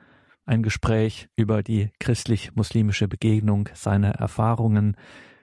ein 0.48 0.62
Gespräch 0.62 1.28
über 1.36 1.62
die 1.62 1.90
christlich-muslimische 2.00 3.06
Begegnung, 3.06 3.68
seine 3.74 4.14
Erfahrungen, 4.14 4.96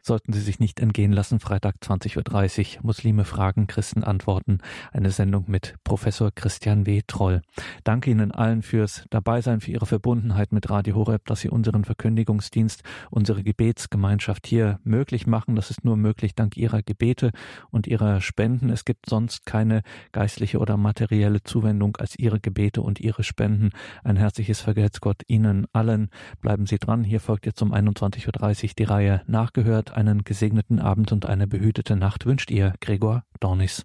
sollten 0.05 0.33
Sie 0.33 0.41
sich 0.41 0.59
nicht 0.59 0.79
entgehen 0.79 1.11
lassen. 1.11 1.39
Freitag 1.39 1.75
20.30 1.81 2.77
Uhr 2.77 2.83
Muslime 2.83 3.25
fragen, 3.25 3.67
Christen 3.67 4.03
antworten. 4.03 4.59
Eine 4.91 5.09
Sendung 5.09 5.45
mit 5.47 5.75
Professor 5.83 6.31
Christian 6.33 6.85
W. 6.85 7.01
Troll. 7.07 7.41
Danke 7.83 8.11
Ihnen 8.11 8.31
allen 8.31 8.61
fürs 8.61 9.05
Dabeisein, 9.09 9.61
für 9.61 9.71
Ihre 9.71 9.87
Verbundenheit 9.87 10.51
mit 10.51 10.69
Radio 10.69 10.95
Horeb, 10.95 11.25
dass 11.25 11.41
Sie 11.41 11.49
unseren 11.49 11.85
Verkündigungsdienst, 11.85 12.83
unsere 13.09 13.43
Gebetsgemeinschaft 13.43 14.45
hier 14.45 14.79
möglich 14.83 15.25
machen. 15.25 15.55
Das 15.55 15.71
ist 15.71 15.83
nur 15.83 15.97
möglich 15.97 16.35
dank 16.35 16.55
Ihrer 16.55 16.83
Gebete 16.83 17.31
und 17.71 17.87
Ihrer 17.87 18.21
Spenden. 18.21 18.69
Es 18.69 18.85
gibt 18.85 19.09
sonst 19.09 19.45
keine 19.45 19.81
geistliche 20.11 20.59
oder 20.59 20.77
materielle 20.77 21.41
Zuwendung 21.43 21.97
als 21.97 22.17
Ihre 22.17 22.39
Gebete 22.39 22.81
und 22.81 22.99
Ihre 22.99 23.23
Spenden. 23.23 23.71
Ein 24.03 24.17
herzliches 24.17 24.61
Vergelt's 24.61 25.01
Gott 25.01 25.23
Ihnen 25.27 25.65
allen. 25.73 26.09
Bleiben 26.41 26.67
Sie 26.67 26.77
dran. 26.77 27.03
Hier 27.03 27.19
folgt 27.19 27.47
jetzt 27.47 27.61
um 27.63 27.73
21.30 27.73 28.63
Uhr 28.63 28.69
die 28.77 28.83
Reihe 28.83 29.21
nachgehört 29.25 29.94
einen 29.95 30.23
gesegneten 30.23 30.79
Abend 30.79 31.11
und 31.11 31.25
eine 31.25 31.47
behütete 31.47 31.95
Nacht 31.95 32.25
wünscht 32.25 32.51
ihr 32.51 32.73
Gregor 32.79 33.23
Dornis. 33.39 33.83